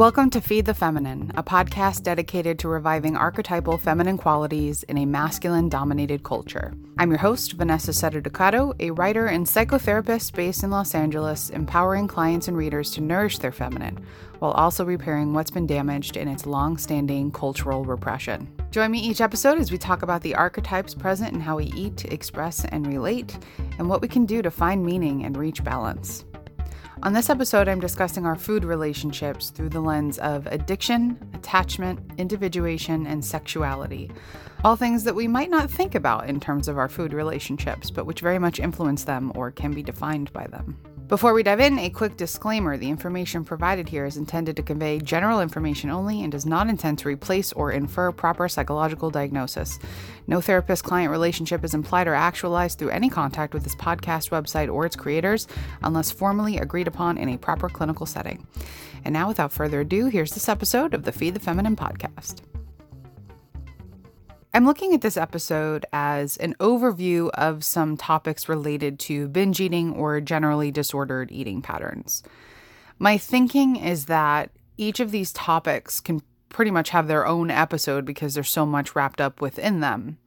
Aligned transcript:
Welcome 0.00 0.30
to 0.30 0.40
Feed 0.40 0.64
the 0.64 0.72
Feminine, 0.72 1.30
a 1.34 1.42
podcast 1.42 2.04
dedicated 2.04 2.58
to 2.60 2.68
reviving 2.68 3.18
archetypal 3.18 3.76
feminine 3.76 4.16
qualities 4.16 4.82
in 4.84 4.96
a 4.96 5.04
masculine 5.04 5.68
dominated 5.68 6.22
culture. 6.22 6.72
I'm 6.96 7.10
your 7.10 7.18
host, 7.18 7.52
Vanessa 7.52 7.92
Sutter 7.92 8.22
Ducato, 8.22 8.74
a 8.80 8.92
writer 8.92 9.26
and 9.26 9.44
psychotherapist 9.44 10.32
based 10.32 10.62
in 10.62 10.70
Los 10.70 10.94
Angeles, 10.94 11.50
empowering 11.50 12.08
clients 12.08 12.48
and 12.48 12.56
readers 12.56 12.92
to 12.92 13.02
nourish 13.02 13.40
their 13.40 13.52
feminine 13.52 14.02
while 14.38 14.52
also 14.52 14.86
repairing 14.86 15.34
what's 15.34 15.50
been 15.50 15.66
damaged 15.66 16.16
in 16.16 16.28
its 16.28 16.46
long 16.46 16.78
standing 16.78 17.30
cultural 17.30 17.84
repression. 17.84 18.50
Join 18.70 18.92
me 18.92 19.00
each 19.00 19.20
episode 19.20 19.58
as 19.58 19.70
we 19.70 19.76
talk 19.76 20.00
about 20.00 20.22
the 20.22 20.34
archetypes 20.34 20.94
present 20.94 21.34
in 21.34 21.40
how 21.40 21.58
we 21.58 21.66
eat, 21.76 22.06
express, 22.06 22.64
and 22.64 22.86
relate, 22.86 23.36
and 23.78 23.86
what 23.86 24.00
we 24.00 24.08
can 24.08 24.24
do 24.24 24.40
to 24.40 24.50
find 24.50 24.82
meaning 24.82 25.26
and 25.26 25.36
reach 25.36 25.62
balance. 25.62 26.24
On 27.02 27.14
this 27.14 27.30
episode, 27.30 27.66
I'm 27.66 27.80
discussing 27.80 28.26
our 28.26 28.36
food 28.36 28.62
relationships 28.62 29.48
through 29.48 29.70
the 29.70 29.80
lens 29.80 30.18
of 30.18 30.46
addiction, 30.48 31.16
attachment, 31.32 31.98
individuation, 32.18 33.06
and 33.06 33.24
sexuality. 33.24 34.10
All 34.64 34.76
things 34.76 35.02
that 35.04 35.14
we 35.14 35.26
might 35.26 35.48
not 35.48 35.70
think 35.70 35.94
about 35.94 36.28
in 36.28 36.40
terms 36.40 36.68
of 36.68 36.76
our 36.76 36.90
food 36.90 37.14
relationships, 37.14 37.90
but 37.90 38.04
which 38.04 38.20
very 38.20 38.38
much 38.38 38.60
influence 38.60 39.04
them 39.04 39.32
or 39.34 39.50
can 39.50 39.72
be 39.72 39.82
defined 39.82 40.30
by 40.34 40.46
them. 40.48 40.76
Before 41.10 41.34
we 41.34 41.42
dive 41.42 41.58
in, 41.58 41.76
a 41.80 41.90
quick 41.90 42.16
disclaimer 42.16 42.76
the 42.76 42.88
information 42.88 43.44
provided 43.44 43.88
here 43.88 44.06
is 44.06 44.16
intended 44.16 44.54
to 44.54 44.62
convey 44.62 45.00
general 45.00 45.40
information 45.40 45.90
only 45.90 46.22
and 46.22 46.30
does 46.30 46.46
not 46.46 46.68
intend 46.68 47.00
to 47.00 47.08
replace 47.08 47.52
or 47.52 47.72
infer 47.72 48.12
proper 48.12 48.48
psychological 48.48 49.10
diagnosis. 49.10 49.80
No 50.28 50.40
therapist 50.40 50.84
client 50.84 51.10
relationship 51.10 51.64
is 51.64 51.74
implied 51.74 52.06
or 52.06 52.14
actualized 52.14 52.78
through 52.78 52.90
any 52.90 53.10
contact 53.10 53.54
with 53.54 53.64
this 53.64 53.74
podcast 53.74 54.30
website 54.30 54.72
or 54.72 54.86
its 54.86 54.94
creators 54.94 55.48
unless 55.82 56.12
formally 56.12 56.58
agreed 56.58 56.86
upon 56.86 57.18
in 57.18 57.28
a 57.28 57.38
proper 57.38 57.68
clinical 57.68 58.06
setting. 58.06 58.46
And 59.04 59.12
now, 59.12 59.26
without 59.26 59.50
further 59.50 59.80
ado, 59.80 60.06
here's 60.06 60.30
this 60.30 60.48
episode 60.48 60.94
of 60.94 61.02
the 61.02 61.10
Feed 61.10 61.34
the 61.34 61.40
Feminine 61.40 61.74
podcast. 61.74 62.42
I'm 64.52 64.66
looking 64.66 64.92
at 64.94 65.00
this 65.00 65.16
episode 65.16 65.86
as 65.92 66.36
an 66.38 66.54
overview 66.58 67.30
of 67.34 67.62
some 67.62 67.96
topics 67.96 68.48
related 68.48 68.98
to 69.00 69.28
binge 69.28 69.60
eating 69.60 69.92
or 69.94 70.20
generally 70.20 70.72
disordered 70.72 71.30
eating 71.30 71.62
patterns. 71.62 72.24
My 72.98 73.16
thinking 73.16 73.76
is 73.76 74.06
that 74.06 74.50
each 74.76 74.98
of 74.98 75.12
these 75.12 75.32
topics 75.32 76.00
can 76.00 76.20
pretty 76.48 76.72
much 76.72 76.90
have 76.90 77.06
their 77.06 77.28
own 77.28 77.48
episode 77.48 78.04
because 78.04 78.34
there's 78.34 78.50
so 78.50 78.66
much 78.66 78.96
wrapped 78.96 79.20
up 79.20 79.40
within 79.40 79.78
them. 79.78 80.18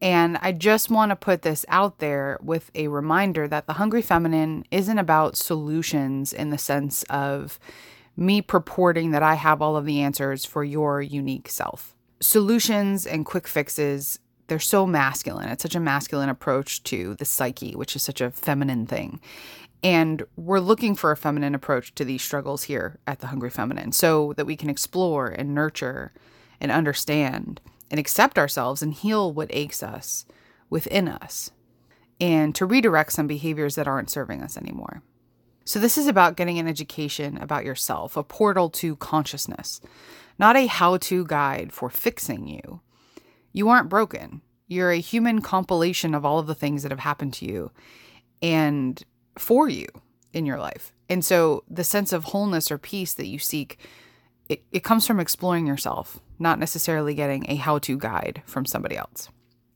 And 0.00 0.38
I 0.40 0.52
just 0.52 0.88
want 0.88 1.10
to 1.10 1.16
put 1.16 1.42
this 1.42 1.66
out 1.68 1.98
there 1.98 2.38
with 2.40 2.70
a 2.76 2.86
reminder 2.86 3.48
that 3.48 3.66
the 3.66 3.74
Hungry 3.74 4.00
Feminine 4.00 4.64
isn't 4.70 4.98
about 4.98 5.36
solutions 5.36 6.32
in 6.32 6.50
the 6.50 6.56
sense 6.56 7.02
of 7.10 7.58
me 8.16 8.42
purporting 8.42 9.10
that 9.10 9.24
I 9.24 9.34
have 9.34 9.60
all 9.60 9.76
of 9.76 9.86
the 9.86 10.00
answers 10.00 10.44
for 10.44 10.62
your 10.62 11.02
unique 11.02 11.48
self 11.48 11.96
solutions 12.20 13.06
and 13.06 13.24
quick 13.24 13.48
fixes 13.48 14.18
they're 14.50 14.58
so 14.58 14.84
masculine. 14.84 15.48
It's 15.48 15.62
such 15.62 15.76
a 15.76 15.80
masculine 15.80 16.28
approach 16.28 16.82
to 16.84 17.14
the 17.14 17.24
psyche, 17.24 17.76
which 17.76 17.94
is 17.94 18.02
such 18.02 18.20
a 18.20 18.32
feminine 18.32 18.84
thing. 18.84 19.20
And 19.84 20.24
we're 20.36 20.58
looking 20.58 20.96
for 20.96 21.12
a 21.12 21.16
feminine 21.16 21.54
approach 21.54 21.94
to 21.94 22.04
these 22.04 22.20
struggles 22.20 22.64
here 22.64 22.98
at 23.06 23.20
the 23.20 23.28
Hungry 23.28 23.48
Feminine 23.48 23.92
so 23.92 24.32
that 24.36 24.46
we 24.46 24.56
can 24.56 24.68
explore 24.68 25.28
and 25.28 25.54
nurture 25.54 26.12
and 26.60 26.72
understand 26.72 27.60
and 27.92 28.00
accept 28.00 28.38
ourselves 28.38 28.82
and 28.82 28.92
heal 28.92 29.32
what 29.32 29.48
aches 29.52 29.84
us 29.84 30.26
within 30.68 31.06
us 31.06 31.52
and 32.20 32.52
to 32.56 32.66
redirect 32.66 33.12
some 33.12 33.28
behaviors 33.28 33.76
that 33.76 33.86
aren't 33.86 34.10
serving 34.10 34.42
us 34.42 34.56
anymore. 34.56 35.02
So, 35.64 35.78
this 35.78 35.96
is 35.96 36.08
about 36.08 36.36
getting 36.36 36.58
an 36.58 36.66
education 36.66 37.38
about 37.38 37.64
yourself, 37.64 38.16
a 38.16 38.24
portal 38.24 38.68
to 38.70 38.96
consciousness 38.96 39.80
not 40.40 40.56
a 40.56 40.66
how 40.66 40.96
to 40.96 41.26
guide 41.26 41.70
for 41.70 41.90
fixing 41.90 42.48
you. 42.48 42.80
You 43.52 43.68
aren't 43.68 43.90
broken. 43.90 44.40
You're 44.66 44.90
a 44.90 44.98
human 44.98 45.42
compilation 45.42 46.14
of 46.14 46.24
all 46.24 46.38
of 46.38 46.46
the 46.46 46.54
things 46.54 46.82
that 46.82 46.90
have 46.90 47.00
happened 47.00 47.34
to 47.34 47.44
you 47.44 47.70
and 48.40 49.02
for 49.36 49.68
you 49.68 49.86
in 50.32 50.46
your 50.46 50.58
life. 50.58 50.94
And 51.10 51.22
so 51.22 51.62
the 51.68 51.84
sense 51.84 52.14
of 52.14 52.24
wholeness 52.24 52.70
or 52.70 52.78
peace 52.78 53.12
that 53.14 53.26
you 53.26 53.38
seek, 53.38 53.78
it, 54.48 54.62
it 54.72 54.82
comes 54.82 55.06
from 55.06 55.20
exploring 55.20 55.66
yourself, 55.66 56.20
not 56.38 56.58
necessarily 56.58 57.14
getting 57.14 57.44
a 57.50 57.56
how 57.56 57.78
to 57.80 57.98
guide 57.98 58.42
from 58.46 58.64
somebody 58.64 58.96
else. 58.96 59.28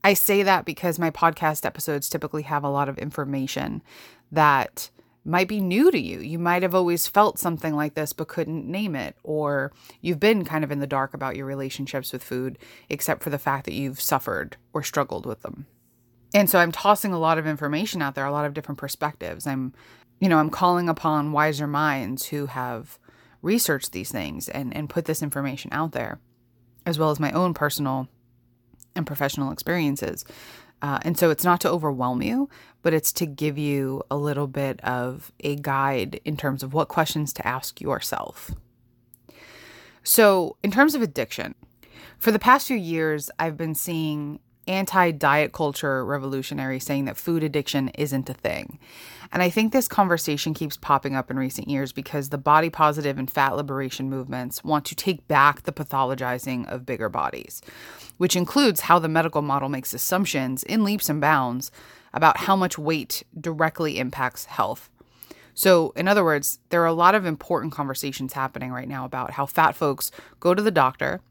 I 0.03 0.15
say 0.15 0.41
that 0.41 0.65
because 0.65 0.97
my 0.97 1.11
podcast 1.11 1.63
episodes 1.63 2.09
typically 2.09 2.43
have 2.43 2.63
a 2.63 2.69
lot 2.69 2.89
of 2.89 2.97
information 2.97 3.83
that 4.31 4.89
might 5.25 5.47
be 5.47 5.59
new 5.59 5.89
to 5.89 5.99
you. 5.99 6.19
You 6.19 6.37
might 6.37 6.61
have 6.61 6.75
always 6.75 7.07
felt 7.07 7.39
something 7.39 7.75
like 7.75 7.95
this 7.95 8.13
but 8.13 8.27
couldn't 8.27 8.67
name 8.67 8.95
it, 8.95 9.15
or 9.23 9.73
you've 9.99 10.19
been 10.19 10.45
kind 10.45 10.63
of 10.63 10.71
in 10.71 10.79
the 10.79 10.87
dark 10.87 11.13
about 11.13 11.35
your 11.35 11.47
relationships 11.47 12.13
with 12.13 12.23
food, 12.23 12.59
except 12.89 13.23
for 13.23 13.31
the 13.31 13.39
fact 13.39 13.65
that 13.65 13.73
you've 13.73 13.99
suffered 13.99 14.55
or 14.71 14.83
struggled 14.83 15.25
with 15.25 15.41
them. 15.41 15.65
And 16.33 16.49
so 16.49 16.59
I'm 16.59 16.71
tossing 16.71 17.11
a 17.11 17.19
lot 17.19 17.37
of 17.37 17.47
information 17.47 18.01
out 18.01 18.13
there, 18.13 18.25
a 18.25 18.31
lot 18.31 18.45
of 18.45 18.53
different 18.53 18.77
perspectives. 18.77 19.47
I'm, 19.47 19.73
you 20.19 20.29
know, 20.29 20.37
I'm 20.37 20.49
calling 20.49 20.89
upon 20.89 21.31
wiser 21.31 21.65
minds 21.65 22.27
who 22.27 22.45
have 22.45 22.99
researched 23.41 23.93
these 23.93 24.11
things 24.11 24.49
and, 24.49 24.75
and 24.75 24.89
put 24.89 25.05
this 25.05 25.23
information 25.23 25.71
out 25.71 25.93
there, 25.93 26.19
as 26.85 26.99
well 26.99 27.09
as 27.09 27.19
my 27.19 27.31
own 27.31 27.53
personal 27.53 28.09
and 28.95 29.07
professional 29.07 29.51
experiences. 29.51 30.23
Uh, 30.81 30.99
and 31.03 31.17
so 31.17 31.29
it's 31.29 31.43
not 31.43 31.61
to 31.61 31.69
overwhelm 31.69 32.21
you, 32.21 32.49
but 32.85 32.93
it's 32.93 33.11
to 33.11 33.25
give 33.25 33.57
you 33.57 34.03
a 34.11 34.15
little 34.15 34.45
bit 34.45 34.79
of 34.81 35.31
a 35.39 35.55
guide 35.55 36.21
in 36.23 36.37
terms 36.37 36.61
of 36.61 36.71
what 36.71 36.87
questions 36.87 37.33
to 37.33 37.45
ask 37.45 37.81
yourself. 37.81 38.51
So, 40.03 40.55
in 40.61 40.69
terms 40.69 40.93
of 40.93 41.01
addiction, 41.01 41.55
for 42.19 42.31
the 42.31 42.37
past 42.37 42.67
few 42.67 42.77
years, 42.77 43.31
I've 43.39 43.57
been 43.57 43.73
seeing 43.73 44.39
anti 44.67 45.09
diet 45.09 45.51
culture 45.51 46.05
revolutionaries 46.05 46.85
saying 46.85 47.05
that 47.05 47.17
food 47.17 47.43
addiction 47.43 47.89
isn't 47.89 48.29
a 48.29 48.35
thing. 48.35 48.77
And 49.31 49.41
I 49.41 49.49
think 49.49 49.73
this 49.73 49.87
conversation 49.87 50.53
keeps 50.53 50.77
popping 50.77 51.15
up 51.15 51.31
in 51.31 51.39
recent 51.39 51.67
years 51.67 51.91
because 51.91 52.29
the 52.29 52.37
body 52.37 52.69
positive 52.69 53.17
and 53.17 53.31
fat 53.31 53.55
liberation 53.55 54.11
movements 54.11 54.63
want 54.63 54.85
to 54.85 54.95
take 54.95 55.27
back 55.27 55.63
the 55.63 55.73
pathologizing 55.73 56.71
of 56.71 56.85
bigger 56.85 57.09
bodies, 57.09 57.63
which 58.17 58.35
includes 58.35 58.81
how 58.81 58.99
the 58.99 59.09
medical 59.09 59.41
model 59.41 59.69
makes 59.69 59.91
assumptions 59.91 60.61
in 60.61 60.83
leaps 60.83 61.09
and 61.09 61.19
bounds 61.19 61.71
about 62.15 62.37
how 62.37 62.55
much 62.55 62.77
weight 62.77 63.23
directly 63.39 63.99
impacts 63.99 64.45
health. 64.45 64.89
So, 65.53 65.93
in 65.95 66.07
other 66.07 66.23
words, 66.23 66.59
there 66.69 66.81
are 66.81 66.87
a 66.87 66.93
lot 66.93 67.15
of 67.15 67.25
important 67.25 67.71
conversations 67.71 68.33
happening 68.33 68.71
right 68.71 68.87
now 68.87 69.05
about 69.05 69.31
how 69.31 69.45
fat 69.45 69.75
folks 69.75 70.11
go 70.39 70.53
to 70.53 70.61
the 70.61 70.71
doctor 70.71 71.21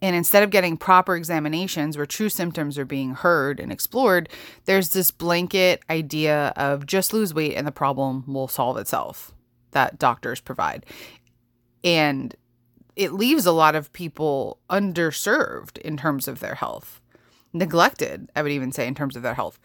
and 0.00 0.14
instead 0.14 0.42
of 0.42 0.50
getting 0.50 0.76
proper 0.76 1.16
examinations 1.16 1.96
where 1.96 2.06
true 2.06 2.28
symptoms 2.28 2.78
are 2.78 2.84
being 2.84 3.14
heard 3.14 3.58
and 3.58 3.72
explored, 3.72 4.28
there's 4.64 4.90
this 4.90 5.10
blanket 5.10 5.82
idea 5.90 6.52
of 6.56 6.86
just 6.86 7.12
lose 7.12 7.34
weight 7.34 7.56
and 7.56 7.66
the 7.66 7.72
problem 7.72 8.24
will 8.26 8.48
solve 8.48 8.76
itself 8.76 9.32
that 9.72 9.98
doctors 9.98 10.40
provide. 10.40 10.86
And 11.82 12.34
it 12.96 13.12
leaves 13.12 13.44
a 13.44 13.52
lot 13.52 13.74
of 13.74 13.92
people 13.92 14.58
underserved 14.70 15.78
in 15.78 15.96
terms 15.96 16.28
of 16.28 16.40
their 16.40 16.54
health, 16.54 17.00
neglected, 17.58 18.30
I 18.34 18.42
would 18.42 18.52
even 18.52 18.72
say, 18.72 18.86
in 18.86 18.94
terms 18.94 19.16
of 19.16 19.22
their 19.22 19.34
health 19.34 19.58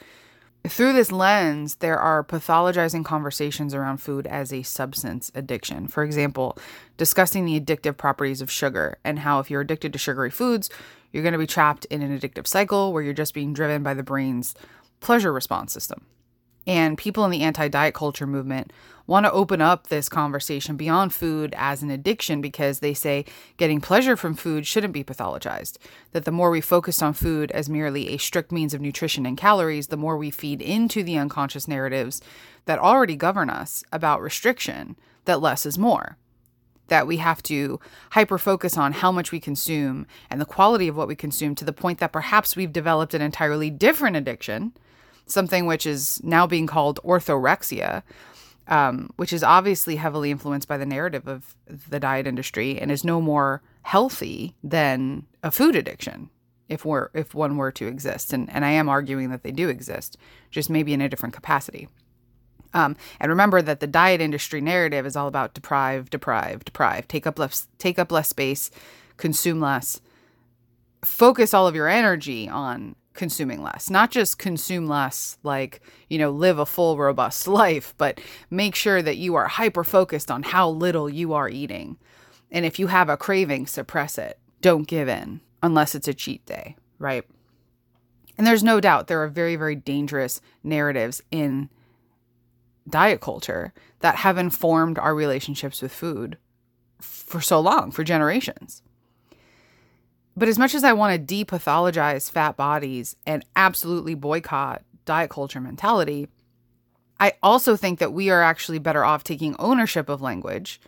through 0.67 0.93
this 0.93 1.11
lens, 1.11 1.75
there 1.75 1.99
are 1.99 2.23
pathologizing 2.23 3.03
conversations 3.03 3.73
around 3.73 3.97
food 3.97 4.25
as 4.25 4.53
a 4.53 4.63
substance 4.63 5.31
addiction. 5.35 5.87
For 5.87 6.03
example, 6.03 6.57
discussing 6.95 7.45
the 7.45 7.59
addictive 7.59 7.97
properties 7.97 8.41
of 8.41 8.49
sugar 8.49 8.97
and 9.03 9.19
how 9.19 9.39
if 9.39 9.51
you're 9.51 9.61
addicted 9.61 9.91
to 9.93 9.99
sugary 9.99 10.29
foods, 10.29 10.69
you're 11.11 11.23
going 11.23 11.33
to 11.33 11.39
be 11.39 11.47
trapped 11.47 11.85
in 11.85 12.01
an 12.01 12.17
addictive 12.17 12.47
cycle 12.47 12.93
where 12.93 13.03
you're 13.03 13.13
just 13.13 13.33
being 13.33 13.53
driven 13.53 13.83
by 13.83 13.93
the 13.93 14.03
brain's 14.03 14.55
pleasure 15.01 15.33
response 15.33 15.73
system. 15.73 16.05
And 16.65 16.97
people 16.97 17.25
in 17.25 17.31
the 17.31 17.41
anti 17.41 17.67
diet 17.67 17.93
culture 17.93 18.25
movement 18.25 18.71
want 19.05 19.25
to 19.25 19.31
open 19.31 19.61
up 19.61 19.87
this 19.87 20.07
conversation 20.07 20.77
beyond 20.77 21.13
food 21.13 21.53
as 21.57 21.83
an 21.83 21.91
addiction 21.91 22.41
because 22.41 22.79
they 22.79 22.93
say 22.93 23.25
getting 23.57 23.81
pleasure 23.81 24.15
from 24.15 24.33
food 24.33 24.65
shouldn't 24.65 24.93
be 24.93 25.03
pathologized. 25.03 25.77
That 26.11 26.25
the 26.25 26.31
more 26.31 26.49
we 26.49 26.61
focus 26.61 27.01
on 27.01 27.13
food 27.13 27.51
as 27.51 27.69
merely 27.69 28.09
a 28.09 28.17
strict 28.17 28.51
means 28.51 28.73
of 28.73 28.81
nutrition 28.81 29.25
and 29.25 29.37
calories, 29.37 29.87
the 29.87 29.97
more 29.97 30.17
we 30.17 30.31
feed 30.31 30.61
into 30.61 31.03
the 31.03 31.17
unconscious 31.17 31.67
narratives 31.67 32.21
that 32.65 32.79
already 32.79 33.15
govern 33.15 33.49
us 33.49 33.83
about 33.91 34.21
restriction, 34.21 34.95
that 35.25 35.41
less 35.41 35.65
is 35.65 35.77
more. 35.77 36.17
That 36.87 37.07
we 37.07 37.17
have 37.17 37.43
to 37.43 37.79
hyper 38.11 38.37
focus 38.37 38.77
on 38.77 38.93
how 38.93 39.11
much 39.11 39.31
we 39.31 39.39
consume 39.39 40.05
and 40.29 40.39
the 40.39 40.45
quality 40.45 40.87
of 40.87 40.95
what 40.95 41.07
we 41.07 41.15
consume 41.15 41.55
to 41.55 41.65
the 41.65 41.73
point 41.73 41.99
that 41.99 42.11
perhaps 42.11 42.55
we've 42.55 42.73
developed 42.73 43.13
an 43.13 43.21
entirely 43.21 43.69
different 43.69 44.15
addiction, 44.15 44.73
something 45.25 45.65
which 45.65 45.85
is 45.85 46.21
now 46.23 46.45
being 46.45 46.67
called 46.67 46.99
orthorexia, 47.03 48.03
um, 48.67 49.09
which 49.17 49.33
is 49.33 49.43
obviously 49.43 49.97
heavily 49.97 50.31
influenced 50.31 50.67
by 50.67 50.77
the 50.77 50.85
narrative 50.85 51.27
of 51.27 51.55
the 51.67 51.99
diet 51.99 52.27
industry 52.27 52.79
and 52.79 52.91
is 52.91 53.03
no 53.03 53.19
more 53.21 53.61
healthy 53.81 54.55
than 54.63 55.25
a 55.43 55.51
food 55.51 55.75
addiction. 55.75 56.29
if 56.69 56.85
we're 56.85 57.09
if 57.13 57.33
one 57.33 57.57
were 57.57 57.71
to 57.71 57.87
exist. 57.87 58.33
And 58.33 58.49
and 58.49 58.65
I 58.65 58.71
am 58.71 58.89
arguing 58.89 59.29
that 59.29 59.43
they 59.43 59.51
do 59.51 59.69
exist, 59.69 60.17
just 60.51 60.69
maybe 60.69 60.93
in 60.93 61.01
a 61.01 61.09
different 61.09 61.35
capacity. 61.35 61.87
Um, 62.73 62.95
and 63.19 63.29
remember 63.29 63.61
that 63.61 63.79
the 63.81 63.87
diet 63.87 64.19
industry 64.19 64.59
narrative 64.59 65.05
is 65.05 65.15
all 65.15 65.27
about 65.27 65.53
deprive, 65.53 66.09
deprive, 66.09 66.65
deprive, 66.65 67.07
take 67.07 67.27
up 67.27 67.37
less, 67.37 67.67
take 67.77 67.99
up 67.99 68.11
less 68.11 68.29
space, 68.29 68.71
consume 69.17 69.59
less. 69.59 70.01
Focus 71.05 71.53
all 71.53 71.67
of 71.67 71.75
your 71.75 71.87
energy 71.87 72.49
on 72.49 72.95
consuming 73.13 73.61
less, 73.61 73.89
not 73.89 74.11
just 74.11 74.37
consume 74.37 74.87
less, 74.87 75.37
like, 75.43 75.81
you 76.09 76.17
know, 76.17 76.29
live 76.29 76.59
a 76.59 76.65
full, 76.65 76.97
robust 76.97 77.47
life, 77.47 77.93
but 77.97 78.19
make 78.49 78.75
sure 78.75 79.01
that 79.01 79.17
you 79.17 79.35
are 79.35 79.47
hyper 79.47 79.83
focused 79.83 80.29
on 80.29 80.43
how 80.43 80.69
little 80.69 81.09
you 81.09 81.33
are 81.33 81.49
eating. 81.49 81.97
And 82.51 82.65
if 82.65 82.77
you 82.79 82.87
have 82.87 83.09
a 83.09 83.17
craving, 83.17 83.67
suppress 83.67 84.17
it. 84.17 84.37
Don't 84.61 84.87
give 84.87 85.07
in 85.07 85.41
unless 85.61 85.95
it's 85.95 86.07
a 86.07 86.13
cheat 86.13 86.45
day, 86.45 86.75
right? 86.99 87.25
And 88.37 88.45
there's 88.45 88.63
no 88.63 88.79
doubt 88.79 89.07
there 89.07 89.23
are 89.23 89.27
very, 89.27 89.55
very 89.55 89.75
dangerous 89.75 90.41
narratives 90.63 91.21
in 91.31 91.69
diet 92.87 93.21
culture 93.21 93.73
that 93.99 94.17
have 94.17 94.37
informed 94.37 94.99
our 94.99 95.15
relationships 95.15 95.81
with 95.81 95.93
food 95.93 96.37
for 96.99 97.41
so 97.41 97.59
long, 97.59 97.91
for 97.91 98.03
generations. 98.03 98.82
But 100.35 100.47
as 100.47 100.57
much 100.57 100.73
as 100.73 100.83
I 100.83 100.93
want 100.93 101.27
to 101.27 101.45
depathologize 101.45 102.31
fat 102.31 102.57
bodies 102.57 103.15
and 103.25 103.45
absolutely 103.55 104.15
boycott 104.15 104.83
diet 105.05 105.29
culture 105.29 105.61
mentality, 105.61 106.27
I 107.19 107.33
also 107.43 107.75
think 107.75 107.99
that 107.99 108.13
we 108.13 108.29
are 108.29 108.41
actually 108.41 108.79
better 108.79 109.05
off 109.05 109.23
taking 109.23 109.55
ownership 109.59 110.09
of 110.09 110.21
language 110.21 110.81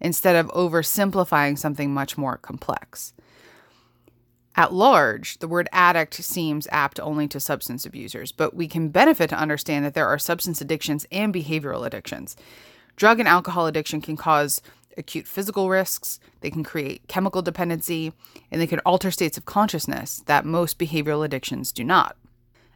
instead 0.00 0.36
of 0.36 0.48
oversimplifying 0.48 1.58
something 1.58 1.92
much 1.92 2.18
more 2.18 2.36
complex. 2.36 3.12
At 4.56 4.72
large, 4.72 5.38
the 5.38 5.48
word 5.48 5.68
addict 5.72 6.14
seems 6.14 6.66
apt 6.70 7.00
only 7.00 7.28
to 7.28 7.40
substance 7.40 7.86
abusers, 7.86 8.32
but 8.32 8.54
we 8.54 8.66
can 8.66 8.88
benefit 8.88 9.30
to 9.30 9.38
understand 9.38 9.84
that 9.84 9.94
there 9.94 10.08
are 10.08 10.18
substance 10.18 10.60
addictions 10.60 11.06
and 11.12 11.32
behavioral 11.32 11.86
addictions. 11.86 12.36
Drug 12.96 13.20
and 13.20 13.28
alcohol 13.28 13.66
addiction 13.66 14.00
can 14.00 14.16
cause 14.16 14.60
acute 14.96 15.26
physical 15.26 15.68
risks, 15.68 16.20
they 16.40 16.50
can 16.50 16.64
create 16.64 17.08
chemical 17.08 17.42
dependency, 17.42 18.12
and 18.50 18.60
they 18.60 18.66
can 18.66 18.80
alter 18.80 19.10
states 19.10 19.38
of 19.38 19.44
consciousness 19.44 20.22
that 20.26 20.44
most 20.44 20.78
behavioral 20.78 21.24
addictions 21.24 21.72
do 21.72 21.84
not. 21.84 22.16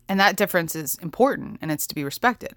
And 0.09 0.21
that 0.21 0.37
difference 0.37 0.75
is 0.75 0.97
important 0.97 1.59
and 1.63 1.71
it's 1.71 1.87
to 1.87 1.95
be 1.95 2.05
respected. 2.05 2.55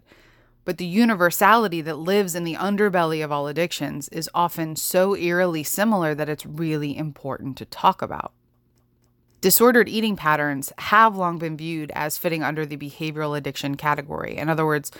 But 0.65 0.77
the 0.77 0.85
universality 0.85 1.79
that 1.81 1.97
lives 1.97 2.35
in 2.35 2.43
the 2.43 2.55
underbelly 2.55 3.23
of 3.23 3.31
all 3.31 3.47
addictions 3.47 4.09
is 4.09 4.29
often 4.33 4.75
so 4.75 5.15
eerily 5.15 5.63
similar 5.63 6.13
that 6.13 6.27
it's 6.27 6.45
really 6.45 6.97
important 6.97 7.57
to 7.57 7.65
talk 7.65 8.01
about. 8.01 8.33
Disordered 9.39 9.87
eating 9.87 10.17
patterns 10.17 10.73
have 10.77 11.15
long 11.15 11.37
been 11.37 11.55
viewed 11.55 11.91
as 11.95 12.17
fitting 12.17 12.43
under 12.43 12.65
the 12.65 12.75
behavioral 12.75 13.37
addiction 13.37 13.75
category. 13.75 14.35
In 14.35 14.49
other 14.49 14.65
words, 14.65 14.91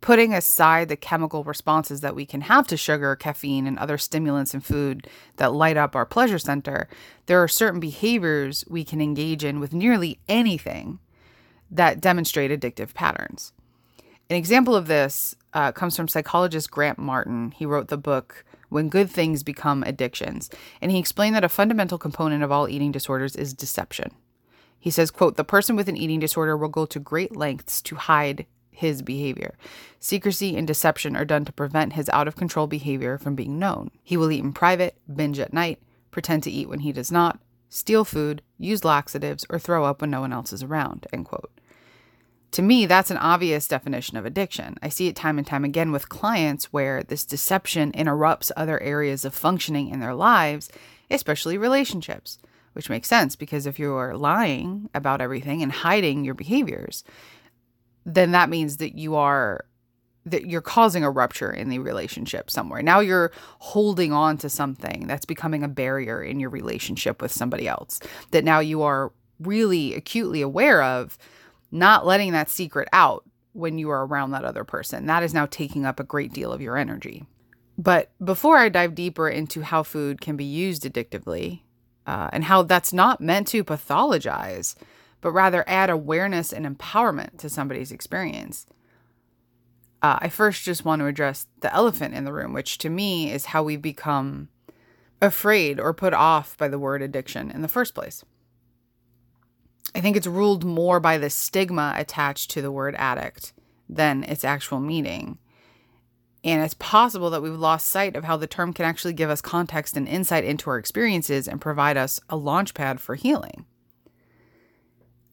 putting 0.00 0.32
aside 0.32 0.88
the 0.88 0.96
chemical 0.96 1.44
responses 1.44 2.00
that 2.00 2.14
we 2.14 2.24
can 2.24 2.42
have 2.42 2.66
to 2.68 2.76
sugar, 2.76 3.14
caffeine, 3.16 3.66
and 3.66 3.78
other 3.78 3.98
stimulants 3.98 4.54
in 4.54 4.60
food 4.60 5.06
that 5.36 5.52
light 5.52 5.76
up 5.76 5.94
our 5.94 6.06
pleasure 6.06 6.38
center, 6.38 6.88
there 7.26 7.42
are 7.42 7.48
certain 7.48 7.80
behaviors 7.80 8.64
we 8.68 8.84
can 8.84 9.00
engage 9.00 9.44
in 9.44 9.60
with 9.60 9.74
nearly 9.74 10.18
anything 10.28 10.98
that 11.70 12.00
demonstrate 12.00 12.50
addictive 12.50 12.94
patterns. 12.94 13.52
An 14.30 14.36
example 14.36 14.74
of 14.76 14.86
this 14.86 15.34
uh, 15.52 15.72
comes 15.72 15.96
from 15.96 16.08
psychologist 16.08 16.70
Grant 16.70 16.98
Martin. 16.98 17.50
He 17.50 17.66
wrote 17.66 17.88
the 17.88 17.98
book 17.98 18.44
when 18.68 18.88
good 18.88 19.10
things 19.10 19.42
become 19.42 19.82
addictions. 19.82 20.48
And 20.80 20.92
he 20.92 20.98
explained 20.98 21.34
that 21.34 21.44
a 21.44 21.48
fundamental 21.48 21.98
component 21.98 22.42
of 22.42 22.52
all 22.52 22.68
eating 22.68 22.92
disorders 22.92 23.34
is 23.34 23.52
deception. 23.52 24.12
He 24.78 24.90
says, 24.90 25.10
quote, 25.10 25.36
the 25.36 25.44
person 25.44 25.76
with 25.76 25.88
an 25.88 25.96
eating 25.96 26.20
disorder 26.20 26.56
will 26.56 26.68
go 26.68 26.86
to 26.86 26.98
great 26.98 27.36
lengths 27.36 27.82
to 27.82 27.96
hide 27.96 28.46
his 28.80 29.02
behavior. 29.02 29.56
Secrecy 29.98 30.56
and 30.56 30.66
deception 30.66 31.14
are 31.14 31.24
done 31.24 31.44
to 31.44 31.52
prevent 31.52 31.92
his 31.92 32.08
out 32.08 32.26
of 32.26 32.34
control 32.34 32.66
behavior 32.66 33.18
from 33.18 33.34
being 33.34 33.58
known. 33.58 33.90
He 34.02 34.16
will 34.16 34.32
eat 34.32 34.42
in 34.42 34.52
private, 34.52 34.96
binge 35.14 35.38
at 35.38 35.52
night, 35.52 35.80
pretend 36.10 36.42
to 36.44 36.50
eat 36.50 36.68
when 36.68 36.80
he 36.80 36.90
does 36.90 37.12
not, 37.12 37.38
steal 37.68 38.04
food, 38.04 38.42
use 38.58 38.84
laxatives, 38.84 39.44
or 39.50 39.58
throw 39.58 39.84
up 39.84 40.00
when 40.00 40.10
no 40.10 40.22
one 40.22 40.32
else 40.32 40.52
is 40.52 40.62
around, 40.62 41.06
end 41.12 41.26
quote. 41.26 41.50
To 42.52 42.62
me, 42.62 42.86
that's 42.86 43.10
an 43.10 43.18
obvious 43.18 43.68
definition 43.68 44.16
of 44.16 44.24
addiction. 44.24 44.76
I 44.82 44.88
see 44.88 45.06
it 45.06 45.14
time 45.14 45.38
and 45.38 45.46
time 45.46 45.64
again 45.64 45.92
with 45.92 46.08
clients 46.08 46.72
where 46.72 47.02
this 47.02 47.24
deception 47.24 47.92
interrupts 47.92 48.50
other 48.56 48.80
areas 48.80 49.24
of 49.24 49.34
functioning 49.34 49.90
in 49.90 50.00
their 50.00 50.14
lives, 50.14 50.68
especially 51.10 51.58
relationships, 51.58 52.38
which 52.72 52.90
makes 52.90 53.08
sense 53.08 53.36
because 53.36 53.66
if 53.66 53.78
you're 53.78 54.16
lying 54.16 54.88
about 54.94 55.20
everything 55.20 55.62
and 55.62 55.70
hiding 55.70 56.24
your 56.24 56.34
behaviors, 56.34 57.04
then 58.04 58.32
that 58.32 58.48
means 58.48 58.78
that 58.78 58.96
you 58.96 59.14
are 59.16 59.64
that 60.26 60.46
you're 60.46 60.60
causing 60.60 61.02
a 61.02 61.10
rupture 61.10 61.50
in 61.50 61.70
the 61.70 61.78
relationship 61.78 62.50
somewhere. 62.50 62.82
Now 62.82 63.00
you're 63.00 63.32
holding 63.58 64.12
on 64.12 64.36
to 64.38 64.50
something 64.50 65.06
that's 65.06 65.24
becoming 65.24 65.62
a 65.62 65.68
barrier 65.68 66.22
in 66.22 66.38
your 66.38 66.50
relationship 66.50 67.22
with 67.22 67.32
somebody 67.32 67.66
else 67.66 68.00
that 68.30 68.44
now 68.44 68.60
you 68.60 68.82
are 68.82 69.12
really 69.40 69.94
acutely 69.94 70.42
aware 70.42 70.82
of 70.82 71.16
not 71.70 72.04
letting 72.04 72.32
that 72.32 72.50
secret 72.50 72.88
out 72.92 73.24
when 73.52 73.78
you 73.78 73.90
are 73.90 74.06
around 74.06 74.32
that 74.32 74.44
other 74.44 74.64
person. 74.64 75.06
That 75.06 75.22
is 75.22 75.34
now 75.34 75.46
taking 75.46 75.86
up 75.86 75.98
a 75.98 76.04
great 76.04 76.32
deal 76.32 76.52
of 76.52 76.60
your 76.60 76.76
energy. 76.76 77.24
But 77.78 78.10
before 78.22 78.58
I 78.58 78.68
dive 78.68 78.94
deeper 78.94 79.28
into 79.28 79.62
how 79.62 79.82
food 79.82 80.20
can 80.20 80.36
be 80.36 80.44
used 80.44 80.84
addictively 80.84 81.62
uh, 82.06 82.28
and 82.32 82.44
how 82.44 82.62
that's 82.62 82.92
not 82.92 83.20
meant 83.20 83.48
to 83.48 83.64
pathologize, 83.64 84.74
but 85.20 85.32
rather 85.32 85.64
add 85.66 85.90
awareness 85.90 86.52
and 86.52 86.66
empowerment 86.66 87.38
to 87.38 87.48
somebody's 87.48 87.92
experience, 87.92 88.66
uh, 90.02 90.18
I 90.20 90.28
first 90.28 90.64
just 90.64 90.84
want 90.84 91.00
to 91.00 91.06
address 91.06 91.46
the 91.60 91.72
elephant 91.74 92.14
in 92.14 92.24
the 92.24 92.32
room, 92.32 92.52
which 92.52 92.78
to 92.78 92.88
me 92.88 93.30
is 93.30 93.46
how 93.46 93.62
we 93.62 93.76
become 93.76 94.48
afraid 95.20 95.78
or 95.78 95.92
put 95.92 96.14
off 96.14 96.56
by 96.56 96.68
the 96.68 96.78
word 96.78 97.02
addiction 97.02 97.50
in 97.50 97.62
the 97.62 97.68
first 97.68 97.94
place. 97.94 98.24
I 99.94 100.00
think 100.00 100.16
it's 100.16 100.26
ruled 100.26 100.64
more 100.64 101.00
by 101.00 101.18
the 101.18 101.30
stigma 101.30 101.94
attached 101.96 102.50
to 102.52 102.62
the 102.62 102.72
word 102.72 102.94
addict 102.96 103.52
than 103.88 104.24
its 104.24 104.44
actual 104.44 104.80
meaning. 104.80 105.38
And 106.42 106.62
it's 106.62 106.74
possible 106.74 107.28
that 107.30 107.42
we've 107.42 107.52
lost 107.52 107.88
sight 107.88 108.16
of 108.16 108.24
how 108.24 108.36
the 108.36 108.46
term 108.46 108.72
can 108.72 108.86
actually 108.86 109.12
give 109.12 109.28
us 109.28 109.42
context 109.42 109.96
and 109.96 110.08
insight 110.08 110.44
into 110.44 110.70
our 110.70 110.78
experiences 110.78 111.46
and 111.46 111.60
provide 111.60 111.96
us 111.96 112.20
a 112.30 112.36
launchpad 112.36 112.98
for 112.98 113.14
healing. 113.14 113.66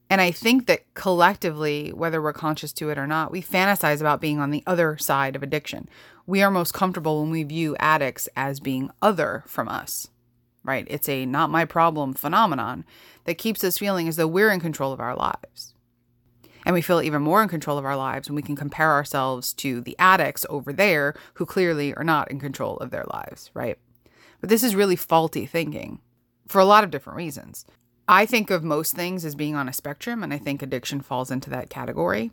And 0.09 0.21
I 0.21 0.31
think 0.31 0.67
that 0.67 0.93
collectively, 0.93 1.91
whether 1.91 2.21
we're 2.21 2.33
conscious 2.33 2.71
to 2.73 2.89
it 2.89 2.97
or 2.97 3.07
not, 3.07 3.31
we 3.31 3.41
fantasize 3.41 3.99
about 3.99 4.21
being 4.21 4.39
on 4.39 4.51
the 4.51 4.63
other 4.65 4.97
side 4.97 5.35
of 5.35 5.43
addiction. 5.43 5.89
We 6.25 6.41
are 6.41 6.51
most 6.51 6.73
comfortable 6.73 7.21
when 7.21 7.31
we 7.31 7.43
view 7.43 7.75
addicts 7.79 8.29
as 8.35 8.59
being 8.59 8.89
other 9.01 9.43
from 9.47 9.67
us 9.67 10.09
right? 10.67 10.85
It's 10.89 11.09
a 11.09 11.25
not 11.25 11.49
my 11.49 11.65
problem 11.65 12.13
phenomenon 12.13 12.85
that 13.23 13.37
keeps 13.39 13.63
us 13.63 13.79
feeling 13.79 14.07
as 14.07 14.17
though 14.17 14.27
we're 14.27 14.51
in 14.51 14.59
control 14.59 14.91
of 14.91 14.99
our 14.99 15.15
lives. 15.15 15.73
And 16.65 16.73
we 16.73 16.81
feel 16.81 17.01
even 17.01 17.21
more 17.21 17.41
in 17.41 17.47
control 17.47 17.77
of 17.77 17.85
our 17.85 17.95
lives 17.95 18.29
when 18.29 18.35
we 18.35 18.41
can 18.41 18.57
compare 18.57 18.91
ourselves 18.91 19.53
to 19.53 19.79
the 19.79 19.95
addicts 19.97 20.45
over 20.49 20.73
there 20.73 21.15
who 21.35 21.45
clearly 21.45 21.95
are 21.95 22.03
not 22.03 22.29
in 22.29 22.41
control 22.41 22.75
of 22.77 22.91
their 22.91 23.05
lives, 23.09 23.49
right? 23.53 23.77
But 24.41 24.49
this 24.49 24.63
is 24.63 24.75
really 24.75 24.97
faulty 24.97 25.45
thinking 25.45 26.01
for 26.47 26.59
a 26.59 26.65
lot 26.65 26.83
of 26.83 26.91
different 26.91 27.15
reasons. 27.15 27.65
I 28.09 28.25
think 28.25 28.49
of 28.49 28.63
most 28.63 28.95
things 28.95 29.25
as 29.25 29.35
being 29.35 29.55
on 29.55 29.67
a 29.67 29.73
spectrum, 29.73 30.23
and 30.23 30.33
I 30.33 30.37
think 30.37 30.61
addiction 30.61 31.01
falls 31.01 31.29
into 31.29 31.49
that 31.49 31.69
category. 31.69 32.31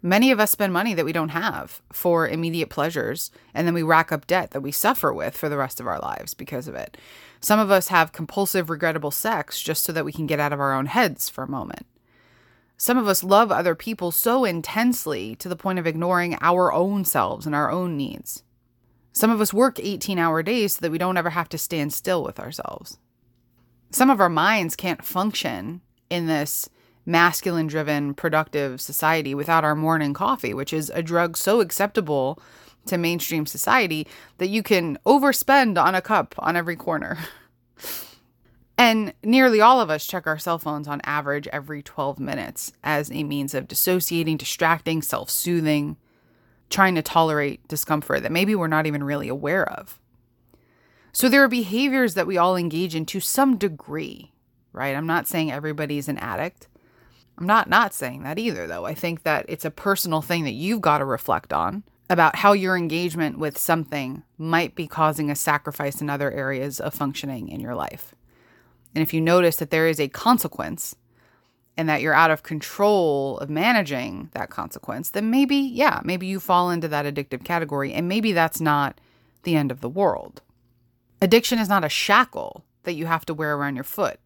Many 0.00 0.30
of 0.30 0.40
us 0.40 0.50
spend 0.50 0.72
money 0.72 0.94
that 0.94 1.04
we 1.04 1.12
don't 1.12 1.30
have 1.30 1.80
for 1.92 2.28
immediate 2.28 2.70
pleasures, 2.70 3.30
and 3.54 3.66
then 3.66 3.74
we 3.74 3.82
rack 3.82 4.12
up 4.12 4.26
debt 4.26 4.50
that 4.52 4.60
we 4.60 4.72
suffer 4.72 5.12
with 5.12 5.36
for 5.36 5.48
the 5.48 5.56
rest 5.56 5.80
of 5.80 5.86
our 5.86 5.98
lives 5.98 6.34
because 6.34 6.68
of 6.68 6.74
it. 6.74 6.96
Some 7.40 7.58
of 7.58 7.70
us 7.70 7.88
have 7.88 8.12
compulsive, 8.12 8.70
regrettable 8.70 9.10
sex 9.10 9.60
just 9.60 9.84
so 9.84 9.92
that 9.92 10.04
we 10.04 10.12
can 10.12 10.26
get 10.26 10.40
out 10.40 10.52
of 10.52 10.60
our 10.60 10.72
own 10.72 10.86
heads 10.86 11.28
for 11.28 11.44
a 11.44 11.50
moment. 11.50 11.86
Some 12.76 12.98
of 12.98 13.06
us 13.06 13.22
love 13.22 13.52
other 13.52 13.76
people 13.76 14.10
so 14.10 14.44
intensely 14.44 15.36
to 15.36 15.48
the 15.48 15.56
point 15.56 15.78
of 15.78 15.86
ignoring 15.86 16.36
our 16.40 16.72
own 16.72 17.04
selves 17.04 17.46
and 17.46 17.54
our 17.54 17.70
own 17.70 17.96
needs. 17.96 18.42
Some 19.12 19.30
of 19.30 19.40
us 19.40 19.54
work 19.54 19.78
18 19.80 20.18
hour 20.18 20.42
days 20.42 20.74
so 20.76 20.80
that 20.80 20.90
we 20.90 20.98
don't 20.98 21.16
ever 21.16 21.30
have 21.30 21.48
to 21.50 21.58
stand 21.58 21.92
still 21.92 22.24
with 22.24 22.40
ourselves. 22.40 22.98
Some 23.92 24.08
of 24.08 24.20
our 24.20 24.30
minds 24.30 24.74
can't 24.74 25.04
function 25.04 25.82
in 26.08 26.26
this 26.26 26.68
masculine 27.04 27.66
driven, 27.66 28.14
productive 28.14 28.80
society 28.80 29.34
without 29.34 29.64
our 29.64 29.74
morning 29.74 30.14
coffee, 30.14 30.54
which 30.54 30.72
is 30.72 30.90
a 30.94 31.02
drug 31.02 31.36
so 31.36 31.60
acceptable 31.60 32.40
to 32.86 32.96
mainstream 32.96 33.44
society 33.44 34.06
that 34.38 34.48
you 34.48 34.62
can 34.62 34.98
overspend 35.04 35.82
on 35.82 35.94
a 35.94 36.00
cup 36.00 36.34
on 36.38 36.56
every 36.56 36.74
corner. 36.74 37.18
and 38.78 39.12
nearly 39.22 39.60
all 39.60 39.78
of 39.80 39.90
us 39.90 40.06
check 40.06 40.26
our 40.26 40.38
cell 40.38 40.58
phones 40.58 40.88
on 40.88 41.02
average 41.04 41.46
every 41.48 41.82
12 41.82 42.18
minutes 42.18 42.72
as 42.82 43.10
a 43.10 43.24
means 43.24 43.54
of 43.54 43.68
dissociating, 43.68 44.38
distracting, 44.38 45.02
self 45.02 45.28
soothing, 45.28 45.98
trying 46.70 46.94
to 46.94 47.02
tolerate 47.02 47.68
discomfort 47.68 48.22
that 48.22 48.32
maybe 48.32 48.54
we're 48.54 48.68
not 48.68 48.86
even 48.86 49.04
really 49.04 49.28
aware 49.28 49.68
of. 49.68 50.00
So 51.12 51.28
there 51.28 51.44
are 51.44 51.48
behaviors 51.48 52.14
that 52.14 52.26
we 52.26 52.38
all 52.38 52.56
engage 52.56 52.94
in 52.94 53.06
to 53.06 53.20
some 53.20 53.56
degree 53.56 54.32
right? 54.72 54.96
I'm 54.96 55.06
not 55.06 55.28
saying 55.28 55.52
everybody's 55.52 56.08
an 56.08 56.18
addict. 56.18 56.68
I'm 57.38 57.46
not 57.46 57.68
not 57.68 57.94
saying 57.94 58.22
that 58.22 58.38
either 58.38 58.66
though. 58.66 58.84
I 58.84 58.94
think 58.94 59.22
that 59.22 59.46
it's 59.48 59.64
a 59.64 59.70
personal 59.70 60.22
thing 60.22 60.44
that 60.44 60.52
you've 60.52 60.80
got 60.80 60.98
to 60.98 61.04
reflect 61.04 61.52
on 61.52 61.82
about 62.10 62.36
how 62.36 62.52
your 62.52 62.76
engagement 62.76 63.38
with 63.38 63.56
something 63.56 64.22
might 64.36 64.74
be 64.74 64.86
causing 64.86 65.30
a 65.30 65.36
sacrifice 65.36 66.00
in 66.00 66.10
other 66.10 66.30
areas 66.30 66.78
of 66.80 66.92
functioning 66.92 67.48
in 67.48 67.60
your 67.60 67.74
life. 67.74 68.14
And 68.94 69.00
if 69.00 69.14
you 69.14 69.20
notice 69.20 69.56
that 69.56 69.70
there 69.70 69.86
is 69.86 69.98
a 69.98 70.08
consequence 70.08 70.94
and 71.74 71.88
that 71.88 72.02
you're 72.02 72.12
out 72.12 72.30
of 72.30 72.42
control 72.42 73.38
of 73.38 73.48
managing 73.48 74.28
that 74.34 74.50
consequence, 74.50 75.08
then 75.08 75.30
maybe, 75.30 75.56
yeah, 75.56 76.00
maybe 76.04 76.26
you 76.26 76.38
fall 76.38 76.70
into 76.70 76.88
that 76.88 77.06
addictive 77.06 77.44
category 77.44 77.94
and 77.94 78.08
maybe 78.08 78.32
that's 78.32 78.60
not 78.60 79.00
the 79.44 79.56
end 79.56 79.70
of 79.70 79.80
the 79.80 79.88
world. 79.88 80.42
Addiction 81.22 81.60
is 81.60 81.68
not 81.68 81.84
a 81.84 81.88
shackle 81.88 82.64
that 82.82 82.94
you 82.94 83.06
have 83.06 83.24
to 83.24 83.32
wear 83.32 83.54
around 83.54 83.76
your 83.76 83.84
foot. 83.84 84.18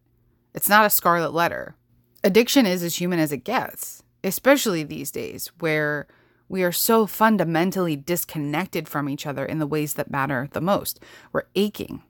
It's 0.55 0.67
not 0.67 0.83
a 0.83 0.89
scarlet 0.89 1.31
letter. 1.31 1.75
Addiction 2.23 2.65
is 2.65 2.81
as 2.81 2.95
human 2.95 3.19
as 3.19 3.31
it 3.31 3.43
gets, 3.43 4.01
especially 4.23 4.81
these 4.81 5.11
days 5.11 5.51
where 5.59 6.07
we 6.49 6.63
are 6.63 6.71
so 6.71 7.05
fundamentally 7.05 7.95
disconnected 7.95 8.89
from 8.89 9.09
each 9.09 9.27
other 9.27 9.45
in 9.45 9.59
the 9.59 9.67
ways 9.67 9.93
that 9.93 10.09
matter 10.09 10.49
the 10.53 10.59
most. 10.59 10.99
We're 11.31 11.43
aching. 11.53 12.01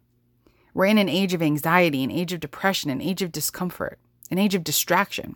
We're 0.73 0.85
in 0.85 0.97
an 0.97 1.09
age 1.09 1.33
of 1.33 1.41
anxiety, 1.41 2.01
an 2.05 2.11
age 2.11 2.31
of 2.31 2.39
depression, 2.39 2.89
an 2.89 3.01
age 3.01 3.21
of 3.21 3.33
discomfort, 3.33 3.99
an 4.31 4.37
age 4.37 4.55
of 4.55 4.63
distraction, 4.63 5.35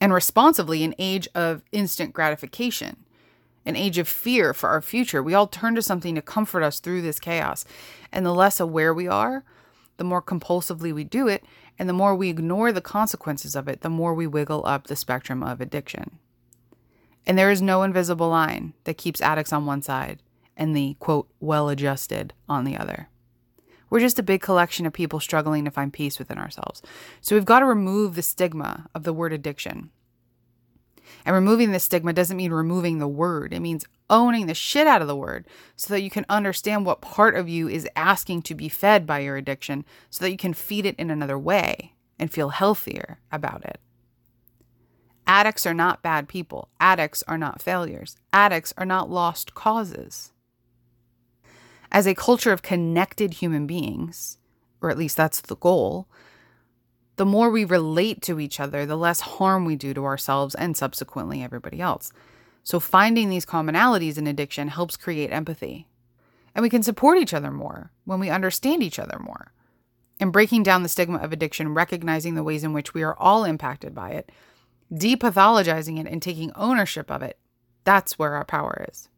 and 0.00 0.12
responsively, 0.12 0.82
an 0.82 0.96
age 0.98 1.28
of 1.32 1.62
instant 1.70 2.12
gratification, 2.12 3.04
an 3.66 3.76
age 3.76 3.98
of 3.98 4.08
fear 4.08 4.54
for 4.54 4.68
our 4.68 4.80
future. 4.80 5.22
We 5.22 5.34
all 5.34 5.46
turn 5.46 5.74
to 5.74 5.82
something 5.82 6.14
to 6.14 6.22
comfort 6.22 6.62
us 6.62 6.80
through 6.80 7.02
this 7.02 7.20
chaos. 7.20 7.64
And 8.12 8.24
the 8.24 8.34
less 8.34 8.60
aware 8.60 8.94
we 8.94 9.06
are, 9.06 9.44
the 9.98 10.04
more 10.04 10.22
compulsively 10.22 10.94
we 10.94 11.04
do 11.04 11.28
it, 11.28 11.44
and 11.78 11.88
the 11.88 11.94
more 11.94 12.14
we 12.14 12.30
ignore 12.30 12.72
the 12.72 12.80
consequences 12.80 13.54
of 13.54 13.68
it, 13.68 13.82
the 13.82 13.90
more 13.90 14.14
we 14.14 14.26
wiggle 14.26 14.64
up 14.66 14.86
the 14.86 14.96
spectrum 14.96 15.42
of 15.42 15.60
addiction. 15.60 16.18
And 17.26 17.38
there 17.38 17.50
is 17.50 17.62
no 17.62 17.82
invisible 17.82 18.28
line 18.28 18.72
that 18.84 18.98
keeps 18.98 19.20
addicts 19.20 19.52
on 19.52 19.66
one 19.66 19.82
side 19.82 20.22
and 20.56 20.76
the 20.76 20.96
quote, 21.00 21.28
well 21.40 21.68
adjusted 21.68 22.34
on 22.48 22.64
the 22.64 22.76
other. 22.76 23.08
We're 23.88 24.00
just 24.00 24.18
a 24.18 24.22
big 24.22 24.40
collection 24.40 24.86
of 24.86 24.92
people 24.92 25.20
struggling 25.20 25.64
to 25.64 25.70
find 25.70 25.92
peace 25.92 26.18
within 26.18 26.38
ourselves. 26.38 26.80
So 27.20 27.34
we've 27.34 27.44
got 27.44 27.60
to 27.60 27.66
remove 27.66 28.14
the 28.14 28.22
stigma 28.22 28.88
of 28.94 29.02
the 29.02 29.12
word 29.12 29.32
addiction. 29.32 29.90
And 31.24 31.34
removing 31.34 31.72
the 31.72 31.80
stigma 31.80 32.12
doesn't 32.12 32.36
mean 32.36 32.52
removing 32.52 32.98
the 32.98 33.08
word, 33.08 33.52
it 33.52 33.60
means 33.60 33.84
owning 34.08 34.46
the 34.46 34.54
shit 34.54 34.86
out 34.86 35.02
of 35.02 35.08
the 35.08 35.16
word 35.16 35.46
so 35.76 35.94
that 35.94 36.02
you 36.02 36.10
can 36.10 36.26
understand 36.28 36.84
what 36.84 37.00
part 37.00 37.36
of 37.36 37.48
you 37.48 37.68
is 37.68 37.88
asking 37.94 38.42
to 38.42 38.54
be 38.54 38.68
fed 38.68 39.06
by 39.06 39.20
your 39.20 39.36
addiction 39.36 39.84
so 40.10 40.24
that 40.24 40.30
you 40.30 40.36
can 40.36 40.52
feed 40.52 40.84
it 40.84 40.96
in 40.96 41.10
another 41.10 41.38
way 41.38 41.94
and 42.18 42.32
feel 42.32 42.50
healthier 42.50 43.20
about 43.30 43.64
it. 43.64 43.78
Addicts 45.26 45.64
are 45.64 45.74
not 45.74 46.02
bad 46.02 46.28
people. 46.28 46.68
Addicts 46.80 47.22
are 47.28 47.38
not 47.38 47.62
failures. 47.62 48.16
Addicts 48.32 48.74
are 48.76 48.84
not 48.84 49.08
lost 49.08 49.54
causes. 49.54 50.32
As 51.92 52.06
a 52.06 52.14
culture 52.14 52.52
of 52.52 52.62
connected 52.62 53.34
human 53.34 53.66
beings, 53.66 54.38
or 54.80 54.90
at 54.90 54.98
least 54.98 55.16
that's 55.16 55.40
the 55.40 55.56
goal, 55.56 56.08
the 57.20 57.26
more 57.26 57.50
we 57.50 57.66
relate 57.66 58.22
to 58.22 58.40
each 58.40 58.58
other, 58.58 58.86
the 58.86 58.96
less 58.96 59.20
harm 59.20 59.66
we 59.66 59.76
do 59.76 59.92
to 59.92 60.06
ourselves 60.06 60.54
and 60.54 60.74
subsequently 60.74 61.42
everybody 61.42 61.78
else. 61.78 62.14
So, 62.62 62.80
finding 62.80 63.28
these 63.28 63.44
commonalities 63.44 64.16
in 64.16 64.26
addiction 64.26 64.68
helps 64.68 64.96
create 64.96 65.30
empathy. 65.30 65.86
And 66.54 66.62
we 66.62 66.70
can 66.70 66.82
support 66.82 67.18
each 67.18 67.34
other 67.34 67.50
more 67.50 67.92
when 68.06 68.20
we 68.20 68.30
understand 68.30 68.82
each 68.82 68.98
other 68.98 69.18
more. 69.20 69.52
And 70.18 70.32
breaking 70.32 70.62
down 70.62 70.82
the 70.82 70.88
stigma 70.88 71.18
of 71.18 71.30
addiction, 71.30 71.74
recognizing 71.74 72.36
the 72.36 72.42
ways 72.42 72.64
in 72.64 72.72
which 72.72 72.94
we 72.94 73.02
are 73.02 73.18
all 73.18 73.44
impacted 73.44 73.94
by 73.94 74.12
it, 74.12 74.32
depathologizing 74.90 76.00
it 76.00 76.10
and 76.10 76.22
taking 76.22 76.52
ownership 76.54 77.10
of 77.10 77.20
it, 77.20 77.38
that's 77.84 78.18
where 78.18 78.32
our 78.32 78.46
power 78.46 78.86
is. 78.88 79.09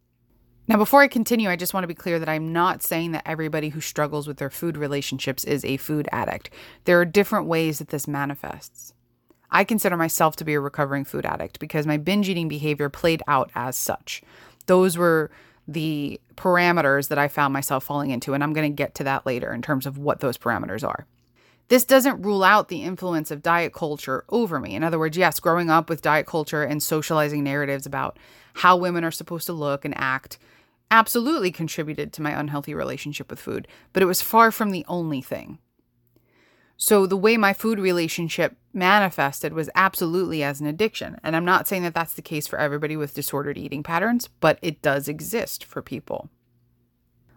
Now, 0.72 0.78
before 0.78 1.02
I 1.02 1.08
continue, 1.08 1.50
I 1.50 1.56
just 1.56 1.74
want 1.74 1.84
to 1.84 1.88
be 1.88 1.92
clear 1.94 2.18
that 2.18 2.30
I'm 2.30 2.50
not 2.50 2.82
saying 2.82 3.12
that 3.12 3.24
everybody 3.26 3.68
who 3.68 3.82
struggles 3.82 4.26
with 4.26 4.38
their 4.38 4.48
food 4.48 4.78
relationships 4.78 5.44
is 5.44 5.66
a 5.66 5.76
food 5.76 6.08
addict. 6.10 6.48
There 6.84 6.98
are 6.98 7.04
different 7.04 7.46
ways 7.46 7.78
that 7.78 7.88
this 7.88 8.08
manifests. 8.08 8.94
I 9.50 9.64
consider 9.64 9.98
myself 9.98 10.34
to 10.36 10.46
be 10.46 10.54
a 10.54 10.60
recovering 10.60 11.04
food 11.04 11.26
addict 11.26 11.58
because 11.58 11.86
my 11.86 11.98
binge 11.98 12.30
eating 12.30 12.48
behavior 12.48 12.88
played 12.88 13.22
out 13.28 13.50
as 13.54 13.76
such. 13.76 14.22
Those 14.64 14.96
were 14.96 15.30
the 15.68 16.18
parameters 16.36 17.08
that 17.08 17.18
I 17.18 17.28
found 17.28 17.52
myself 17.52 17.84
falling 17.84 18.10
into, 18.10 18.32
and 18.32 18.42
I'm 18.42 18.54
going 18.54 18.72
to 18.72 18.74
get 18.74 18.94
to 18.94 19.04
that 19.04 19.26
later 19.26 19.52
in 19.52 19.60
terms 19.60 19.84
of 19.84 19.98
what 19.98 20.20
those 20.20 20.38
parameters 20.38 20.88
are. 20.88 21.06
This 21.68 21.84
doesn't 21.84 22.22
rule 22.22 22.42
out 22.42 22.68
the 22.68 22.82
influence 22.82 23.30
of 23.30 23.42
diet 23.42 23.74
culture 23.74 24.24
over 24.30 24.58
me. 24.58 24.74
In 24.74 24.84
other 24.84 24.98
words, 24.98 25.18
yes, 25.18 25.38
growing 25.38 25.68
up 25.68 25.90
with 25.90 26.00
diet 26.00 26.24
culture 26.24 26.62
and 26.62 26.82
socializing 26.82 27.44
narratives 27.44 27.84
about 27.84 28.18
how 28.54 28.78
women 28.78 29.04
are 29.04 29.10
supposed 29.10 29.44
to 29.46 29.52
look 29.52 29.84
and 29.84 29.94
act 29.98 30.38
absolutely 30.92 31.50
contributed 31.50 32.12
to 32.12 32.22
my 32.22 32.38
unhealthy 32.38 32.74
relationship 32.74 33.30
with 33.30 33.40
food, 33.40 33.66
but 33.92 34.02
it 34.02 34.06
was 34.06 34.22
far 34.22 34.52
from 34.52 34.70
the 34.70 34.84
only 34.86 35.22
thing. 35.22 35.58
So, 36.76 37.06
the 37.06 37.16
way 37.16 37.36
my 37.36 37.52
food 37.52 37.78
relationship 37.78 38.56
manifested 38.74 39.52
was 39.52 39.70
absolutely 39.74 40.42
as 40.42 40.60
an 40.60 40.66
addiction. 40.66 41.16
And 41.22 41.34
I'm 41.34 41.44
not 41.44 41.66
saying 41.66 41.82
that 41.84 41.94
that's 41.94 42.14
the 42.14 42.22
case 42.22 42.46
for 42.46 42.58
everybody 42.58 42.96
with 42.96 43.14
disordered 43.14 43.56
eating 43.56 43.82
patterns, 43.82 44.28
but 44.40 44.58
it 44.62 44.82
does 44.82 45.08
exist 45.08 45.64
for 45.64 45.80
people. 45.80 46.28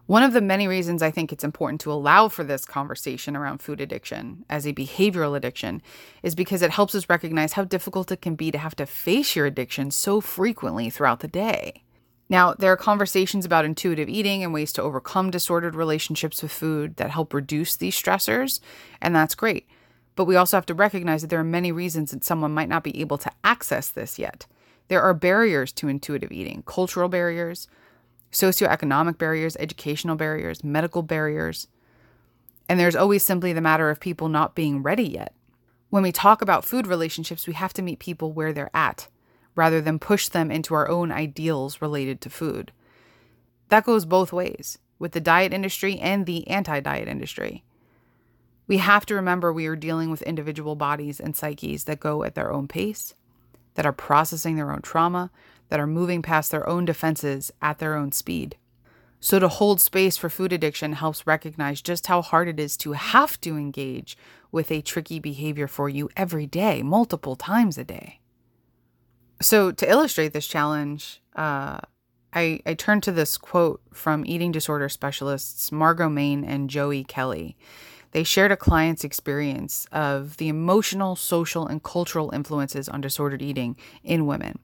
One 0.07 0.23
of 0.23 0.33
the 0.33 0.41
many 0.41 0.67
reasons 0.67 1.01
I 1.01 1.09
think 1.11 1.31
it's 1.31 1.43
important 1.43 1.79
to 1.81 1.91
allow 1.91 2.27
for 2.27 2.43
this 2.43 2.65
conversation 2.65 3.35
around 3.35 3.61
food 3.61 3.81
addiction 3.81 4.45
as 4.49 4.67
a 4.67 4.73
behavioral 4.73 5.37
addiction 5.37 5.81
is 6.21 6.35
because 6.35 6.61
it 6.61 6.71
helps 6.71 6.93
us 6.93 7.09
recognize 7.09 7.53
how 7.53 7.63
difficult 7.63 8.11
it 8.11 8.21
can 8.21 8.35
be 8.35 8.51
to 8.51 8.57
have 8.57 8.75
to 8.75 8.85
face 8.85 9.35
your 9.35 9.45
addiction 9.45 9.91
so 9.91 10.21
frequently 10.21 10.89
throughout 10.89 11.21
the 11.21 11.27
day. 11.27 11.84
Now, 12.27 12.53
there 12.53 12.71
are 12.71 12.77
conversations 12.77 13.45
about 13.45 13.65
intuitive 13.65 14.09
eating 14.09 14.43
and 14.43 14.53
ways 14.53 14.73
to 14.73 14.81
overcome 14.81 15.29
disordered 15.29 15.75
relationships 15.75 16.41
with 16.41 16.51
food 16.51 16.95
that 16.95 17.11
help 17.11 17.33
reduce 17.33 17.75
these 17.75 17.99
stressors, 17.99 18.59
and 18.99 19.15
that's 19.15 19.35
great. 19.35 19.67
But 20.15 20.25
we 20.25 20.35
also 20.35 20.57
have 20.57 20.65
to 20.67 20.73
recognize 20.73 21.21
that 21.21 21.27
there 21.29 21.39
are 21.39 21.43
many 21.43 21.71
reasons 21.71 22.11
that 22.11 22.23
someone 22.23 22.53
might 22.53 22.69
not 22.69 22.83
be 22.83 22.99
able 22.99 23.17
to 23.19 23.31
access 23.43 23.89
this 23.89 24.17
yet. 24.17 24.47
There 24.87 25.01
are 25.01 25.13
barriers 25.13 25.71
to 25.73 25.87
intuitive 25.87 26.31
eating 26.31 26.63
cultural 26.65 27.09
barriers, 27.09 27.67
socioeconomic 28.31 29.17
barriers, 29.17 29.55
educational 29.59 30.15
barriers, 30.15 30.63
medical 30.63 31.03
barriers. 31.03 31.67
And 32.67 32.79
there's 32.79 32.95
always 32.95 33.23
simply 33.23 33.53
the 33.53 33.61
matter 33.61 33.89
of 33.89 33.99
people 33.99 34.29
not 34.29 34.55
being 34.55 34.81
ready 34.81 35.07
yet. 35.07 35.33
When 35.89 36.01
we 36.01 36.11
talk 36.11 36.41
about 36.41 36.65
food 36.65 36.87
relationships, 36.87 37.45
we 37.45 37.53
have 37.53 37.73
to 37.73 37.81
meet 37.81 37.99
people 37.99 38.31
where 38.31 38.51
they're 38.51 38.75
at 38.75 39.07
rather 39.55 39.81
than 39.81 39.99
push 39.99 40.27
them 40.27 40.51
into 40.51 40.73
our 40.73 40.87
own 40.89 41.11
ideals 41.11 41.81
related 41.81 42.21
to 42.21 42.29
food. 42.29 42.71
That 43.69 43.85
goes 43.85 44.05
both 44.05 44.33
ways 44.33 44.77
with 44.99 45.13
the 45.13 45.19
diet 45.19 45.53
industry 45.53 45.97
and 45.99 46.25
the 46.25 46.47
anti 46.47 46.79
diet 46.79 47.07
industry. 47.07 47.63
We 48.67 48.77
have 48.77 49.05
to 49.07 49.15
remember 49.15 49.53
we 49.53 49.67
are 49.67 49.75
dealing 49.75 50.09
with 50.09 50.21
individual 50.23 50.75
bodies 50.75 51.19
and 51.19 51.35
psyches 51.35 51.83
that 51.83 51.99
go 51.99 52.23
at 52.23 52.35
their 52.35 52.51
own 52.51 52.67
pace, 52.67 53.13
that 53.75 53.85
are 53.85 53.93
processing 53.93 54.55
their 54.55 54.71
own 54.71 54.81
trauma, 54.81 55.29
that 55.69 55.79
are 55.79 55.87
moving 55.87 56.21
past 56.21 56.51
their 56.51 56.67
own 56.67 56.85
defenses 56.85 57.51
at 57.61 57.77
their 57.77 57.95
own 57.95 58.11
speed. 58.11 58.57
So, 59.19 59.39
to 59.39 59.47
hold 59.47 59.81
space 59.81 60.17
for 60.17 60.29
food 60.29 60.53
addiction 60.53 60.93
helps 60.93 61.25
recognize 61.25 61.81
just 61.81 62.07
how 62.07 62.21
hard 62.21 62.47
it 62.47 62.59
is 62.59 62.77
to 62.77 62.91
have 62.93 63.39
to 63.41 63.57
engage 63.57 64.17
with 64.51 64.71
a 64.71 64.81
tricky 64.81 65.19
behavior 65.19 65.67
for 65.67 65.89
you 65.89 66.09
every 66.15 66.45
day, 66.45 66.83
multiple 66.83 67.35
times 67.35 67.77
a 67.77 67.83
day. 67.83 68.19
So, 69.41 69.71
to 69.71 69.89
illustrate 69.89 70.33
this 70.33 70.47
challenge, 70.47 71.21
uh, 71.35 71.79
I, 72.33 72.59
I 72.65 72.73
turned 72.73 73.03
to 73.03 73.11
this 73.11 73.37
quote 73.37 73.81
from 73.93 74.25
eating 74.25 74.51
disorder 74.51 74.89
specialists 74.89 75.71
Margo 75.71 76.09
Maine 76.09 76.43
and 76.43 76.69
Joey 76.69 77.03
Kelly. 77.03 77.57
They 78.11 78.23
shared 78.23 78.51
a 78.51 78.57
client's 78.57 79.03
experience 79.03 79.87
of 79.91 80.37
the 80.37 80.47
emotional, 80.47 81.17
social, 81.17 81.67
and 81.67 81.83
cultural 81.83 82.29
influences 82.33 82.87
on 82.87 83.01
disordered 83.01 83.41
eating 83.41 83.75
in 84.03 84.25
women. 84.25 84.59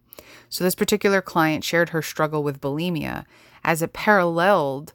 So, 0.49 0.63
this 0.63 0.75
particular 0.75 1.21
client 1.21 1.63
shared 1.63 1.89
her 1.89 2.01
struggle 2.01 2.43
with 2.43 2.61
bulimia 2.61 3.25
as 3.63 3.81
it 3.81 3.93
paralleled 3.93 4.93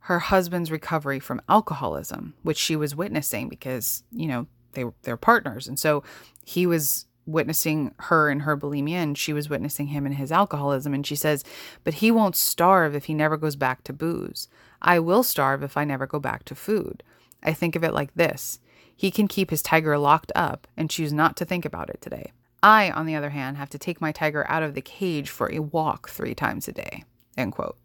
her 0.00 0.18
husband's 0.18 0.70
recovery 0.70 1.18
from 1.18 1.40
alcoholism, 1.48 2.34
which 2.42 2.58
she 2.58 2.76
was 2.76 2.94
witnessing 2.94 3.48
because, 3.48 4.02
you 4.12 4.26
know, 4.26 4.46
they, 4.72 4.84
they're 5.02 5.16
partners. 5.16 5.66
And 5.66 5.78
so 5.78 6.02
he 6.44 6.66
was 6.66 7.06
witnessing 7.26 7.94
her 7.98 8.30
in 8.30 8.40
her 8.40 8.56
bulimia 8.56 8.96
and 8.96 9.18
she 9.18 9.32
was 9.32 9.48
witnessing 9.48 9.88
him 9.88 10.06
in 10.06 10.12
his 10.12 10.32
alcoholism. 10.32 10.94
And 10.94 11.06
she 11.06 11.16
says, 11.16 11.44
But 11.82 11.94
he 11.94 12.10
won't 12.10 12.36
starve 12.36 12.94
if 12.94 13.04
he 13.04 13.14
never 13.14 13.36
goes 13.36 13.56
back 13.56 13.84
to 13.84 13.92
booze. 13.92 14.48
I 14.82 14.98
will 14.98 15.22
starve 15.22 15.62
if 15.62 15.76
I 15.76 15.84
never 15.84 16.06
go 16.06 16.20
back 16.20 16.44
to 16.46 16.54
food. 16.54 17.02
I 17.42 17.52
think 17.52 17.76
of 17.76 17.84
it 17.84 17.94
like 17.94 18.14
this 18.14 18.60
he 18.96 19.10
can 19.10 19.28
keep 19.28 19.50
his 19.50 19.62
tiger 19.62 19.98
locked 19.98 20.32
up 20.34 20.66
and 20.76 20.90
choose 20.90 21.12
not 21.12 21.36
to 21.36 21.44
think 21.44 21.64
about 21.64 21.90
it 21.90 22.00
today. 22.00 22.32
I, 22.62 22.90
on 22.90 23.06
the 23.06 23.14
other 23.14 23.30
hand, 23.30 23.56
have 23.56 23.70
to 23.70 23.78
take 23.78 24.00
my 24.00 24.12
tiger 24.12 24.48
out 24.48 24.62
of 24.62 24.74
the 24.74 24.80
cage 24.80 25.28
for 25.28 25.52
a 25.52 25.58
walk 25.58 26.08
three 26.08 26.34
times 26.34 26.68
a 26.68 26.72
day. 26.72 27.04
End 27.36 27.52
quote. 27.52 27.76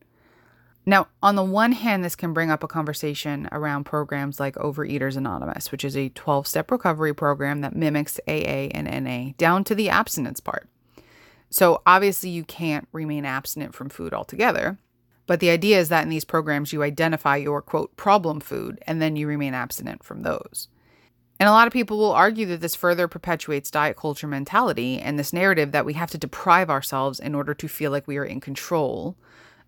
Now, 0.90 1.08
on 1.22 1.36
the 1.36 1.44
one 1.44 1.74
hand, 1.74 2.04
this 2.04 2.16
can 2.16 2.34
bring 2.34 2.50
up 2.50 2.64
a 2.64 2.68
conversation 2.68 3.48
around 3.52 3.84
programs 3.84 4.40
like 4.40 4.56
Overeaters 4.56 5.16
Anonymous, 5.16 5.72
which 5.72 5.86
is 5.86 5.96
a 5.96 6.10
12 6.10 6.48
step 6.48 6.72
recovery 6.72 7.14
program 7.14 7.62
that 7.62 7.76
mimics 7.76 8.20
AA 8.28 8.72
and 8.74 8.88
NA 9.04 9.34
down 9.38 9.64
to 9.66 9.76
the 9.76 9.92
abstinence 9.92 10.40
part. 10.40 10.68
So, 11.52 11.84
obviously, 11.86 12.32
you 12.32 12.44
can't 12.44 12.88
remain 12.92 13.24
abstinent 13.24 13.76
from 13.76 13.90
food 13.90 14.16
altogether. 14.16 14.80
But 15.28 15.42
the 15.42 15.52
idea 15.52 15.80
is 15.80 15.90
that 15.90 16.02
in 16.02 16.10
these 16.10 16.26
programs, 16.26 16.74
you 16.74 16.82
identify 16.82 17.36
your 17.36 17.62
quote 17.62 17.96
problem 17.96 18.40
food 18.40 18.82
and 18.88 19.00
then 19.00 19.16
you 19.16 19.28
remain 19.28 19.54
abstinent 19.54 20.04
from 20.04 20.24
those. 20.24 20.70
And 21.40 21.48
a 21.48 21.52
lot 21.52 21.68
of 21.68 21.74
people 21.74 22.00
will 22.00 22.14
argue 22.14 22.48
that 22.48 22.62
this 22.62 22.74
further 22.74 23.08
perpetuates 23.08 23.70
diet 23.70 23.96
culture 23.96 24.26
mentality 24.26 25.00
and 25.00 25.20
this 25.20 25.34
narrative 25.34 25.72
that 25.72 25.86
we 25.86 25.94
have 25.94 26.10
to 26.10 26.18
deprive 26.18 26.72
ourselves 26.72 27.20
in 27.20 27.36
order 27.36 27.54
to 27.54 27.68
feel 27.68 27.92
like 27.92 28.08
we 28.08 28.18
are 28.18 28.26
in 28.26 28.40
control 28.40 29.16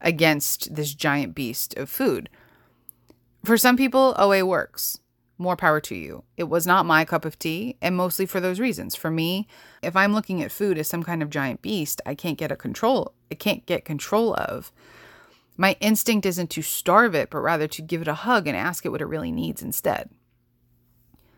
against 0.02 0.76
this 0.76 0.94
giant 0.94 1.36
beast 1.36 1.78
of 1.78 1.90
food. 1.90 2.30
For 3.44 3.58
some 3.58 3.78
people, 3.78 4.16
OA 4.18 4.46
works. 4.46 5.00
More 5.38 5.56
power 5.56 5.80
to 5.82 5.96
you. 5.96 6.24
It 6.38 6.44
was 6.44 6.68
not 6.68 6.86
my 6.86 7.04
cup 7.04 7.26
of 7.26 7.40
tea, 7.40 7.78
and 7.82 7.96
mostly 7.96 8.28
for 8.28 8.40
those 8.40 8.60
reasons. 8.60 8.96
For 8.96 9.10
me, 9.10 9.48
if 9.82 9.96
I'm 9.96 10.14
looking 10.14 10.44
at 10.44 10.52
food 10.52 10.78
as 10.78 10.88
some 10.88 11.02
kind 11.02 11.24
of 11.24 11.32
giant 11.32 11.64
beast, 11.64 12.00
I 12.06 12.14
can't 12.14 12.38
get 12.38 12.52
a 12.52 12.56
control. 12.56 13.14
I 13.32 13.36
can't 13.36 13.66
get 13.66 13.84
control 13.84 14.36
of. 14.36 14.72
My 15.58 15.76
instinct 15.80 16.26
isn't 16.28 16.52
to 16.52 16.62
starve 16.62 17.16
it, 17.16 17.30
but 17.32 17.40
rather 17.40 17.68
to 17.68 17.82
give 17.82 18.02
it 18.02 18.08
a 18.08 18.14
hug 18.14 18.48
and 18.48 18.56
ask 18.56 18.86
it 18.86 18.90
what 18.90 19.02
it 19.02 19.06
really 19.06 19.32
needs 19.32 19.64
instead. 19.64 20.10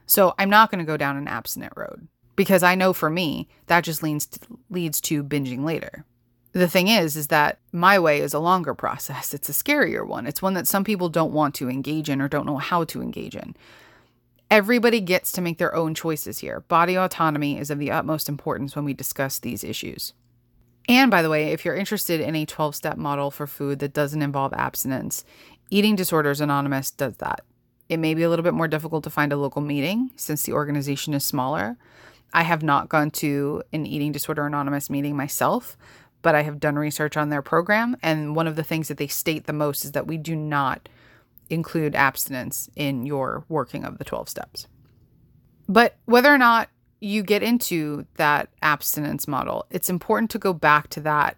So 0.06 0.34
I'm 0.38 0.50
not 0.50 0.70
going 0.70 0.80
to 0.80 0.90
go 0.90 0.98
down 0.98 1.18
an 1.18 1.28
abstinent 1.28 1.74
road 1.76 2.08
because 2.36 2.64
I 2.64 2.76
know 2.76 2.94
for 2.94 3.10
me 3.10 3.48
that 3.68 3.84
just 3.84 4.04
leads 4.04 4.26
to, 4.26 4.40
leads 4.70 5.00
to 5.02 5.24
binging 5.24 5.64
later. 5.64 6.06
The 6.54 6.68
thing 6.68 6.88
is 6.88 7.16
is 7.16 7.28
that 7.28 7.60
my 7.72 8.00
way 8.00 8.20
is 8.20 8.34
a 8.34 8.40
longer 8.40 8.74
process. 8.74 9.34
It's 9.34 9.50
a 9.50 9.54
scarier 9.54 10.08
one. 10.08 10.28
It's 10.28 10.42
one 10.42 10.54
that 10.54 10.68
some 10.68 10.84
people 10.84 11.10
don't 11.10 11.34
want 11.34 11.56
to 11.56 11.70
engage 11.70 12.10
in 12.10 12.22
or 12.22 12.28
don't 12.28 12.46
know 12.46 12.58
how 12.58 12.84
to 12.86 13.02
engage 13.02 13.36
in. 13.36 13.56
Everybody 14.52 15.02
gets 15.02 15.32
to 15.32 15.42
make 15.42 15.58
their 15.58 15.74
own 15.74 15.96
choices 15.96 16.40
here. 16.40 16.60
Body 16.62 16.96
autonomy 16.96 17.58
is 17.58 17.72
of 17.72 17.80
the 17.80 17.90
utmost 17.90 18.30
importance 18.30 18.76
when 18.76 18.86
we 18.86 18.94
discuss 18.94 19.40
these 19.40 19.64
issues. 19.64 20.14
And 20.88 21.10
by 21.10 21.24
the 21.24 21.30
way, 21.30 21.52
if 21.52 21.66
you're 21.66 21.76
interested 21.76 22.22
in 22.22 22.36
a 22.36 22.46
12 22.46 22.76
step 22.76 22.98
model 22.98 23.32
for 23.32 23.48
food 23.48 23.80
that 23.80 23.94
doesn't 23.94 24.22
involve 24.22 24.54
abstinence, 24.54 25.26
Eating 25.72 25.96
Disorders 25.96 26.40
Anonymous 26.40 26.92
does 26.92 27.18
that. 27.18 27.42
It 27.90 27.98
may 27.98 28.14
be 28.14 28.22
a 28.22 28.30
little 28.30 28.44
bit 28.44 28.54
more 28.54 28.68
difficult 28.68 29.04
to 29.06 29.10
find 29.10 29.34
a 29.34 29.38
local 29.38 29.62
meeting 29.62 30.12
since 30.18 30.44
the 30.44 30.54
organization 30.54 31.16
is 31.16 31.24
smaller. 31.24 31.78
I 32.34 32.44
have 32.44 32.64
not 32.64 32.90
gone 32.90 33.12
to 33.12 33.64
an 33.72 33.86
Eating 33.86 34.12
Disorder 34.12 34.46
Anonymous 34.46 34.90
meeting 34.90 35.16
myself, 35.16 35.78
but 36.24 36.34
I 36.34 36.42
have 36.42 36.60
done 36.60 36.76
research 36.76 37.16
on 37.16 37.30
their 37.30 37.44
program. 37.44 37.96
And 38.02 38.36
one 38.36 38.48
of 38.48 38.56
the 38.56 38.64
things 38.64 38.88
that 38.88 38.98
they 38.98 39.08
state 39.08 39.46
the 39.46 39.54
most 39.54 39.86
is 39.86 39.92
that 39.92 40.08
we 40.08 40.18
do 40.18 40.36
not 40.36 40.90
include 41.50 41.94
abstinence 41.94 42.70
in 42.76 43.06
your 43.06 43.46
working 43.50 43.84
of 43.84 44.00
the 44.00 44.04
12 44.04 44.28
steps. 44.30 44.68
But 45.70 45.98
whether 46.06 46.34
or 46.34 46.38
not 46.38 46.70
you 47.00 47.22
get 47.22 47.44
into 47.44 48.08
that 48.16 48.50
abstinence 48.62 49.28
model, 49.28 49.68
it's 49.70 49.90
important 49.90 50.32
to 50.32 50.40
go 50.40 50.54
back 50.54 50.88
to 50.90 51.02
that 51.02 51.38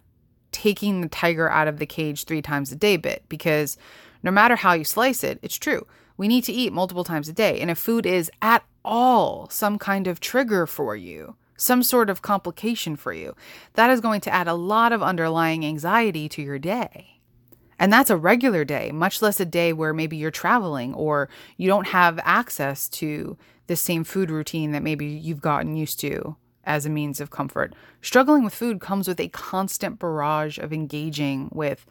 taking 0.51 1.01
the 1.01 1.09
tiger 1.09 1.49
out 1.49 1.67
of 1.67 1.79
the 1.79 1.85
cage 1.85 2.23
three 2.23 2.41
times 2.41 2.71
a 2.71 2.75
day 2.75 2.95
bit 2.95 3.23
because 3.27 3.77
no 4.23 4.31
matter 4.31 4.55
how 4.55 4.73
you 4.73 4.83
slice 4.83 5.23
it, 5.23 5.39
it's 5.41 5.57
true. 5.57 5.85
We 6.17 6.27
need 6.27 6.43
to 6.45 6.53
eat 6.53 6.71
multiple 6.71 7.03
times 7.03 7.27
a 7.27 7.33
day. 7.33 7.59
And 7.59 7.69
if 7.69 7.77
food 7.77 8.05
is 8.05 8.31
at 8.41 8.63
all 8.85 9.49
some 9.49 9.77
kind 9.77 10.07
of 10.07 10.19
trigger 10.19 10.65
for 10.65 10.95
you, 10.95 11.35
some 11.57 11.83
sort 11.83 12.09
of 12.09 12.21
complication 12.21 12.95
for 12.95 13.13
you, 13.13 13.35
that 13.73 13.89
is 13.89 14.01
going 14.01 14.21
to 14.21 14.33
add 14.33 14.47
a 14.47 14.53
lot 14.53 14.91
of 14.91 15.01
underlying 15.01 15.65
anxiety 15.65 16.27
to 16.29 16.41
your 16.41 16.59
day. 16.59 17.19
And 17.77 17.91
that's 17.91 18.09
a 18.09 18.17
regular 18.17 18.63
day, 18.63 18.91
much 18.91 19.21
less 19.21 19.39
a 19.39 19.45
day 19.45 19.73
where 19.73 19.93
maybe 19.93 20.15
you're 20.15 20.31
traveling 20.31 20.93
or 20.93 21.29
you 21.57 21.67
don't 21.67 21.87
have 21.87 22.19
access 22.23 22.87
to 22.89 23.37
the 23.67 23.75
same 23.75 24.03
food 24.03 24.29
routine 24.31 24.71
that 24.71 24.83
maybe 24.83 25.05
you've 25.05 25.41
gotten 25.41 25.75
used 25.75 25.99
to 26.01 26.35
as 26.63 26.85
a 26.85 26.89
means 26.89 27.19
of 27.19 27.31
comfort. 27.31 27.73
Struggling 28.01 28.43
with 28.43 28.53
food 28.53 28.79
comes 28.79 29.07
with 29.07 29.19
a 29.19 29.27
constant 29.29 29.99
barrage 29.99 30.57
of 30.57 30.71
engaging 30.71 31.49
with 31.51 31.85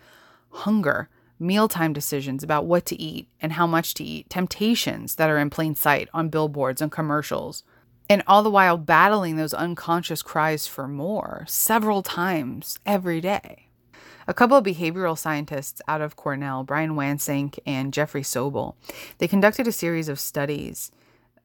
hunger, 0.50 1.09
mealtime 1.38 1.92
decisions 1.92 2.42
about 2.42 2.64
what 2.64 2.87
to 2.87 3.00
eat 3.00 3.29
and 3.40 3.53
how 3.53 3.66
much 3.66 3.94
to 3.94 4.05
eat, 4.05 4.31
temptations 4.31 5.16
that 5.16 5.31
are 5.31 5.38
in 5.38 5.50
plain 5.50 5.74
sight 5.74 6.09
on 6.14 6.29
billboards 6.29 6.81
and 6.81 6.90
commercials, 6.90 7.62
and 8.09 8.23
all 8.27 8.43
the 8.43 8.51
while 8.51 8.77
battling 8.77 9.37
those 9.37 9.55
unconscious 9.55 10.23
cries 10.23 10.67
for 10.67 10.87
more 10.87 11.45
several 11.49 12.03
times 12.03 12.79
every 12.85 13.21
day. 13.21 13.69
A 14.27 14.35
couple 14.35 14.57
of 14.57 14.64
behavioral 14.64 15.19
scientists 15.19 15.83
out 15.87 16.01
of 16.01 16.17
Cornell, 16.17 16.64
Brian 16.64 16.93
Wansink 16.93 17.59
and 17.67 17.93
Jeffrey 17.93 18.23
Sobal, 18.23 18.75
they 19.19 19.29
conducted 19.29 19.67
a 19.67 19.73
series 19.73 20.09
of 20.09 20.19
studies 20.19 20.90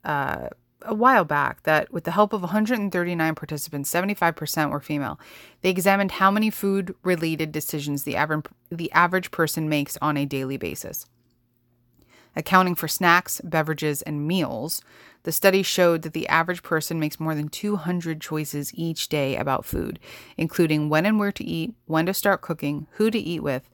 uh, 0.06 0.48
a 0.84 0.94
while 0.94 1.26
back 1.26 1.64
that, 1.64 1.92
with 1.92 2.06
the 2.06 2.12
help 2.12 2.32
of 2.32 2.42
139 2.42 3.36
participants, 3.36 3.92
75% 3.92 4.72
were 4.72 4.80
female, 4.80 5.20
they 5.62 5.70
examined 5.70 6.12
how 6.12 6.32
many 6.32 6.50
food 6.50 6.96
related 7.04 7.52
decisions 7.52 8.04
the 8.04 8.16
average, 8.16 8.46
the 8.70 8.92
average 8.94 9.32
person 9.32 9.68
makes 9.68 9.98
on 10.02 10.16
a 10.16 10.26
daily 10.26 10.58
basis. 10.58 11.06
Accounting 12.40 12.76
for 12.76 12.88
snacks, 12.88 13.42
beverages, 13.44 14.02
and 14.02 14.26
meals, 14.26 14.82
the 15.24 15.32
study 15.34 15.62
showed 15.62 16.04
that 16.04 16.14
the 16.14 16.26
average 16.30 16.64
person 16.64 16.98
makes 16.98 17.20
more 17.20 17.36
than 17.36 17.50
200 17.50 18.22
choices 18.22 18.74
each 18.74 19.10
day 19.10 19.36
about 19.36 19.66
food, 19.66 20.00
including 20.38 20.88
when 20.88 21.06
and 21.06 21.20
where 21.20 21.34
to 21.34 21.44
eat, 21.44 21.74
when 21.86 22.06
to 22.06 22.14
start 22.14 22.40
cooking, 22.40 22.88
who 22.92 23.12
to 23.12 23.20
eat 23.20 23.44
with, 23.44 23.70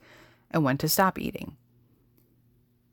and 0.50 0.64
when 0.64 0.78
to 0.78 0.88
stop 0.88 1.16
eating. 1.16 1.56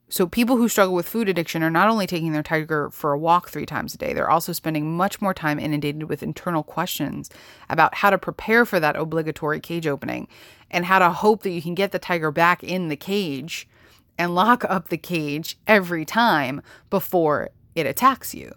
So, 0.10 0.28
people 0.28 0.58
who 0.58 0.70
struggle 0.70 0.94
with 0.94 1.10
food 1.10 1.28
addiction 1.28 1.64
are 1.64 1.72
not 1.72 1.90
only 1.90 2.06
taking 2.06 2.34
their 2.34 2.44
tiger 2.44 2.92
for 2.92 3.12
a 3.12 3.18
walk 3.18 3.50
three 3.50 3.66
times 3.66 3.96
a 3.96 3.98
day, 3.98 4.14
they're 4.14 4.30
also 4.30 4.54
spending 4.54 4.96
much 4.96 5.24
more 5.24 5.34
time 5.34 5.58
inundated 5.58 6.04
with 6.04 6.22
internal 6.22 6.62
questions 6.62 7.32
about 7.68 7.96
how 7.96 8.12
to 8.12 8.20
prepare 8.20 8.64
for 8.64 8.80
that 8.80 8.96
obligatory 8.96 9.60
cage 9.60 9.88
opening 9.88 10.28
and 10.70 10.86
how 10.86 11.00
to 11.00 11.10
hope 11.10 11.42
that 11.42 11.50
you 11.50 11.64
can 11.64 11.74
get 11.74 11.92
the 11.92 11.98
tiger 11.98 12.30
back 12.30 12.64
in 12.64 12.90
the 12.90 12.96
cage 12.96 13.68
and 14.18 14.36
lock 14.36 14.64
up 14.66 14.90
the 14.90 14.98
cage 14.98 15.58
every 15.68 16.06
time 16.06 16.62
before 16.90 17.50
it 17.76 17.86
attacks 17.86 18.34
you. 18.34 18.54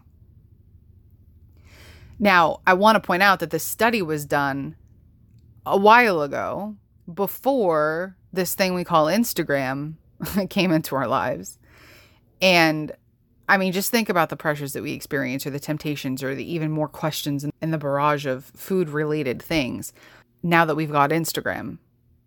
Now, 2.19 2.61
I 2.67 2.75
want 2.75 2.97
to 2.97 3.07
point 3.07 3.23
out 3.23 3.41
that 3.41 3.51
this 3.51 3.65
study 3.65 4.03
was 4.03 4.25
done 4.25 4.77
a 5.65 5.77
while 5.77 6.23
ago 6.23 6.77
before 7.13 8.17
this 8.33 8.55
thing 8.55 8.75
we 8.75 8.85
call 8.85 9.07
Instagram 9.07 9.95
came 10.51 10.73
into 10.73 10.97
our 10.97 11.07
lives. 11.07 11.59
And 12.41 12.93
I 13.49 13.59
mean, 13.59 13.73
just 13.73 13.91
think 13.91 14.09
about 14.09 14.29
the 14.29 14.37
pressures 14.37 14.73
that 14.73 14.83
we 14.83 14.93
experience 14.93 15.47
or 15.47 15.51
the 15.51 15.61
temptations 15.61 16.23
or 16.23 16.35
the 16.35 16.51
even 16.51 16.71
more 16.71 16.89
questions 16.89 17.47
and 17.61 17.73
the 17.73 17.79
barrage 17.79 18.27
of 18.27 18.45
food 18.45 18.89
related 18.89 19.43
things 19.43 19.93
now 20.43 20.65
that 20.65 20.75
we've 20.75 20.91
got 20.91 21.11
Instagram 21.11 21.79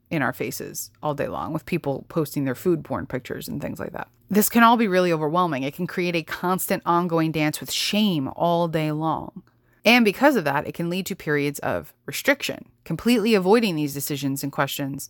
in 0.10 0.22
our 0.22 0.34
faces 0.34 0.92
all 1.04 1.14
day 1.14 1.28
long 1.28 1.54
with 1.54 1.66
people 1.66 2.06
posting 2.10 2.44
their 2.44 2.56
food 2.56 2.84
porn 2.84 3.06
pictures 3.06 3.48
and 3.48 3.62
things 3.62 3.80
like 3.80 3.94
that. 3.94 4.08
This 4.30 4.50
can 4.50 4.64
all 4.64 4.78
be 4.78 4.88
really 4.88 5.14
overwhelming. 5.14 5.64
It 5.64 5.74
can 5.74 5.88
create 5.88 6.16
a 6.16 6.24
constant 6.24 6.84
ongoing 6.86 7.32
dance 7.32 7.60
with 7.60 7.72
shame 7.72 8.28
all 8.36 8.68
day 8.68 8.92
long. 8.92 9.44
And 9.86 10.04
because 10.04 10.36
of 10.36 10.44
that, 10.44 10.68
it 10.68 10.74
can 10.74 10.90
lead 10.90 11.06
to 11.08 11.16
periods 11.16 11.60
of 11.60 11.94
restriction, 12.06 12.66
completely 12.84 13.34
avoiding 13.34 13.76
these 13.76 13.94
decisions 13.94 14.44
and 14.44 14.52
questions 14.52 15.10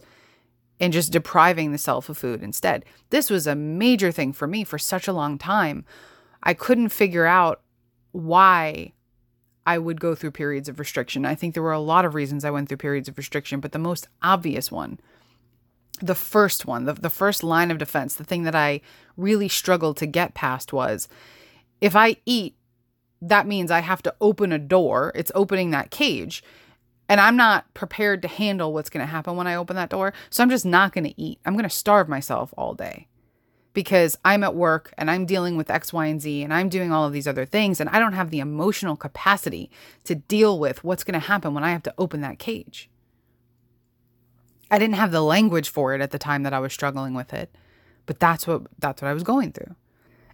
and 0.80 0.94
just 0.94 1.12
depriving 1.12 1.72
the 1.72 1.78
self 1.78 2.08
of 2.08 2.18
food 2.18 2.42
instead. 2.42 2.86
This 3.10 3.30
was 3.30 3.48
a 3.48 3.56
major 3.56 4.12
thing 4.12 4.32
for 4.32 4.48
me 4.48 4.64
for 4.64 4.78
such 4.78 5.08
a 5.08 5.14
long 5.14 5.38
time. 5.38 5.86
I 6.44 6.54
couldn't 6.54 6.90
figure 6.90 7.26
out 7.26 7.62
why 8.12 8.94
I 9.70 9.78
would 9.78 10.02
go 10.02 10.16
through 10.16 10.32
periods 10.32 10.68
of 10.68 10.80
restriction. 10.80 11.28
I 11.28 11.36
think 11.36 11.54
there 11.54 11.62
were 11.62 11.72
a 11.72 11.80
lot 11.80 12.04
of 12.04 12.16
reasons 12.16 12.44
I 12.44 12.50
went 12.50 12.68
through 12.68 12.78
periods 12.78 13.08
of 13.08 13.20
restriction, 13.20 13.60
but 13.60 13.72
the 13.72 13.78
most 13.78 14.08
obvious 14.24 14.72
one, 14.72 15.00
the 16.02 16.16
first 16.16 16.66
one, 16.66 16.86
the, 16.86 16.94
the 16.94 17.12
first 17.12 17.44
line 17.44 17.70
of 17.70 17.78
defense, 17.78 18.16
the 18.16 18.24
thing 18.24 18.46
that 18.46 18.56
I 18.56 18.82
really 19.16 19.48
struggled 19.48 19.98
to 19.98 20.08
get 20.08 20.34
past 20.34 20.74
was 20.74 21.08
if 21.82 21.96
I 21.96 22.18
eat, 22.26 22.56
that 23.22 23.46
means 23.46 23.70
I 23.70 23.82
have 23.82 24.02
to 24.02 24.16
open 24.20 24.52
a 24.52 24.58
door. 24.58 25.12
It's 25.14 25.32
opening 25.36 25.70
that 25.70 25.92
cage 25.92 26.44
and 27.08 27.22
I'm 27.22 27.38
not 27.38 27.72
prepared 27.76 28.24
to 28.24 28.28
handle 28.28 28.74
what's 28.74 28.90
going 28.90 29.06
to 29.06 29.12
happen 29.12 29.36
when 29.36 29.46
I 29.46 29.54
open 29.54 29.76
that 29.76 29.92
door. 29.92 30.14
So 30.32 30.42
I'm 30.42 30.50
just 30.50 30.66
not 30.66 30.94
going 30.94 31.04
to 31.04 31.22
eat. 31.22 31.38
I'm 31.46 31.54
going 31.54 31.62
to 31.62 31.70
starve 31.70 32.10
myself 32.10 32.56
all 32.58 32.74
day 32.74 33.08
because 33.80 34.18
I'm 34.26 34.44
at 34.44 34.56
work 34.56 34.94
and 34.98 35.10
I'm 35.10 35.26
dealing 35.26 35.56
with 35.56 35.72
X, 35.72 35.94
Y, 35.94 36.06
and 36.08 36.22
Z 36.22 36.44
and 36.44 36.54
I'm 36.54 36.68
doing 36.68 36.92
all 36.92 37.06
of 37.06 37.14
these 37.14 37.30
other 37.30 37.46
things. 37.46 37.80
And 37.80 37.90
I 37.90 37.98
don't 37.98 38.12
have 38.12 38.30
the 38.30 38.42
emotional 38.42 38.98
capacity 38.98 39.72
to 40.04 40.16
deal 40.16 40.60
with 40.60 40.84
what's 40.84 41.06
going 41.06 41.18
to 41.18 41.26
happen 41.26 41.54
when 41.54 41.64
I 41.64 41.72
have 41.72 41.84
to 41.84 41.94
open 41.98 42.20
that 42.20 42.40
cage. 42.40 42.90
I 44.70 44.80
didn't 44.80 44.98
have 44.98 45.14
the 45.14 45.22
language 45.22 45.70
for 45.70 45.96
it 45.96 46.02
at 46.02 46.12
the 46.12 46.20
time 46.20 46.44
that 46.44 46.52
I 46.52 46.60
was 46.60 46.74
struggling 46.74 47.14
with 47.14 47.34
it, 47.34 47.56
but 48.06 48.20
that's 48.20 48.46
what 48.46 48.64
that's 48.80 49.02
what 49.02 49.08
I 49.08 49.14
was 49.14 49.24
going 49.24 49.54
through. 49.54 49.78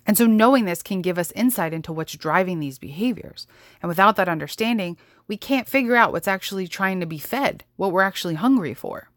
And 0.07 0.17
so, 0.17 0.25
knowing 0.25 0.65
this 0.65 0.81
can 0.81 1.03
give 1.03 1.19
us 1.19 1.31
insight 1.33 1.71
into 1.71 1.93
what's 1.93 2.13
driving 2.13 2.59
these 2.59 2.79
behaviors. 2.79 3.45
And 3.79 3.89
without 3.89 4.15
that 4.15 4.27
understanding, 4.27 4.97
we 5.27 5.37
can't 5.37 5.69
figure 5.69 5.95
out 5.95 6.11
what's 6.11 6.27
actually 6.27 6.67
trying 6.67 6.99
to 6.99 7.05
be 7.05 7.19
fed, 7.19 7.63
what 7.75 7.91
we're 7.91 8.01
actually 8.01 8.35
hungry 8.35 8.73
for. 8.73 9.11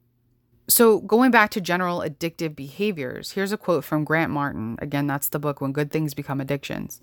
So, 0.70 1.00
going 1.00 1.30
back 1.30 1.50
to 1.52 1.62
general 1.62 2.00
addictive 2.00 2.54
behaviors, 2.54 3.30
here's 3.30 3.52
a 3.52 3.56
quote 3.56 3.84
from 3.84 4.04
Grant 4.04 4.30
Martin. 4.30 4.76
Again, 4.80 5.06
that's 5.06 5.30
the 5.30 5.38
book 5.38 5.62
When 5.62 5.72
Good 5.72 5.90
Things 5.90 6.12
Become 6.12 6.42
Addictions. 6.42 7.00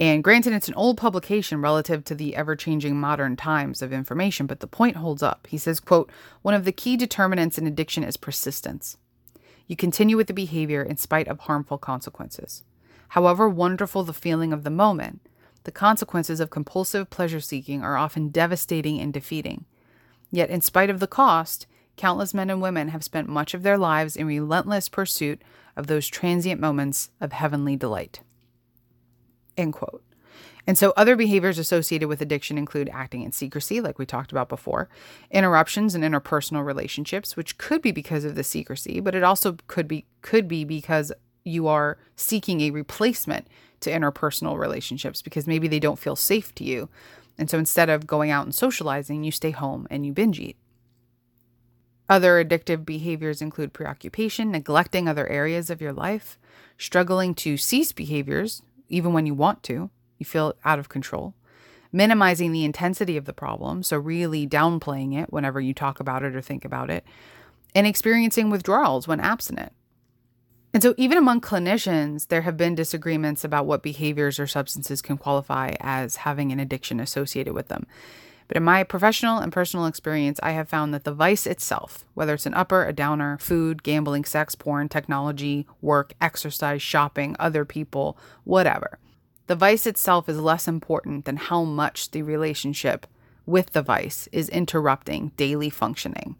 And 0.00 0.24
granted, 0.24 0.52
it's 0.52 0.66
an 0.66 0.74
old 0.74 0.96
publication 0.96 1.60
relative 1.60 2.02
to 2.04 2.16
the 2.16 2.34
ever 2.34 2.56
changing 2.56 2.98
modern 2.98 3.36
times 3.36 3.80
of 3.80 3.92
information, 3.92 4.46
but 4.46 4.58
the 4.58 4.66
point 4.66 4.96
holds 4.96 5.22
up. 5.22 5.46
He 5.48 5.56
says, 5.56 5.78
quote, 5.78 6.10
one 6.42 6.54
of 6.54 6.64
the 6.64 6.72
key 6.72 6.96
determinants 6.96 7.58
in 7.58 7.66
addiction 7.68 8.02
is 8.02 8.16
persistence. 8.16 8.96
You 9.68 9.76
continue 9.76 10.16
with 10.16 10.26
the 10.26 10.34
behavior 10.34 10.82
in 10.82 10.96
spite 10.96 11.28
of 11.28 11.40
harmful 11.40 11.78
consequences. 11.78 12.64
However 13.10 13.48
wonderful 13.48 14.02
the 14.02 14.12
feeling 14.12 14.52
of 14.52 14.64
the 14.64 14.70
moment, 14.70 15.20
the 15.62 15.70
consequences 15.70 16.40
of 16.40 16.50
compulsive 16.50 17.08
pleasure 17.08 17.40
seeking 17.40 17.84
are 17.84 17.96
often 17.96 18.30
devastating 18.30 18.98
and 18.98 19.12
defeating. 19.12 19.66
Yet, 20.32 20.50
in 20.50 20.60
spite 20.60 20.90
of 20.90 20.98
the 20.98 21.06
cost, 21.06 21.66
countless 22.02 22.34
men 22.34 22.50
and 22.50 22.60
women 22.60 22.88
have 22.88 23.04
spent 23.04 23.28
much 23.28 23.54
of 23.54 23.62
their 23.62 23.78
lives 23.78 24.16
in 24.16 24.26
relentless 24.26 24.88
pursuit 24.88 25.40
of 25.76 25.86
those 25.86 26.08
transient 26.08 26.60
moments 26.60 27.10
of 27.20 27.30
heavenly 27.30 27.76
delight. 27.76 28.18
End 29.56 29.72
quote. 29.72 30.02
And 30.66 30.76
so, 30.76 30.92
other 30.96 31.14
behaviors 31.14 31.60
associated 31.60 32.08
with 32.08 32.20
addiction 32.20 32.58
include 32.58 32.90
acting 32.92 33.22
in 33.22 33.30
secrecy, 33.30 33.80
like 33.80 34.00
we 34.00 34.04
talked 34.04 34.32
about 34.32 34.48
before, 34.48 34.88
interruptions 35.30 35.94
in 35.94 36.00
interpersonal 36.00 36.66
relationships, 36.66 37.36
which 37.36 37.56
could 37.56 37.80
be 37.80 37.92
because 37.92 38.24
of 38.24 38.34
the 38.34 38.42
secrecy, 38.42 38.98
but 38.98 39.14
it 39.14 39.22
also 39.22 39.56
could 39.68 39.86
be 39.86 40.04
could 40.22 40.48
be 40.48 40.64
because 40.64 41.12
you 41.44 41.68
are 41.68 41.98
seeking 42.16 42.62
a 42.62 42.72
replacement 42.72 43.46
to 43.78 43.92
interpersonal 43.92 44.58
relationships 44.58 45.22
because 45.22 45.46
maybe 45.46 45.68
they 45.68 45.78
don't 45.78 46.00
feel 46.00 46.16
safe 46.16 46.52
to 46.56 46.64
you. 46.64 46.88
And 47.38 47.48
so, 47.48 47.58
instead 47.58 47.88
of 47.88 48.08
going 48.08 48.32
out 48.32 48.44
and 48.44 48.52
socializing, 48.52 49.22
you 49.22 49.30
stay 49.30 49.52
home 49.52 49.86
and 49.88 50.04
you 50.04 50.12
binge 50.12 50.40
eat. 50.40 50.56
Other 52.12 52.44
addictive 52.44 52.84
behaviors 52.84 53.40
include 53.40 53.72
preoccupation, 53.72 54.50
neglecting 54.50 55.08
other 55.08 55.26
areas 55.28 55.70
of 55.70 55.80
your 55.80 55.94
life, 55.94 56.38
struggling 56.76 57.34
to 57.36 57.56
cease 57.56 57.90
behaviors 57.90 58.60
even 58.90 59.14
when 59.14 59.24
you 59.24 59.32
want 59.32 59.62
to, 59.62 59.88
you 60.18 60.26
feel 60.26 60.54
out 60.62 60.78
of 60.78 60.90
control, 60.90 61.32
minimizing 61.90 62.52
the 62.52 62.66
intensity 62.66 63.16
of 63.16 63.24
the 63.24 63.32
problem, 63.32 63.82
so 63.82 63.96
really 63.96 64.46
downplaying 64.46 65.18
it 65.18 65.32
whenever 65.32 65.58
you 65.58 65.72
talk 65.72 66.00
about 66.00 66.22
it 66.22 66.36
or 66.36 66.42
think 66.42 66.66
about 66.66 66.90
it, 66.90 67.02
and 67.74 67.86
experiencing 67.86 68.50
withdrawals 68.50 69.08
when 69.08 69.18
abstinent. 69.18 69.72
And 70.74 70.82
so, 70.82 70.92
even 70.98 71.16
among 71.16 71.40
clinicians, 71.40 72.28
there 72.28 72.42
have 72.42 72.58
been 72.58 72.74
disagreements 72.74 73.42
about 73.42 73.64
what 73.64 73.82
behaviors 73.82 74.38
or 74.38 74.46
substances 74.46 75.00
can 75.00 75.16
qualify 75.16 75.76
as 75.80 76.16
having 76.16 76.52
an 76.52 76.60
addiction 76.60 77.00
associated 77.00 77.54
with 77.54 77.68
them. 77.68 77.86
But 78.52 78.58
in 78.58 78.64
my 78.64 78.84
professional 78.84 79.38
and 79.38 79.50
personal 79.50 79.86
experience, 79.86 80.38
I 80.42 80.52
have 80.52 80.68
found 80.68 80.92
that 80.92 81.04
the 81.04 81.14
vice 81.14 81.46
itself, 81.46 82.04
whether 82.12 82.34
it's 82.34 82.44
an 82.44 82.52
upper, 82.52 82.84
a 82.84 82.92
downer, 82.92 83.38
food, 83.38 83.82
gambling, 83.82 84.26
sex, 84.26 84.54
porn, 84.54 84.90
technology, 84.90 85.66
work, 85.80 86.12
exercise, 86.20 86.82
shopping, 86.82 87.34
other 87.38 87.64
people, 87.64 88.18
whatever, 88.44 88.98
the 89.46 89.56
vice 89.56 89.86
itself 89.86 90.28
is 90.28 90.38
less 90.38 90.68
important 90.68 91.24
than 91.24 91.38
how 91.38 91.64
much 91.64 92.10
the 92.10 92.20
relationship 92.20 93.06
with 93.46 93.72
the 93.72 93.80
vice 93.80 94.28
is 94.32 94.50
interrupting 94.50 95.32
daily 95.38 95.70
functioning 95.70 96.36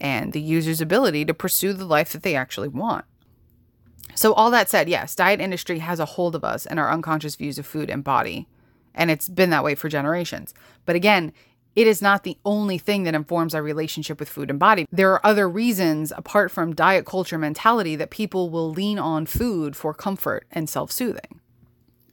and 0.00 0.32
the 0.32 0.40
user's 0.40 0.80
ability 0.80 1.24
to 1.24 1.32
pursue 1.32 1.72
the 1.72 1.84
life 1.84 2.12
that 2.12 2.24
they 2.24 2.34
actually 2.34 2.66
want. 2.66 3.04
So 4.16 4.32
all 4.32 4.50
that 4.50 4.68
said, 4.68 4.88
yes, 4.88 5.14
diet 5.14 5.40
industry 5.40 5.78
has 5.78 6.00
a 6.00 6.06
hold 6.06 6.34
of 6.34 6.42
us 6.42 6.66
and 6.66 6.80
our 6.80 6.90
unconscious 6.90 7.36
views 7.36 7.56
of 7.56 7.66
food 7.66 7.88
and 7.88 8.02
body 8.02 8.48
and 8.94 9.10
it's 9.10 9.28
been 9.28 9.50
that 9.50 9.64
way 9.64 9.74
for 9.74 9.88
generations. 9.88 10.54
But 10.84 10.96
again, 10.96 11.32
it 11.74 11.86
is 11.86 12.02
not 12.02 12.24
the 12.24 12.36
only 12.44 12.78
thing 12.78 13.04
that 13.04 13.14
informs 13.14 13.54
our 13.54 13.62
relationship 13.62 14.20
with 14.20 14.28
food 14.28 14.50
and 14.50 14.58
body. 14.58 14.86
There 14.90 15.12
are 15.12 15.26
other 15.26 15.48
reasons 15.48 16.12
apart 16.16 16.50
from 16.50 16.74
diet 16.74 17.06
culture 17.06 17.38
mentality 17.38 17.96
that 17.96 18.10
people 18.10 18.50
will 18.50 18.70
lean 18.70 18.98
on 18.98 19.26
food 19.26 19.74
for 19.74 19.94
comfort 19.94 20.46
and 20.50 20.68
self 20.68 20.92
soothing. 20.92 21.40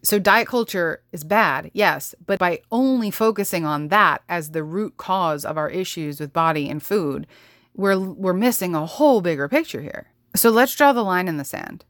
So, 0.01 0.17
diet 0.17 0.47
culture 0.47 1.01
is 1.11 1.25
bad, 1.25 1.71
yes, 1.73 2.15
but 2.25 2.39
by 2.39 2.61
only 2.71 3.11
focusing 3.11 3.65
on 3.65 3.89
that 3.89 4.21
as 4.29 4.51
the 4.51 4.63
root 4.63 4.95
cause 4.95 5.43
of 5.43 5.57
our 5.57 5.69
issues 5.69 6.21
with 6.21 6.31
body 6.31 6.69
and 6.69 6.81
food, 6.81 7.27
we're, 7.75 7.99
we're 7.99 8.33
missing 8.33 8.75
a 8.75 8.85
whole 8.85 9.19
bigger 9.19 9.49
picture 9.49 9.81
here. 9.81 10.07
So, 10.35 10.49
let's 10.51 10.75
draw 10.75 10.93
the 10.93 11.03
line 11.03 11.27
in 11.27 11.35
the 11.35 11.43
sand. 11.43 11.83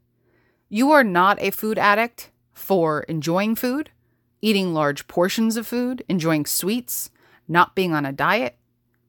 You 0.68 0.90
are 0.90 1.04
not 1.04 1.40
a 1.40 1.52
food 1.52 1.78
addict 1.78 2.30
for 2.52 3.02
enjoying 3.02 3.54
food 3.54 3.90
eating 4.42 4.72
large 4.72 5.06
portions 5.06 5.56
of 5.56 5.66
food, 5.66 6.04
enjoying 6.08 6.46
sweets, 6.46 7.10
not 7.50 7.74
being 7.74 7.92
on 7.92 8.06
a 8.06 8.12
diet, 8.12 8.56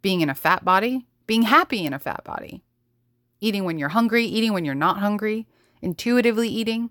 being 0.01 0.21
in 0.21 0.29
a 0.29 0.35
fat 0.35 0.65
body, 0.65 1.05
being 1.27 1.43
happy 1.43 1.85
in 1.85 1.93
a 1.93 1.99
fat 1.99 2.23
body, 2.23 2.63
eating 3.39 3.63
when 3.63 3.77
you're 3.77 3.89
hungry, 3.89 4.25
eating 4.25 4.51
when 4.51 4.65
you're 4.65 4.73
not 4.73 4.97
hungry, 4.97 5.47
intuitively 5.79 6.49
eating, 6.49 6.89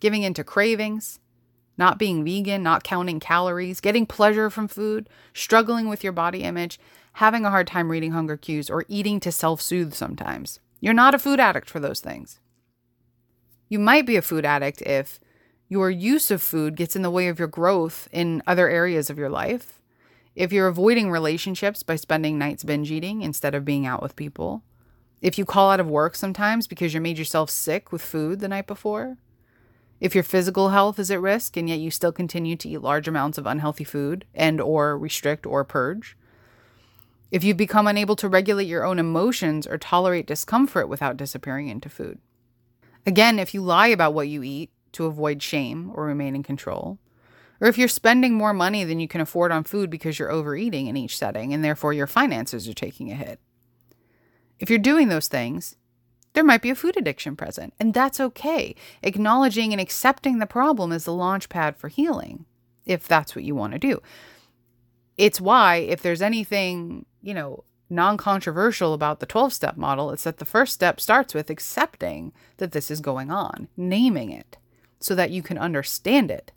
giving 0.00 0.22
into 0.22 0.42
cravings, 0.42 1.20
not 1.76 1.98
being 1.98 2.24
vegan, 2.24 2.62
not 2.62 2.82
counting 2.82 3.20
calories, 3.20 3.80
getting 3.80 4.06
pleasure 4.06 4.48
from 4.48 4.68
food, 4.68 5.08
struggling 5.34 5.86
with 5.86 6.02
your 6.02 6.14
body 6.14 6.42
image, 6.42 6.80
having 7.12 7.44
a 7.44 7.50
hard 7.50 7.66
time 7.66 7.90
reading 7.90 8.12
hunger 8.12 8.38
cues, 8.38 8.70
or 8.70 8.86
eating 8.88 9.20
to 9.20 9.30
self 9.30 9.60
soothe 9.60 9.92
sometimes. 9.92 10.60
You're 10.80 10.94
not 10.94 11.14
a 11.14 11.18
food 11.18 11.40
addict 11.40 11.68
for 11.68 11.78
those 11.78 12.00
things. 12.00 12.40
You 13.68 13.78
might 13.78 14.06
be 14.06 14.16
a 14.16 14.22
food 14.22 14.46
addict 14.46 14.80
if 14.82 15.20
your 15.68 15.90
use 15.90 16.30
of 16.30 16.40
food 16.40 16.74
gets 16.74 16.96
in 16.96 17.02
the 17.02 17.10
way 17.10 17.28
of 17.28 17.38
your 17.38 17.48
growth 17.48 18.08
in 18.12 18.42
other 18.46 18.68
areas 18.70 19.10
of 19.10 19.18
your 19.18 19.30
life, 19.30 19.82
if 20.36 20.52
you're 20.52 20.68
avoiding 20.68 21.10
relationships 21.10 21.82
by 21.82 21.96
spending 21.96 22.38
nights 22.38 22.62
binge 22.62 22.92
eating 22.92 23.22
instead 23.22 23.54
of 23.54 23.64
being 23.64 23.86
out 23.86 24.02
with 24.02 24.14
people, 24.14 24.62
if 25.22 25.38
you 25.38 25.46
call 25.46 25.70
out 25.70 25.80
of 25.80 25.88
work 25.88 26.14
sometimes 26.14 26.66
because 26.66 26.92
you 26.92 27.00
made 27.00 27.18
yourself 27.18 27.50
sick 27.50 27.90
with 27.90 28.02
food 28.02 28.40
the 28.40 28.48
night 28.48 28.66
before, 28.66 29.16
if 29.98 30.14
your 30.14 30.22
physical 30.22 30.68
health 30.68 30.98
is 30.98 31.10
at 31.10 31.22
risk 31.22 31.56
and 31.56 31.70
yet 31.70 31.78
you 31.78 31.90
still 31.90 32.12
continue 32.12 32.54
to 32.54 32.68
eat 32.68 32.82
large 32.82 33.08
amounts 33.08 33.38
of 33.38 33.46
unhealthy 33.46 33.82
food 33.82 34.26
and 34.34 34.60
or 34.60 34.98
restrict 34.98 35.46
or 35.46 35.64
purge, 35.64 36.18
if 37.30 37.42
you've 37.42 37.56
become 37.56 37.86
unable 37.86 38.14
to 38.14 38.28
regulate 38.28 38.66
your 38.66 38.84
own 38.84 38.98
emotions 38.98 39.66
or 39.66 39.78
tolerate 39.78 40.26
discomfort 40.26 40.86
without 40.86 41.16
disappearing 41.16 41.68
into 41.68 41.88
food. 41.88 42.18
Again, 43.06 43.38
if 43.38 43.54
you 43.54 43.62
lie 43.62 43.88
about 43.88 44.12
what 44.12 44.28
you 44.28 44.42
eat 44.42 44.70
to 44.92 45.06
avoid 45.06 45.42
shame 45.42 45.90
or 45.94 46.04
remain 46.04 46.34
in 46.34 46.42
control. 46.42 46.98
Or 47.60 47.68
if 47.68 47.78
you're 47.78 47.88
spending 47.88 48.34
more 48.34 48.52
money 48.52 48.84
than 48.84 49.00
you 49.00 49.08
can 49.08 49.20
afford 49.20 49.52
on 49.52 49.64
food 49.64 49.90
because 49.90 50.18
you're 50.18 50.30
overeating 50.30 50.86
in 50.86 50.96
each 50.96 51.16
setting 51.16 51.52
and 51.52 51.64
therefore 51.64 51.92
your 51.92 52.06
finances 52.06 52.68
are 52.68 52.74
taking 52.74 53.10
a 53.10 53.14
hit. 53.14 53.40
If 54.58 54.70
you're 54.70 54.78
doing 54.78 55.08
those 55.08 55.28
things, 55.28 55.76
there 56.32 56.44
might 56.44 56.62
be 56.62 56.70
a 56.70 56.74
food 56.74 56.96
addiction 56.98 57.34
present, 57.34 57.72
and 57.80 57.94
that's 57.94 58.20
okay. 58.20 58.74
Acknowledging 59.02 59.72
and 59.72 59.80
accepting 59.80 60.38
the 60.38 60.46
problem 60.46 60.92
is 60.92 61.04
the 61.04 61.12
launch 61.12 61.48
pad 61.48 61.76
for 61.76 61.88
healing, 61.88 62.44
if 62.84 63.08
that's 63.08 63.34
what 63.34 63.44
you 63.44 63.54
want 63.54 63.72
to 63.72 63.78
do. 63.78 64.02
It's 65.16 65.40
why, 65.40 65.76
if 65.76 66.02
there's 66.02 66.20
anything, 66.20 67.06
you 67.22 67.32
know, 67.32 67.64
non 67.88 68.18
controversial 68.18 68.92
about 68.92 69.20
the 69.20 69.26
12 69.26 69.54
step 69.54 69.76
model, 69.78 70.10
it's 70.10 70.24
that 70.24 70.36
the 70.36 70.44
first 70.44 70.74
step 70.74 71.00
starts 71.00 71.32
with 71.32 71.48
accepting 71.48 72.32
that 72.58 72.72
this 72.72 72.90
is 72.90 73.00
going 73.00 73.30
on, 73.30 73.68
naming 73.74 74.30
it 74.30 74.58
so 75.00 75.14
that 75.14 75.30
you 75.30 75.42
can 75.42 75.56
understand 75.56 76.30
it 76.30 76.52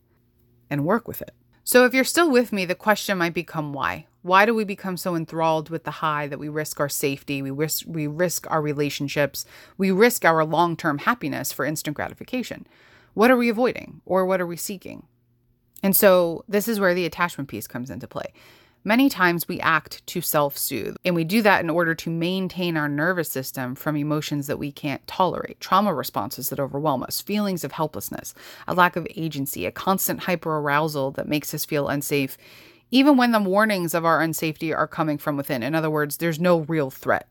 and 0.69 0.85
work 0.85 1.07
with 1.07 1.21
it. 1.21 1.33
So, 1.63 1.85
if 1.85 1.93
you're 1.93 2.03
still 2.03 2.31
with 2.31 2.51
me, 2.51 2.65
the 2.65 2.75
question 2.75 3.17
might 3.17 3.33
become 3.33 3.73
why? 3.73 4.07
Why 4.21 4.45
do 4.45 4.53
we 4.53 4.63
become 4.63 4.97
so 4.97 5.15
enthralled 5.15 5.69
with 5.69 5.83
the 5.83 5.91
high 5.91 6.27
that 6.27 6.39
we 6.39 6.49
risk 6.49 6.79
our 6.79 6.89
safety, 6.89 7.41
we 7.41 7.51
risk 7.51 7.85
we 7.87 8.07
risk 8.07 8.49
our 8.49 8.61
relationships, 8.61 9.45
we 9.77 9.91
risk 9.91 10.25
our 10.25 10.43
long-term 10.43 10.99
happiness 10.99 11.51
for 11.51 11.65
instant 11.65 11.95
gratification? 11.95 12.67
What 13.13 13.31
are 13.31 13.37
we 13.37 13.49
avoiding 13.49 14.01
or 14.05 14.25
what 14.25 14.41
are 14.41 14.47
we 14.47 14.57
seeking? 14.57 15.05
And 15.81 15.95
so 15.95 16.43
this 16.47 16.67
is 16.67 16.79
where 16.79 16.93
the 16.93 17.05
attachment 17.05 17.49
piece 17.49 17.67
comes 17.67 17.89
into 17.89 18.07
play. 18.07 18.33
Many 18.85 19.09
times 19.09 19.47
we 19.47 19.59
act 19.59 20.05
to 20.07 20.21
self 20.21 20.57
soothe, 20.57 20.95
and 21.03 21.13
we 21.13 21.25
do 21.25 21.41
that 21.41 21.61
in 21.61 21.69
order 21.69 21.93
to 21.95 22.09
maintain 22.09 22.77
our 22.77 22.87
nervous 22.87 23.29
system 23.29 23.75
from 23.75 23.97
emotions 23.97 24.47
that 24.47 24.57
we 24.57 24.71
can't 24.71 25.05
tolerate, 25.05 25.59
trauma 25.59 25.93
responses 25.93 26.49
that 26.49 26.61
overwhelm 26.61 27.03
us, 27.03 27.19
feelings 27.19 27.65
of 27.65 27.73
helplessness, 27.73 28.33
a 28.67 28.73
lack 28.73 28.95
of 28.95 29.05
agency, 29.17 29.65
a 29.65 29.71
constant 29.71 30.21
hyperarousal 30.21 31.13
that 31.15 31.27
makes 31.27 31.53
us 31.53 31.65
feel 31.65 31.89
unsafe, 31.89 32.37
even 32.89 33.17
when 33.17 33.33
the 33.33 33.41
warnings 33.41 33.93
of 33.93 34.05
our 34.05 34.21
unsafety 34.21 34.75
are 34.75 34.87
coming 34.87 35.17
from 35.17 35.35
within. 35.35 35.61
In 35.61 35.75
other 35.75 35.89
words, 35.89 36.17
there's 36.17 36.39
no 36.39 36.59
real 36.61 36.89
threat. 36.89 37.27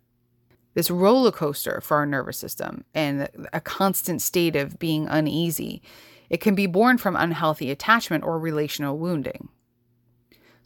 This 0.74 0.90
roller 0.90 1.32
coaster 1.32 1.80
for 1.80 1.96
our 1.96 2.06
nervous 2.06 2.36
system 2.36 2.84
and 2.94 3.28
a 3.54 3.60
constant 3.60 4.20
state 4.20 4.54
of 4.54 4.78
being 4.78 5.08
uneasy. 5.08 5.80
It 6.28 6.42
can 6.42 6.54
be 6.54 6.66
born 6.66 6.98
from 6.98 7.16
unhealthy 7.16 7.70
attachment 7.70 8.22
or 8.22 8.38
relational 8.38 8.98
wounding. 8.98 9.48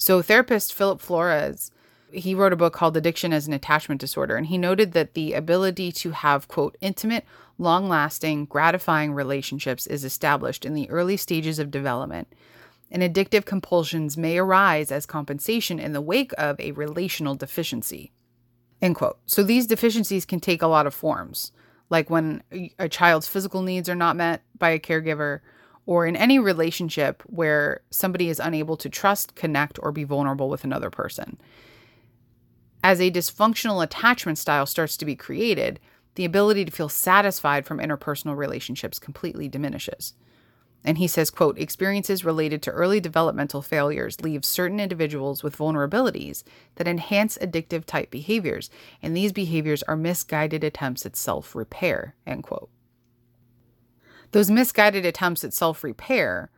So, 0.02 0.20
therapist 0.20 0.74
Philip 0.74 1.00
Flores, 1.00 1.70
he 2.10 2.34
wrote 2.34 2.52
a 2.52 2.56
book 2.56 2.72
called 2.72 2.96
Addiction 2.96 3.32
as 3.32 3.46
an 3.46 3.52
Attachment 3.52 4.00
Disorder, 4.00 4.34
and 4.34 4.46
he 4.46 4.58
noted 4.58 4.94
that 4.94 5.14
the 5.14 5.32
ability 5.32 5.92
to 5.92 6.10
have, 6.10 6.48
quote, 6.48 6.76
intimate, 6.80 7.24
long 7.56 7.88
lasting, 7.88 8.46
gratifying 8.46 9.12
relationships 9.12 9.86
is 9.86 10.02
established 10.02 10.64
in 10.64 10.74
the 10.74 10.90
early 10.90 11.16
stages 11.16 11.60
of 11.60 11.70
development. 11.70 12.26
And 12.90 13.00
addictive 13.00 13.44
compulsions 13.44 14.16
may 14.16 14.38
arise 14.38 14.90
as 14.90 15.06
compensation 15.06 15.78
in 15.78 15.92
the 15.92 16.00
wake 16.00 16.32
of 16.36 16.58
a 16.58 16.72
relational 16.72 17.36
deficiency. 17.36 18.10
End 18.80 18.96
quote. 18.96 19.20
So 19.26 19.44
these 19.44 19.68
deficiencies 19.68 20.24
can 20.24 20.40
take 20.40 20.62
a 20.62 20.66
lot 20.66 20.88
of 20.88 20.94
forms, 20.94 21.52
like 21.90 22.10
when 22.10 22.42
a 22.76 22.88
child's 22.88 23.28
physical 23.28 23.62
needs 23.62 23.88
are 23.88 23.94
not 23.94 24.16
met 24.16 24.42
by 24.58 24.70
a 24.70 24.80
caregiver, 24.80 25.42
or 25.86 26.06
in 26.06 26.16
any 26.16 26.38
relationship 26.38 27.22
where 27.26 27.82
somebody 27.90 28.28
is 28.28 28.40
unable 28.40 28.76
to 28.76 28.88
trust, 28.88 29.34
connect, 29.34 29.78
or 29.82 29.92
be 29.92 30.04
vulnerable 30.04 30.48
with 30.48 30.64
another 30.64 30.90
person. 30.90 31.38
As 32.84 33.00
a 33.00 33.10
dysfunctional 33.10 33.82
attachment 33.82 34.38
style 34.38 34.66
starts 34.66 34.96
to 34.96 35.04
be 35.04 35.16
created, 35.16 35.80
the 36.14 36.24
ability 36.24 36.64
to 36.64 36.72
feel 36.72 36.88
satisfied 36.88 37.66
from 37.66 37.78
interpersonal 37.78 38.36
relationships 38.36 38.98
completely 38.98 39.48
diminishes. 39.48 40.14
And 40.84 40.98
he 40.98 41.06
says, 41.06 41.30
quote, 41.30 41.58
experiences 41.58 42.24
related 42.24 42.60
to 42.62 42.72
early 42.72 42.98
developmental 42.98 43.62
failures 43.62 44.20
leave 44.20 44.44
certain 44.44 44.80
individuals 44.80 45.42
with 45.42 45.56
vulnerabilities 45.56 46.42
that 46.74 46.88
enhance 46.88 47.38
addictive 47.38 47.84
type 47.84 48.10
behaviors, 48.10 48.68
and 49.00 49.16
these 49.16 49.32
behaviors 49.32 49.84
are 49.84 49.96
misguided 49.96 50.64
attempts 50.64 51.06
at 51.06 51.14
self-repair, 51.14 52.16
end 52.26 52.42
quote. 52.42 52.68
Those 54.32 54.50
misguided 54.50 55.06
attempts 55.06 55.44
at 55.44 55.54
self-repair 55.54 56.50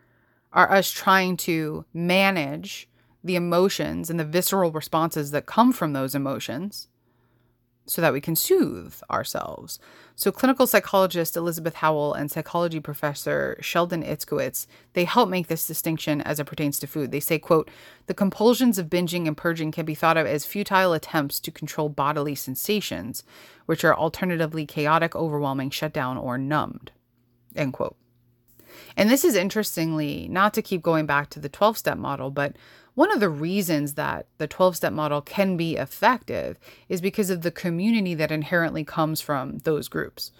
are 0.53 0.73
us 0.73 0.91
trying 0.91 1.37
to 1.39 1.85
manage 1.93 2.89
the 3.23 3.37
emotions 3.37 4.11
and 4.11 4.19
the 4.19 4.25
visceral 4.25 4.71
responses 4.71 5.33
that 5.33 5.47
come 5.47 5.73
from 5.73 5.93
those 5.93 6.15
emotions 6.15 6.89
so 7.87 8.01
that 8.01 8.13
we 8.13 8.21
can 8.21 8.37
soothe 8.37 8.95
ourselves. 9.11 9.79
So 10.15 10.33
clinical 10.33 10.67
psychologist 10.67 11.37
Elizabeth 11.37 11.75
Howell 11.75 12.15
and 12.15 12.31
psychology 12.31 12.81
professor 12.81 13.59
Sheldon 13.61 14.03
Itzkowitz, 14.03 14.67
they 14.95 15.05
help 15.05 15.29
make 15.29 15.49
this 15.49 15.67
distinction 15.67 16.21
as 16.23 16.41
it 16.41 16.47
pertains 16.47 16.79
to 16.79 16.87
food. 16.87 17.11
They 17.11 17.21
say, 17.21 17.39
quote, 17.39 17.71
the 18.07 18.15
compulsions 18.15 18.79
of 18.79 18.89
binging 18.89 19.27
and 19.27 19.37
purging 19.37 19.71
can 19.71 19.85
be 19.85 19.95
thought 19.95 20.17
of 20.17 20.27
as 20.27 20.47
futile 20.47 20.93
attempts 20.93 21.41
to 21.41 21.51
control 21.51 21.89
bodily 21.89 22.35
sensations, 22.35 23.23
which 23.67 23.85
are 23.85 23.95
alternatively 23.95 24.65
chaotic, 24.65 25.15
overwhelming, 25.15 25.71
shut 25.71 25.93
down, 25.93 26.17
or 26.17 26.39
numbed. 26.39 26.93
End 27.55 27.73
quote. 27.73 27.97
And 28.97 29.11
this 29.11 29.25
is 29.25 29.35
interestingly, 29.35 30.29
not 30.29 30.55
to 30.55 30.63
keep 30.63 30.83
going 30.83 31.07
back 31.07 31.31
to 31.31 31.41
the 31.41 31.49
12 31.49 31.79
step 31.79 31.99
model, 31.99 32.31
but 32.31 32.57
one 32.95 33.13
of 33.13 33.21
the 33.21 33.29
reasons 33.29 33.95
that 33.95 34.27
the 34.39 34.47
12 34.47 34.77
step 34.77 34.93
model 34.93 35.21
can 35.21 35.57
be 35.57 35.77
effective 35.77 36.59
is 36.89 37.01
because 37.01 37.31
of 37.31 37.43
the 37.43 37.51
community 37.51 38.15
that 38.15 38.31
inherently 38.31 38.85
comes 38.85 39.21
from 39.21 39.59
those 39.59 39.89
groups. 39.89 40.31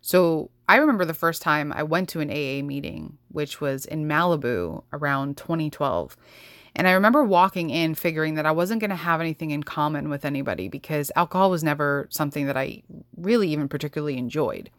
So 0.00 0.50
I 0.68 0.76
remember 0.76 1.04
the 1.04 1.14
first 1.14 1.42
time 1.42 1.72
I 1.72 1.82
went 1.82 2.08
to 2.10 2.20
an 2.20 2.30
AA 2.30 2.64
meeting, 2.64 3.18
which 3.28 3.60
was 3.60 3.84
in 3.84 4.06
Malibu 4.06 4.84
around 4.92 5.36
2012. 5.36 6.16
And 6.76 6.86
I 6.86 6.92
remember 6.92 7.24
walking 7.24 7.70
in 7.70 7.94
figuring 7.94 8.34
that 8.34 8.46
I 8.46 8.52
wasn't 8.52 8.80
going 8.80 8.90
to 8.90 8.96
have 8.96 9.20
anything 9.20 9.50
in 9.50 9.62
common 9.62 10.08
with 10.08 10.24
anybody 10.24 10.68
because 10.68 11.10
alcohol 11.16 11.50
was 11.50 11.64
never 11.64 12.08
something 12.10 12.46
that 12.46 12.56
I 12.56 12.82
really 13.16 13.48
even 13.50 13.68
particularly 13.68 14.18
enjoyed. 14.18 14.70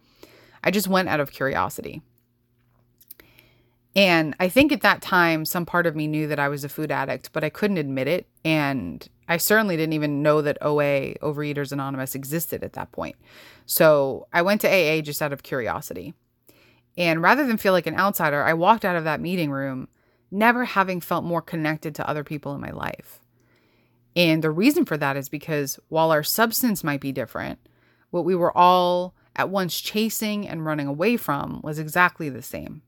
I 0.66 0.72
just 0.72 0.88
went 0.88 1.08
out 1.08 1.20
of 1.20 1.30
curiosity. 1.30 2.02
And 3.94 4.34
I 4.40 4.48
think 4.48 4.72
at 4.72 4.82
that 4.82 5.00
time, 5.00 5.44
some 5.44 5.64
part 5.64 5.86
of 5.86 5.94
me 5.94 6.08
knew 6.08 6.26
that 6.26 6.40
I 6.40 6.48
was 6.48 6.64
a 6.64 6.68
food 6.68 6.90
addict, 6.90 7.32
but 7.32 7.44
I 7.44 7.50
couldn't 7.50 7.78
admit 7.78 8.08
it. 8.08 8.26
And 8.44 9.08
I 9.28 9.36
certainly 9.36 9.76
didn't 9.76 9.94
even 9.94 10.22
know 10.22 10.42
that 10.42 10.58
OA, 10.60 11.14
Overeaters 11.22 11.72
Anonymous, 11.72 12.16
existed 12.16 12.64
at 12.64 12.72
that 12.72 12.90
point. 12.90 13.14
So 13.64 14.26
I 14.32 14.42
went 14.42 14.60
to 14.62 14.68
AA 14.68 15.00
just 15.02 15.22
out 15.22 15.32
of 15.32 15.44
curiosity. 15.44 16.14
And 16.98 17.22
rather 17.22 17.46
than 17.46 17.58
feel 17.58 17.72
like 17.72 17.86
an 17.86 17.96
outsider, 17.98 18.42
I 18.42 18.52
walked 18.52 18.84
out 18.84 18.96
of 18.96 19.04
that 19.04 19.20
meeting 19.20 19.50
room 19.50 19.88
never 20.30 20.64
having 20.64 21.00
felt 21.00 21.24
more 21.24 21.42
connected 21.42 21.94
to 21.94 22.08
other 22.08 22.24
people 22.24 22.54
in 22.54 22.60
my 22.60 22.70
life. 22.70 23.20
And 24.16 24.42
the 24.42 24.50
reason 24.50 24.84
for 24.84 24.96
that 24.96 25.16
is 25.16 25.28
because 25.28 25.78
while 25.88 26.10
our 26.10 26.24
substance 26.24 26.82
might 26.82 27.00
be 27.00 27.12
different, 27.12 27.60
what 28.10 28.24
we 28.24 28.34
were 28.34 28.56
all 28.56 29.14
at 29.36 29.50
once 29.50 29.80
chasing 29.80 30.48
and 30.48 30.64
running 30.64 30.86
away 30.86 31.16
from 31.16 31.60
was 31.62 31.78
exactly 31.78 32.28
the 32.28 32.42
same. 32.42 32.82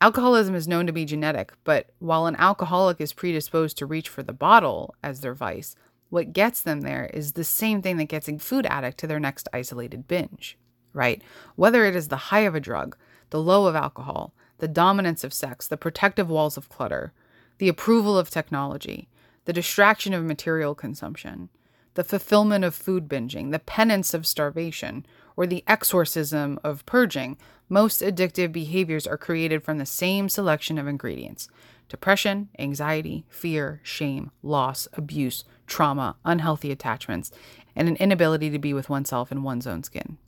Alcoholism 0.00 0.54
is 0.54 0.68
known 0.68 0.86
to 0.86 0.92
be 0.92 1.04
genetic, 1.04 1.52
but 1.64 1.90
while 1.98 2.26
an 2.26 2.36
alcoholic 2.36 3.00
is 3.00 3.12
predisposed 3.12 3.76
to 3.78 3.86
reach 3.86 4.08
for 4.08 4.22
the 4.22 4.32
bottle 4.32 4.94
as 5.02 5.20
their 5.20 5.34
vice, 5.34 5.74
what 6.10 6.32
gets 6.32 6.62
them 6.62 6.82
there 6.82 7.10
is 7.12 7.32
the 7.32 7.44
same 7.44 7.82
thing 7.82 7.96
that 7.96 8.04
gets 8.04 8.28
a 8.28 8.38
food 8.38 8.66
addict 8.66 8.98
to 8.98 9.06
their 9.06 9.20
next 9.20 9.48
isolated 9.52 10.06
binge, 10.06 10.56
right? 10.92 11.22
Whether 11.56 11.84
it 11.84 11.96
is 11.96 12.08
the 12.08 12.16
high 12.16 12.40
of 12.40 12.54
a 12.54 12.60
drug, 12.60 12.96
the 13.30 13.42
low 13.42 13.66
of 13.66 13.74
alcohol, 13.74 14.32
the 14.58 14.68
dominance 14.68 15.24
of 15.24 15.34
sex, 15.34 15.66
the 15.66 15.76
protective 15.76 16.30
walls 16.30 16.56
of 16.56 16.68
clutter, 16.68 17.12
the 17.58 17.68
approval 17.68 18.16
of 18.16 18.30
technology, 18.30 19.08
the 19.44 19.52
distraction 19.52 20.14
of 20.14 20.24
material 20.24 20.74
consumption, 20.74 21.48
the 21.94 22.04
fulfillment 22.04 22.64
of 22.64 22.74
food 22.74 23.08
binging, 23.08 23.50
the 23.50 23.58
penance 23.58 24.14
of 24.14 24.26
starvation, 24.26 25.04
or 25.38 25.46
the 25.46 25.62
exorcism 25.68 26.58
of 26.64 26.84
purging, 26.84 27.36
most 27.68 28.00
addictive 28.00 28.50
behaviors 28.50 29.06
are 29.06 29.16
created 29.16 29.62
from 29.62 29.78
the 29.78 29.86
same 29.86 30.28
selection 30.28 30.76
of 30.76 30.88
ingredients 30.88 31.48
depression, 31.88 32.48
anxiety, 32.58 33.24
fear, 33.30 33.80
shame, 33.84 34.30
loss, 34.42 34.88
abuse, 34.94 35.44
trauma, 35.66 36.16
unhealthy 36.24 36.72
attachments, 36.72 37.30
and 37.76 37.88
an 37.88 37.96
inability 37.96 38.50
to 38.50 38.58
be 38.58 38.74
with 38.74 38.90
oneself 38.90 39.30
in 39.30 39.44
one's 39.44 39.66
own 39.66 39.82
skin. 39.82 40.18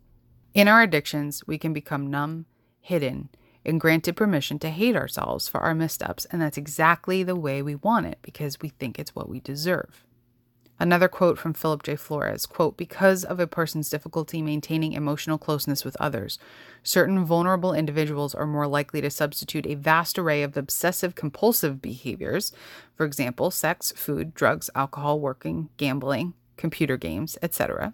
In 0.55 0.69
our 0.69 0.81
addictions, 0.81 1.45
we 1.47 1.59
can 1.59 1.73
become 1.73 2.09
numb, 2.09 2.47
hidden, 2.81 3.29
and 3.67 3.81
granted 3.81 4.17
permission 4.17 4.61
to 4.61 4.71
hate 4.71 4.95
ourselves 4.97 5.49
for 5.49 5.61
our 5.61 5.75
missteps, 5.75 6.25
and 6.27 6.41
that's 6.41 6.57
exactly 6.57 7.25
the 7.25 7.37
way 7.37 7.61
we 7.61 7.75
want 7.75 8.07
it 8.07 8.19
because 8.23 8.61
we 8.61 8.69
think 8.69 8.97
it's 8.97 9.15
what 9.15 9.29
we 9.29 9.41
deserve. 9.41 10.07
Another 10.81 11.09
quote 11.09 11.39
from 11.39 11.53
Philip 11.53 11.83
J. 11.83 11.95
Flores, 11.95 12.47
quote, 12.47 12.79
because 12.79 13.23
of 13.23 13.39
a 13.39 13.47
person's 13.47 13.91
difficulty 13.91 14.41
maintaining 14.41 14.95
emotional 14.95 15.37
closeness 15.37 15.85
with 15.85 15.95
others, 16.01 16.39
certain 16.83 17.23
vulnerable 17.23 17.75
individuals 17.75 18.35
are 18.35 18.47
more 18.47 18.67
likely 18.67 19.03
to 19.03 19.11
substitute 19.11 19.67
a 19.67 19.75
vast 19.75 20.19
array 20.19 20.43
of 20.43 20.57
obsessive 20.57 21.15
compulsive 21.15 21.83
behaviors, 21.83 22.51
for 22.95 23.05
example, 23.05 23.51
sex, 23.51 23.93
food, 23.95 24.33
drugs, 24.33 24.71
alcohol, 24.75 25.21
working, 25.21 25.69
gambling, 25.77 26.33
computer 26.57 26.97
games, 26.97 27.37
etc., 27.43 27.93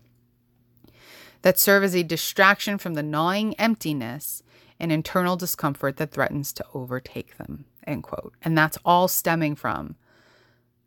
that 1.43 1.59
serve 1.59 1.83
as 1.83 1.95
a 1.95 2.05
distraction 2.05 2.79
from 2.79 2.95
the 2.95 3.03
gnawing 3.03 3.55
emptiness 3.55 4.45
and 4.79 4.93
internal 4.93 5.37
discomfort 5.37 5.97
that 5.97 6.13
threatens 6.13 6.53
to 6.53 6.65
overtake 6.73 7.37
them, 7.37 7.65
end 7.85 8.05
quote. 8.05 8.33
And 8.43 8.57
that's 8.57 8.79
all 8.85 9.09
stemming 9.09 9.57
from 9.57 9.97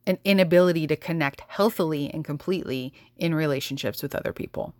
an 0.08 0.18
inability 0.24 0.88
to 0.88 0.96
connect 0.96 1.42
healthily 1.48 2.10
and 2.14 2.26
completely 2.26 2.94
in 3.18 3.36
relationships 3.36 4.02
with 4.02 4.16
other 4.16 4.34
people, 4.34 4.74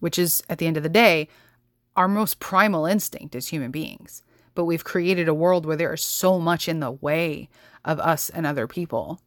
which 0.00 0.18
is, 0.18 0.42
at 0.48 0.58
the 0.58 0.66
end 0.66 0.76
of 0.76 0.82
the 0.82 0.88
day, 0.88 1.28
our 1.96 2.08
most 2.08 2.38
primal 2.40 2.86
instinct 2.86 3.34
as 3.34 3.48
human 3.48 3.70
beings. 3.70 4.22
But 4.54 4.64
we've 4.64 4.84
created 4.84 5.28
a 5.28 5.34
world 5.34 5.66
where 5.66 5.76
there 5.76 5.92
is 5.94 6.02
so 6.02 6.38
much 6.38 6.68
in 6.68 6.80
the 6.80 6.90
way 6.92 7.48
of 7.84 7.98
us 7.98 8.30
and 8.30 8.46
other 8.46 8.66
people. 8.66 9.20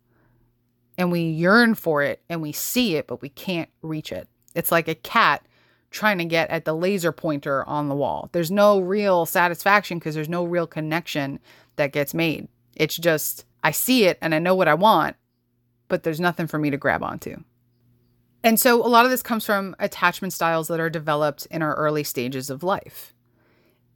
And 0.98 1.12
we 1.12 1.22
yearn 1.22 1.76
for 1.76 2.04
it 2.04 2.22
and 2.30 2.42
we 2.42 2.52
see 2.52 2.96
it, 2.96 3.08
but 3.08 3.22
we 3.22 3.30
can't 3.30 3.70
reach 3.82 4.12
it. 4.12 4.28
It's 4.54 4.72
like 4.72 4.88
a 4.88 4.96
cat 4.96 5.46
trying 5.90 6.18
to 6.20 6.26
get 6.26 6.50
at 6.50 6.66
the 6.66 6.74
laser 6.74 7.12
pointer 7.12 7.68
on 7.68 7.90
the 7.90 7.96
wall. 7.96 8.30
There's 8.32 8.52
no 8.52 8.80
real 8.80 9.26
satisfaction 9.26 10.00
because 10.00 10.16
there's 10.16 10.30
no 10.30 10.44
real 10.44 10.68
connection 10.68 11.40
that 11.76 11.94
gets 11.94 12.14
made. 12.14 12.48
It's 12.76 12.98
just, 12.98 13.46
I 13.64 13.72
see 13.72 14.06
it 14.06 14.18
and 14.22 14.34
I 14.34 14.40
know 14.40 14.56
what 14.56 14.68
I 14.68 14.74
want, 14.74 15.16
but 15.88 16.04
there's 16.04 16.20
nothing 16.20 16.48
for 16.48 16.58
me 16.58 16.70
to 16.70 16.78
grab 16.78 17.04
onto. 17.04 17.38
And 18.44 18.60
so 18.60 18.86
a 18.86 18.88
lot 18.88 19.06
of 19.06 19.12
this 19.12 19.24
comes 19.24 19.46
from 19.46 19.76
attachment 19.80 20.34
styles 20.34 20.68
that 20.68 20.80
are 20.80 20.90
developed 20.90 21.48
in 21.50 21.62
our 21.62 21.76
early 21.76 22.04
stages 22.04 22.50
of 22.50 22.62
life. 22.62 23.14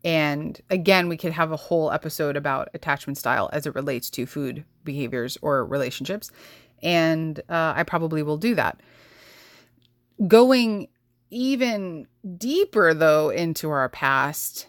And 0.03 0.61
again, 0.69 1.09
we 1.09 1.17
could 1.17 1.33
have 1.33 1.51
a 1.51 1.57
whole 1.57 1.91
episode 1.91 2.37
about 2.37 2.69
attachment 2.73 3.17
style 3.17 3.49
as 3.51 3.65
it 3.65 3.75
relates 3.75 4.09
to 4.11 4.25
food 4.25 4.63
behaviors 4.85 5.37
or 5.41 5.65
relationships. 5.65 6.31
And 6.81 7.39
uh, 7.49 7.73
I 7.75 7.83
probably 7.83 8.23
will 8.23 8.37
do 8.37 8.55
that. 8.55 8.79
Going 10.27 10.87
even 11.29 12.07
deeper, 12.37 12.93
though, 12.93 13.29
into 13.29 13.69
our 13.69 13.89
past, 13.89 14.67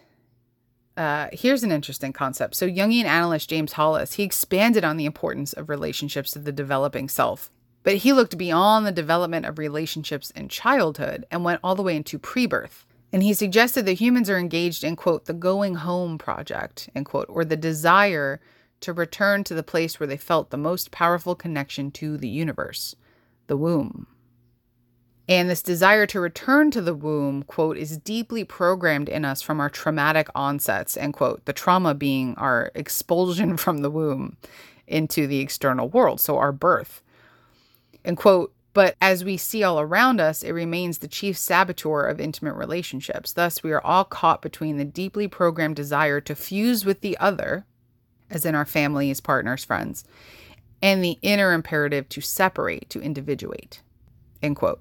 uh, 0.99 1.29
here's 1.33 1.63
an 1.63 1.71
interesting 1.71 2.13
concept. 2.13 2.57
So, 2.57 2.69
Jungian 2.69 3.05
analyst 3.05 3.49
James 3.49 3.75
Hollis 3.75 4.15
he 4.15 4.25
expanded 4.25 4.83
on 4.83 4.97
the 4.97 5.07
importance 5.07 5.53
of 5.53 5.69
relationships 5.69 6.33
to 6.33 6.41
the 6.41 6.51
developing 6.51 7.09
self, 7.09 7.53
but 7.85 7.99
he 7.99 8.13
looked 8.13 8.37
beyond 8.37 8.85
the 8.85 8.93
development 8.93 9.47
of 9.47 9.59
relationships 9.59 10.33
in 10.33 10.49
childhood 10.49 11.25
and 11.31 11.45
went 11.45 11.61
all 11.63 11.77
the 11.77 11.85
way 11.85 11.95
into 11.95 12.19
pre-birth. 12.19 12.85
And 13.13 13.23
he 13.23 13.33
suggested 13.33 13.87
that 13.87 13.95
humans 13.95 14.29
are 14.29 14.39
engaged 14.39 14.83
in 14.83 14.97
quote 14.97 15.27
the 15.27 15.33
going 15.33 15.77
home 15.77 16.19
project 16.19 16.91
end 16.97 17.07
quote 17.07 17.29
or 17.29 17.45
the 17.45 17.57
desire 17.57 18.41
to 18.81 18.93
return 18.93 19.45
to 19.45 19.55
the 19.55 19.63
place 19.63 20.01
where 20.01 20.07
they 20.09 20.17
felt 20.17 20.51
the 20.51 20.57
most 20.57 20.91
powerful 20.91 21.37
connection 21.37 21.93
to 21.93 22.17
the 22.17 22.29
universe, 22.29 22.97
the 23.47 23.57
womb. 23.57 24.09
And 25.29 25.51
this 25.51 25.63
desire 25.63 26.07
to 26.07 26.21
return 26.21 26.71
to 26.71 26.81
the 26.81 26.95
womb, 26.95 27.43
quote, 27.43 27.77
is 27.77 27.99
deeply 27.99 28.45
programmed 28.45 29.11
in 29.11 29.27
us 29.27 29.43
from 29.43 29.61
our 29.61 29.69
traumatic 29.69 30.29
onsets, 30.35 30.97
end 30.97 31.13
quote. 31.15 31.45
The 31.45 31.53
trauma 31.53 31.95
being 31.95 32.35
our 32.37 32.73
expulsion 32.75 33.57
from 33.59 33.79
the 33.79 33.91
womb 33.91 34.39
into 34.87 35.27
the 35.27 35.41
external 35.41 35.89
world, 35.89 36.19
so 36.19 36.39
our 36.39 36.53
birth. 36.53 37.03
And 38.07 38.17
quote, 38.17 38.55
But 38.73 38.97
as 39.03 39.23
we 39.23 39.37
see 39.37 39.63
all 39.63 39.79
around 39.79 40.19
us, 40.19 40.43
it 40.43 40.53
remains 40.53 40.99
the 40.99 41.09
chief 41.09 41.37
saboteur 41.37 42.07
of 42.07 42.21
intimate 42.21 42.55
relationships. 42.55 43.35
Thus, 43.35 43.63
we 43.63 43.73
are 43.73 43.85
all 43.85 44.05
caught 44.05 44.41
between 44.41 44.79
the 44.79 44.85
deeply 44.87 45.29
programmed 45.29 45.77
desire 45.77 46.23
to 46.23 46.35
fuse 46.35 46.87
with 46.87 47.03
the 47.03 47.19
other, 47.19 47.67
as 48.31 48.47
in 48.47 48.55
our 48.55 48.65
families, 48.65 49.21
partners, 49.21 49.63
friends, 49.63 50.05
and 50.81 51.05
the 51.05 51.19
inner 51.21 51.53
imperative 51.53 52.09
to 52.09 52.23
separate, 52.23 52.89
to 52.89 53.03
individuate. 53.03 53.83
End 54.43 54.57
quote. 54.57 54.81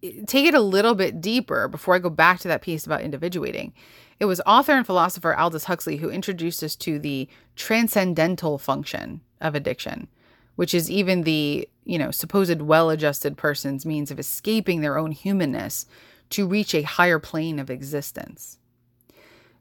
Take 0.00 0.46
it 0.46 0.54
a 0.54 0.60
little 0.60 0.94
bit 0.94 1.20
deeper 1.20 1.66
before 1.66 1.94
I 1.94 1.98
go 1.98 2.10
back 2.10 2.38
to 2.40 2.48
that 2.48 2.62
piece 2.62 2.86
about 2.86 3.00
individuating. 3.00 3.72
It 4.20 4.26
was 4.26 4.40
author 4.46 4.72
and 4.72 4.86
philosopher 4.86 5.36
Aldous 5.36 5.64
Huxley 5.64 5.96
who 5.96 6.10
introduced 6.10 6.62
us 6.62 6.76
to 6.76 6.98
the 6.98 7.28
transcendental 7.56 8.58
function 8.58 9.20
of 9.40 9.54
addiction, 9.54 10.08
which 10.56 10.74
is 10.74 10.90
even 10.90 11.22
the, 11.22 11.68
you 11.84 11.98
know, 11.98 12.10
supposed 12.10 12.62
well-adjusted 12.62 13.36
person's 13.36 13.86
means 13.86 14.10
of 14.10 14.18
escaping 14.18 14.80
their 14.80 14.98
own 14.98 15.12
humanness 15.12 15.86
to 16.30 16.46
reach 16.46 16.74
a 16.74 16.82
higher 16.82 17.18
plane 17.18 17.58
of 17.58 17.70
existence. 17.70 18.57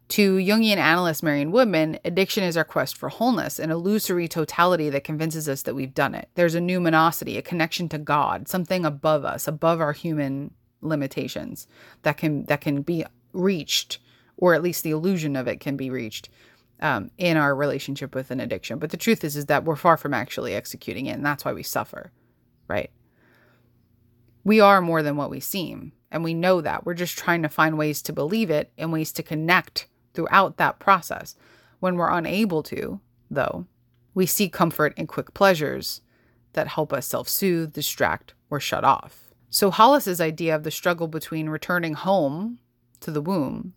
To 0.10 0.38
Jungian 0.38 0.78
analyst 0.78 1.22
Marion 1.22 1.52
Woodman, 1.52 2.00
addiction 2.06 2.44
is 2.44 2.56
our 2.56 2.64
quest 2.64 2.98
for 2.98 3.10
wholeness, 3.10 3.60
an 3.60 3.72
illusory 3.72 4.30
totality 4.30 4.90
that 4.90 5.04
convinces 5.04 5.50
us 5.50 5.64
that 5.64 5.76
we've 5.76 5.94
done 5.94 6.16
it. 6.16 6.30
There's 6.36 6.56
a 6.56 6.60
numinosity, 6.60 7.38
a 7.38 7.42
connection 7.42 7.90
to 7.90 7.98
God, 7.98 8.48
something 8.48 8.86
above 8.86 9.26
us, 9.26 9.50
above 9.50 9.82
our 9.82 9.92
human 9.92 10.54
limitations 10.82 11.68
that 12.04 12.18
can 12.18 12.46
that 12.46 12.62
can 12.62 12.84
be 12.84 13.04
reached, 13.34 14.00
or 14.38 14.54
at 14.54 14.64
least 14.64 14.84
the 14.84 14.92
illusion 14.92 15.36
of 15.36 15.48
it 15.48 15.60
can 15.60 15.76
be 15.76 15.90
reached 15.90 16.30
um, 16.80 17.12
in 17.18 17.36
our 17.36 17.54
relationship 17.54 18.16
with 18.16 18.32
an 18.32 18.40
addiction. 18.40 18.80
But 18.80 18.92
the 18.92 18.98
truth 18.98 19.26
is, 19.26 19.36
is 19.36 19.48
that 19.48 19.66
we're 19.66 19.76
far 19.76 19.98
from 19.98 20.14
actually 20.14 20.54
executing 20.54 21.08
it, 21.08 21.14
and 21.14 21.26
that's 21.26 21.44
why 21.44 21.52
we 21.52 21.64
suffer, 21.64 22.14
right? 22.70 22.92
We 24.46 24.62
are 24.62 24.80
more 24.80 25.04
than 25.04 25.18
what 25.18 25.30
we 25.30 25.42
seem, 25.42 25.92
and 26.12 26.24
we 26.24 26.34
know 26.34 26.62
that. 26.62 26.86
We're 26.86 26.94
just 26.94 27.18
trying 27.18 27.42
to 27.42 27.50
find 27.50 27.78
ways 27.78 28.02
to 28.04 28.14
believe 28.14 28.50
it 28.50 28.72
and 28.78 28.94
ways 28.94 29.12
to 29.14 29.24
connect 29.24 29.88
throughout 30.18 30.58
that 30.58 30.80
process. 30.80 31.36
When 31.80 31.96
we're 31.96 32.10
unable 32.10 32.64
to, 32.64 33.00
though, 33.30 33.68
we 34.16 34.26
seek 34.26 34.52
comfort 34.52 34.96
in 34.98 35.06
quick 35.06 35.36
pleasures 35.36 36.02
that 36.54 36.68
help 36.68 36.92
us 36.92 37.06
self 37.06 37.30
soothe, 37.30 37.72
distract, 37.72 38.34
or 38.50 38.60
shut 38.60 38.84
off. 38.84 39.32
So, 39.52 39.70
Hollis's 39.70 40.20
idea 40.20 40.56
of 40.56 40.64
the 40.64 40.72
struggle 40.72 41.08
between 41.08 41.50
returning 41.50 41.94
home 41.94 42.58
to 43.02 43.12
the 43.12 43.22
womb 43.22 43.74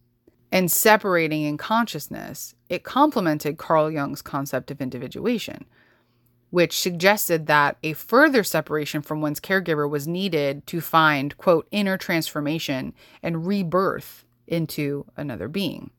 and 0.50 0.72
separating 0.72 1.42
in 1.42 1.58
consciousness, 1.58 2.54
it 2.70 2.84
complemented 2.84 3.58
Carl 3.58 3.90
Jung's 3.90 4.22
concept 4.22 4.70
of 4.70 4.80
individuation, 4.80 5.66
which 6.48 6.80
suggested 6.80 7.46
that 7.48 7.76
a 7.82 7.92
further 7.92 8.42
separation 8.42 9.02
from 9.02 9.20
one's 9.20 9.40
caregiver 9.40 9.88
was 9.88 10.08
needed 10.08 10.66
to 10.68 10.80
find, 10.80 11.36
quote, 11.36 11.68
inner 11.70 11.98
transformation 11.98 12.94
and 13.22 13.46
rebirth 13.46 14.24
into 14.46 15.04
another 15.18 15.46
being. 15.46 15.90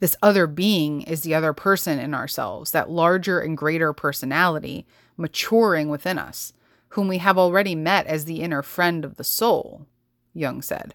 This 0.00 0.16
other 0.22 0.46
being 0.46 1.02
is 1.02 1.22
the 1.22 1.34
other 1.34 1.52
person 1.52 1.98
in 1.98 2.14
ourselves, 2.14 2.70
that 2.70 2.90
larger 2.90 3.40
and 3.40 3.56
greater 3.56 3.92
personality 3.92 4.86
maturing 5.16 5.88
within 5.88 6.18
us, 6.18 6.52
whom 6.90 7.08
we 7.08 7.18
have 7.18 7.36
already 7.36 7.74
met 7.74 8.06
as 8.06 8.24
the 8.24 8.40
inner 8.40 8.62
friend 8.62 9.04
of 9.04 9.16
the 9.16 9.24
soul, 9.24 9.86
Jung 10.34 10.62
said. 10.62 10.94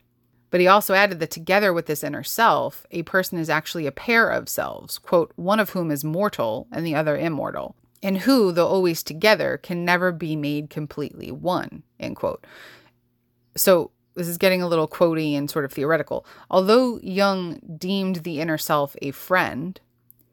But 0.49 0.61
he 0.61 0.67
also 0.67 0.93
added 0.93 1.19
that 1.19 1.31
together 1.31 1.73
with 1.73 1.87
this 1.87 2.03
inner 2.03 2.23
self, 2.23 2.85
a 2.91 3.03
person 3.03 3.39
is 3.39 3.49
actually 3.49 3.87
a 3.87 3.91
pair 3.91 4.29
of 4.29 4.47
selves, 4.47 4.99
quote, 4.99 5.33
one 5.35 5.59
of 5.59 5.71
whom 5.71 5.89
is 5.91 6.03
mortal 6.03 6.67
and 6.71 6.85
the 6.85 6.95
other 6.95 7.17
immortal, 7.17 7.75
and 8.03 8.19
who, 8.19 8.51
though 8.51 8.67
always 8.67 9.01
together, 9.01 9.57
can 9.57 9.83
never 9.83 10.11
be 10.11 10.35
made 10.35 10.69
completely 10.69 11.31
one, 11.31 11.83
end 11.99 12.15
quote. 12.15 12.45
So 13.55 13.91
this 14.15 14.27
is 14.27 14.37
getting 14.37 14.61
a 14.61 14.67
little 14.67 14.87
quotey 14.87 15.35
and 15.37 15.49
sort 15.49 15.65
of 15.65 15.71
theoretical. 15.71 16.25
Although 16.49 16.99
Jung 17.01 17.59
deemed 17.77 18.17
the 18.17 18.39
inner 18.39 18.57
self 18.57 18.95
a 19.01 19.11
friend, 19.11 19.79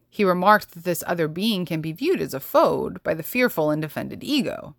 he 0.08 0.24
remarked 0.24 0.72
that 0.72 0.84
this 0.84 1.04
other 1.06 1.28
being 1.28 1.64
can 1.64 1.80
be 1.80 1.92
viewed 1.92 2.20
as 2.20 2.34
a 2.34 2.40
foe 2.40 2.90
by 3.02 3.14
the 3.14 3.22
fearful 3.22 3.70
and 3.70 3.80
defended 3.80 4.24
ego, 4.24 4.74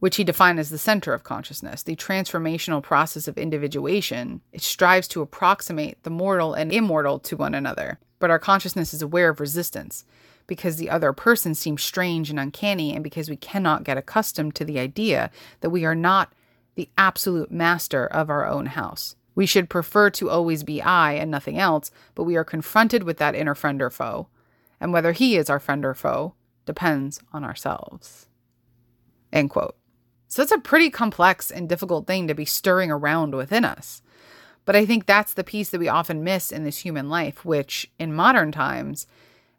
which 0.00 0.16
he 0.16 0.24
defined 0.24 0.58
as 0.58 0.70
the 0.70 0.78
center 0.78 1.14
of 1.14 1.24
consciousness, 1.24 1.82
the 1.82 1.96
transformational 1.96 2.82
process 2.82 3.26
of 3.26 3.38
individuation. 3.38 4.42
It 4.52 4.62
strives 4.62 5.08
to 5.08 5.22
approximate 5.22 6.02
the 6.02 6.10
mortal 6.10 6.54
and 6.54 6.72
immortal 6.72 7.18
to 7.20 7.36
one 7.36 7.54
another, 7.54 7.98
but 8.18 8.30
our 8.30 8.38
consciousness 8.38 8.92
is 8.92 9.02
aware 9.02 9.30
of 9.30 9.40
resistance 9.40 10.04
because 10.46 10.76
the 10.76 10.90
other 10.90 11.12
person 11.12 11.54
seems 11.54 11.82
strange 11.82 12.30
and 12.30 12.40
uncanny, 12.40 12.94
and 12.94 13.04
because 13.04 13.30
we 13.30 13.36
cannot 13.36 13.84
get 13.84 13.98
accustomed 13.98 14.54
to 14.56 14.64
the 14.64 14.78
idea 14.78 15.30
that 15.60 15.70
we 15.70 15.84
are 15.84 15.94
not 15.94 16.32
the 16.78 16.88
absolute 16.96 17.50
master 17.50 18.06
of 18.06 18.30
our 18.30 18.46
own 18.46 18.66
house. 18.66 19.16
We 19.34 19.46
should 19.46 19.68
prefer 19.68 20.10
to 20.10 20.30
always 20.30 20.62
be 20.62 20.80
I 20.80 21.14
and 21.14 21.28
nothing 21.28 21.58
else, 21.58 21.90
but 22.14 22.22
we 22.22 22.36
are 22.36 22.44
confronted 22.44 23.02
with 23.02 23.16
that 23.18 23.34
inner 23.34 23.56
friend 23.56 23.82
or 23.82 23.90
foe. 23.90 24.28
And 24.80 24.92
whether 24.92 25.10
he 25.10 25.36
is 25.36 25.50
our 25.50 25.58
friend 25.58 25.84
or 25.84 25.94
foe 25.94 26.34
depends 26.66 27.20
on 27.32 27.42
ourselves. 27.42 28.28
End 29.32 29.50
quote. 29.50 29.74
So 30.28 30.40
it's 30.40 30.52
a 30.52 30.58
pretty 30.58 30.88
complex 30.88 31.50
and 31.50 31.68
difficult 31.68 32.06
thing 32.06 32.28
to 32.28 32.34
be 32.34 32.44
stirring 32.44 32.92
around 32.92 33.34
within 33.34 33.64
us. 33.64 34.00
But 34.64 34.76
I 34.76 34.86
think 34.86 35.04
that's 35.06 35.34
the 35.34 35.42
piece 35.42 35.70
that 35.70 35.80
we 35.80 35.88
often 35.88 36.22
miss 36.22 36.52
in 36.52 36.62
this 36.62 36.78
human 36.78 37.08
life, 37.08 37.44
which 37.44 37.90
in 37.98 38.14
modern 38.14 38.52
times 38.52 39.08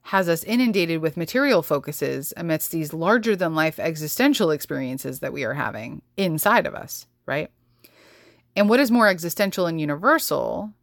has 0.10 0.30
us 0.30 0.44
inundated 0.44 1.02
with 1.02 1.18
material 1.18 1.62
focuses 1.62 2.34
amidst 2.38 2.72
these 2.72 2.94
larger 2.94 3.36
than 3.36 3.56
life 3.56 3.80
existential 3.80 4.52
experiences 4.52 5.20
that 5.20 5.34
we 5.34 5.44
are 5.44 5.56
having 5.56 6.02
inside 6.18 6.66
of 6.66 6.76
us 6.76 7.06
right? 7.30 7.52
And 8.56 8.68
what 8.68 8.80
is 8.80 8.90
more 8.90 9.08
existential 9.08 9.68
and 9.68 9.80
universal 9.80 10.74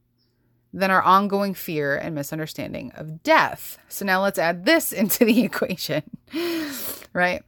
than 0.72 0.92
our 0.92 1.02
ongoing 1.02 1.54
fear 1.54 1.96
and 1.96 2.14
misunderstanding 2.14 2.92
of 2.94 3.24
death? 3.24 3.78
So 3.88 4.04
now 4.04 4.22
let's 4.22 4.38
add 4.38 4.64
this 4.64 4.92
into 5.00 5.24
the 5.24 5.42
equation, 5.42 6.04
right? 7.12 7.42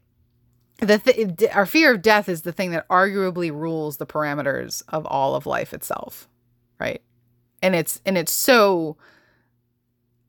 The 0.81 0.99
th- 0.99 1.51
our 1.55 1.65
fear 1.65 1.95
of 1.95 2.03
death 2.03 2.29
is 2.29 2.43
the 2.43 2.53
thing 2.53 2.73
that 2.73 2.89
arguably 2.89 3.53
rules 3.53 3.97
the 3.97 4.07
parameters 4.07 4.83
of 4.89 5.07
all 5.07 5.37
of 5.37 5.47
life 5.47 5.73
itself, 5.73 6.29
right? 6.81 7.01
And 7.63 7.75
it's 7.75 8.01
and 8.05 8.19
it's 8.19 8.33
so 8.33 8.97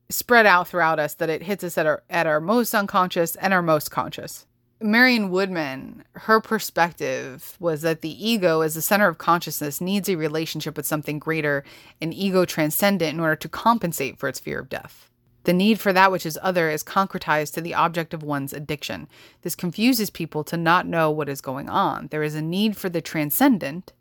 spread 0.10 0.46
out 0.46 0.68
throughout 0.68 1.00
us 1.00 1.14
that 1.16 1.30
it 1.30 1.44
hits 1.44 1.64
us 1.64 1.78
at 1.78 1.86
our 1.86 2.04
at 2.10 2.28
our 2.28 2.40
most 2.40 2.74
unconscious 2.74 3.36
and 3.36 3.54
our 3.54 3.62
most 3.62 3.92
conscious. 3.92 4.46
Marion 4.82 5.30
Woodman, 5.30 6.06
her 6.14 6.40
perspective 6.40 7.58
was 7.60 7.82
that 7.82 8.00
the 8.00 8.26
ego, 8.26 8.62
as 8.62 8.76
the 8.76 8.82
center 8.82 9.10
of 9.10 9.18
consciousness, 9.18 9.82
needs 9.82 10.08
a 10.08 10.16
relationship 10.16 10.78
with 10.78 10.86
something 10.86 11.20
greater 11.20 11.66
and 12.00 12.14
ego 12.14 12.46
transcendent 12.46 13.14
in 13.14 13.20
order 13.20 13.36
to 13.36 13.50
compensate 13.50 14.18
for 14.18 14.30
its 14.30 14.40
fear 14.40 14.60
of 14.60 14.70
death. 14.70 15.10
The 15.44 15.54
need 15.54 15.82
for 15.82 15.92
that 15.92 16.14
which 16.14 16.26
is 16.26 16.40
other 16.42 16.70
is 16.70 16.84
concretized 16.84 17.54
to 17.56 17.62
the 17.62 17.74
object 17.74 18.14
of 18.14 18.24
one's 18.24 18.54
addiction. 18.54 19.10
This 19.42 19.56
confuses 19.56 20.10
people 20.10 20.46
to 20.46 20.56
not 20.56 20.88
know 20.88 21.12
what 21.12 21.30
is 21.30 21.42
going 21.42 21.68
on. 21.68 22.08
There 22.08 22.24
is 22.24 22.36
a 22.36 22.42
need 22.42 22.78
for 22.78 22.88
the 22.88 23.02
transcendent, 23.02 23.92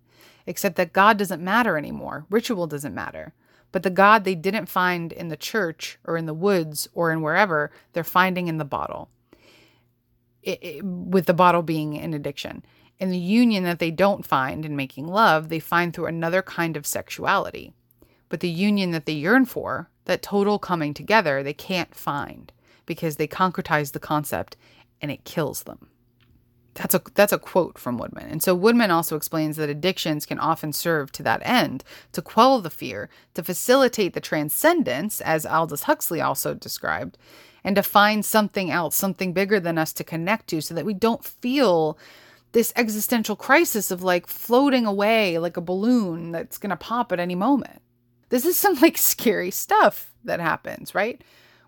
except 0.47 0.77
that 0.77 0.93
God 0.93 1.17
doesn't 1.17 1.43
matter 1.43 1.77
anymore. 1.77 2.25
Ritual 2.31 2.69
doesn't 2.69 2.95
matter. 2.95 3.33
But 3.71 3.83
the 3.83 3.91
God 3.91 4.25
they 4.25 4.35
didn't 4.35 4.67
find 4.67 5.13
in 5.13 5.29
the 5.29 5.37
church 5.37 5.99
or 6.05 6.17
in 6.17 6.27
the 6.27 6.35
woods 6.35 6.89
or 6.95 7.13
in 7.13 7.23
wherever, 7.23 7.71
they're 7.93 8.05
finding 8.05 8.49
in 8.49 8.59
the 8.59 8.65
bottle 8.65 9.09
it, 10.43 10.59
it, 10.63 10.85
with 10.85 11.27
the 11.27 11.35
bottle 11.35 11.63
being 11.63 11.99
an 11.99 12.15
addiction. 12.15 12.65
And 13.01 13.13
the 13.13 13.19
union 13.19 13.65
that 13.65 13.79
they 13.79 13.91
don't 13.91 14.27
find 14.27 14.65
in 14.65 14.75
making 14.75 15.07
love, 15.07 15.49
they 15.49 15.61
find 15.61 15.93
through 15.93 16.07
another 16.07 16.43
kind 16.43 16.77
of 16.77 16.87
sexuality. 16.87 17.73
But 18.29 18.41
the 18.41 18.49
union 18.49 18.91
that 18.91 19.07
they 19.07 19.13
yearn 19.13 19.45
for, 19.45 19.89
that 20.07 20.23
total 20.23 20.59
coming 20.59 20.95
together, 20.95 21.43
they 21.43 21.53
can't 21.53 21.95
find 21.95 22.53
because 22.87 23.17
they 23.17 23.29
concretize 23.29 23.93
the 23.93 24.01
concept 24.01 24.57
and 25.01 25.11
it 25.11 25.25
kills 25.25 25.65
them. 25.65 25.91
That's 26.79 26.95
a 26.95 27.03
that's 27.15 27.33
a 27.33 27.41
quote 27.41 27.77
from 27.77 27.99
Woodman. 27.99 28.29
And 28.31 28.41
so 28.41 28.55
Woodman 28.55 28.93
also 28.93 29.17
explains 29.17 29.57
that 29.57 29.69
addictions 29.69 30.25
can 30.25 30.39
often 30.39 30.73
serve 30.73 31.11
to 31.13 31.25
that 31.25 31.43
end, 31.45 31.83
to 32.13 32.23
quell 32.23 32.61
the 32.61 32.71
fear, 32.71 33.11
to 33.35 33.43
facilitate 33.43 34.15
the 34.15 34.21
transcendence, 34.21 35.21
as 35.21 35.45
Aldous 35.45 35.83
Huxley 35.83 36.21
also 36.21 36.55
described, 36.55 37.19
and 37.65 37.75
to 37.75 37.83
find 37.83 38.25
something 38.25 38.71
else, 38.71 38.95
something 38.95 39.33
bigger 39.33 39.59
than 39.59 39.77
us 39.77 39.93
to 39.95 40.05
connect 40.05 40.47
to 40.51 40.61
so 40.61 40.73
that 40.73 40.87
we 40.87 40.95
don't 40.95 41.25
feel 41.25 41.99
this 42.53 42.73
existential 42.77 43.35
crisis 43.35 43.91
of 43.91 44.05
like 44.05 44.29
floating 44.29 44.87
away 44.87 45.37
like 45.37 45.57
a 45.57 45.61
balloon 45.61 46.31
that's 46.31 46.59
going 46.59 46.71
to 46.71 46.77
pop 46.77 47.11
at 47.11 47.19
any 47.19 47.35
moment. 47.35 47.83
This 48.29 48.45
is 48.45 48.57
some 48.57 48.75
like 48.77 48.97
scary 48.97 49.51
stuff 49.51 50.15
that 50.23 50.39
happens, 50.39 50.95
right? 50.95 51.21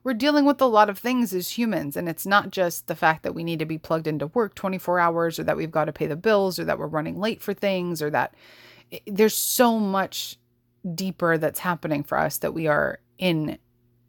We're 0.03 0.15
dealing 0.15 0.47
with 0.47 0.61
a 0.63 0.67
lot 0.67 0.89
of 0.89 0.99
things 0.99 1.35
as 1.35 1.59
humans, 1.59 1.97
and 1.97 2.09
it's 2.09 2.25
not 2.25 2.51
just 2.51 2.87
the 2.87 2.95
fact 2.95 3.23
that 3.23 3.35
we 3.35 3.45
need 3.45 3.59
to 3.59 3.67
be 3.67 3.77
plugged 3.77 4.07
into 4.07 4.29
work 4.29 4.55
24 4.55 4.99
hours 4.99 5.39
or 5.39 5.45
that 5.45 5.57
we've 5.57 5.71
got 5.71 5.85
to 5.87 5.93
pay 5.93 6.07
the 6.07 6.17
bills 6.17 6.59
or 6.59 6.65
that 6.65 6.79
we're 6.79 6.87
running 6.87 7.21
late 7.21 7.43
for 7.43 7.53
things 7.53 8.01
or 8.01 8.09
that 8.11 8.35
it, 8.91 9.03
there's 9.07 9.35
so 9.35 9.79
much 9.79 10.39
deeper 10.95 11.37
that's 11.37 11.59
happening 11.59 12.03
for 12.03 12.17
us 12.17 12.39
that 12.39 12.55
we 12.55 12.67
are 12.67 13.01
in 13.19 13.59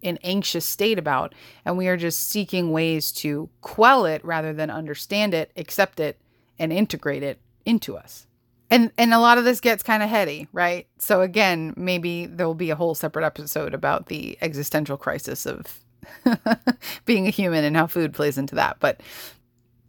an 0.04 0.18
anxious 0.24 0.66
state 0.66 0.98
about. 0.98 1.36
And 1.66 1.78
we 1.78 1.88
are 1.88 1.98
just 1.98 2.30
seeking 2.30 2.72
ways 2.72 3.12
to 3.14 3.50
quell 3.62 4.06
it 4.06 4.24
rather 4.24 4.54
than 4.54 4.70
understand 4.70 5.34
it, 5.34 5.52
accept 5.56 6.00
it, 6.00 6.20
and 6.58 6.72
integrate 6.72 7.24
it 7.24 7.40
into 7.66 7.98
us. 7.98 8.28
And 8.72 8.90
and 8.98 9.14
a 9.14 9.20
lot 9.20 9.38
of 9.38 9.44
this 9.44 9.60
gets 9.60 9.84
kind 9.84 10.02
of 10.02 10.10
heady, 10.10 10.48
right? 10.54 10.88
So 10.98 11.22
again, 11.22 11.74
maybe 11.76 12.26
there'll 12.26 12.56
be 12.56 12.70
a 12.70 12.76
whole 12.76 12.96
separate 12.96 13.26
episode 13.26 13.74
about 13.74 14.08
the 14.08 14.38
existential 14.42 14.96
crisis 14.98 15.46
of 15.46 15.84
being 17.06 17.28
a 17.28 17.32
human 17.32 17.66
and 17.66 17.76
how 17.76 17.86
food 17.86 18.14
plays 18.14 18.38
into 18.38 18.56
that. 18.56 18.78
But 18.80 19.02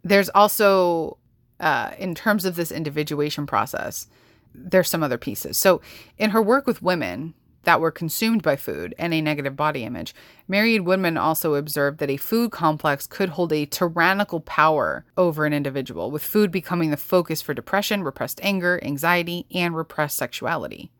there's 0.03 0.29
also 0.29 1.17
uh, 1.61 1.91
in 1.97 2.13
terms 2.13 2.43
of 2.43 2.57
this 2.57 2.73
individuation 2.73 3.47
process, 3.47 4.07
there's 4.53 4.89
some 4.89 5.01
other 5.01 5.17
pieces. 5.17 5.55
So 5.55 5.81
in 6.17 6.31
her 6.31 6.41
work 6.41 6.67
with 6.67 6.81
women, 6.81 7.33
that 7.63 7.79
were 7.79 7.91
consumed 7.91 8.43
by 8.43 8.55
food 8.55 8.93
and 8.97 9.13
a 9.13 9.21
negative 9.21 9.55
body 9.55 9.83
image. 9.83 10.13
Marion 10.47 10.83
Woodman 10.83 11.17
also 11.17 11.55
observed 11.55 11.99
that 11.99 12.09
a 12.09 12.17
food 12.17 12.51
complex 12.51 13.07
could 13.07 13.29
hold 13.29 13.51
a 13.51 13.65
tyrannical 13.65 14.39
power 14.41 15.05
over 15.17 15.45
an 15.45 15.53
individual, 15.53 16.11
with 16.11 16.23
food 16.23 16.51
becoming 16.51 16.91
the 16.91 16.97
focus 16.97 17.41
for 17.41 17.53
depression, 17.53 18.03
repressed 18.03 18.39
anger, 18.43 18.79
anxiety, 18.83 19.45
and 19.53 19.75
repressed 19.75 20.17
sexuality. 20.17 20.91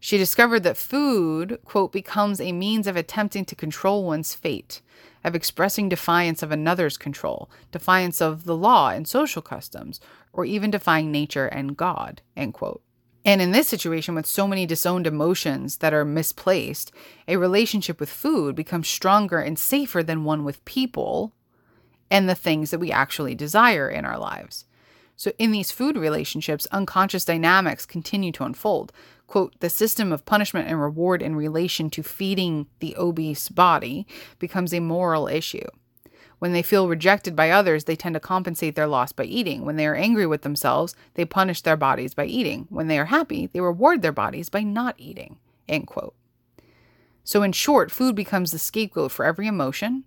She 0.00 0.18
discovered 0.18 0.64
that 0.64 0.76
food, 0.76 1.58
quote, 1.64 1.90
becomes 1.90 2.38
a 2.38 2.52
means 2.52 2.86
of 2.86 2.94
attempting 2.94 3.46
to 3.46 3.54
control 3.54 4.04
one's 4.04 4.34
fate, 4.34 4.82
of 5.24 5.34
expressing 5.34 5.88
defiance 5.88 6.42
of 6.42 6.52
another's 6.52 6.98
control, 6.98 7.50
defiance 7.72 8.20
of 8.20 8.44
the 8.44 8.54
law 8.54 8.90
and 8.90 9.08
social 9.08 9.40
customs, 9.40 10.00
or 10.30 10.44
even 10.44 10.70
defying 10.70 11.10
nature 11.10 11.46
and 11.46 11.74
God, 11.74 12.20
end 12.36 12.52
quote. 12.52 12.82
And 13.24 13.40
in 13.40 13.52
this 13.52 13.68
situation, 13.68 14.14
with 14.14 14.26
so 14.26 14.46
many 14.46 14.66
disowned 14.66 15.06
emotions 15.06 15.78
that 15.78 15.94
are 15.94 16.04
misplaced, 16.04 16.92
a 17.26 17.36
relationship 17.36 17.98
with 17.98 18.10
food 18.10 18.54
becomes 18.54 18.88
stronger 18.88 19.38
and 19.38 19.58
safer 19.58 20.02
than 20.02 20.24
one 20.24 20.44
with 20.44 20.64
people 20.64 21.32
and 22.10 22.28
the 22.28 22.34
things 22.34 22.70
that 22.70 22.80
we 22.80 22.92
actually 22.92 23.34
desire 23.34 23.88
in 23.88 24.04
our 24.04 24.18
lives. 24.18 24.66
So, 25.16 25.32
in 25.38 25.52
these 25.52 25.70
food 25.70 25.96
relationships, 25.96 26.66
unconscious 26.72 27.24
dynamics 27.24 27.86
continue 27.86 28.32
to 28.32 28.44
unfold. 28.44 28.92
Quote, 29.26 29.54
the 29.60 29.70
system 29.70 30.12
of 30.12 30.26
punishment 30.26 30.68
and 30.68 30.80
reward 30.80 31.22
in 31.22 31.36
relation 31.36 31.88
to 31.90 32.02
feeding 32.02 32.66
the 32.80 32.94
obese 32.98 33.48
body 33.48 34.06
becomes 34.38 34.74
a 34.74 34.80
moral 34.80 35.28
issue. 35.28 35.66
When 36.44 36.52
they 36.52 36.60
feel 36.60 36.88
rejected 36.88 37.34
by 37.34 37.48
others, 37.48 37.84
they 37.84 37.96
tend 37.96 38.12
to 38.12 38.20
compensate 38.20 38.74
their 38.74 38.86
loss 38.86 39.12
by 39.12 39.24
eating. 39.24 39.64
When 39.64 39.76
they 39.76 39.86
are 39.86 39.94
angry 39.94 40.26
with 40.26 40.42
themselves, 40.42 40.94
they 41.14 41.24
punish 41.24 41.62
their 41.62 41.74
bodies 41.74 42.12
by 42.12 42.26
eating. 42.26 42.66
When 42.68 42.86
they 42.86 42.98
are 42.98 43.06
happy, 43.06 43.46
they 43.46 43.62
reward 43.62 44.02
their 44.02 44.12
bodies 44.12 44.50
by 44.50 44.60
not 44.60 44.94
eating. 44.98 45.38
End 45.70 45.86
quote. 45.86 46.14
So, 47.24 47.42
in 47.42 47.52
short, 47.52 47.90
food 47.90 48.14
becomes 48.14 48.50
the 48.50 48.58
scapegoat 48.58 49.10
for 49.10 49.24
every 49.24 49.46
emotion, 49.46 50.04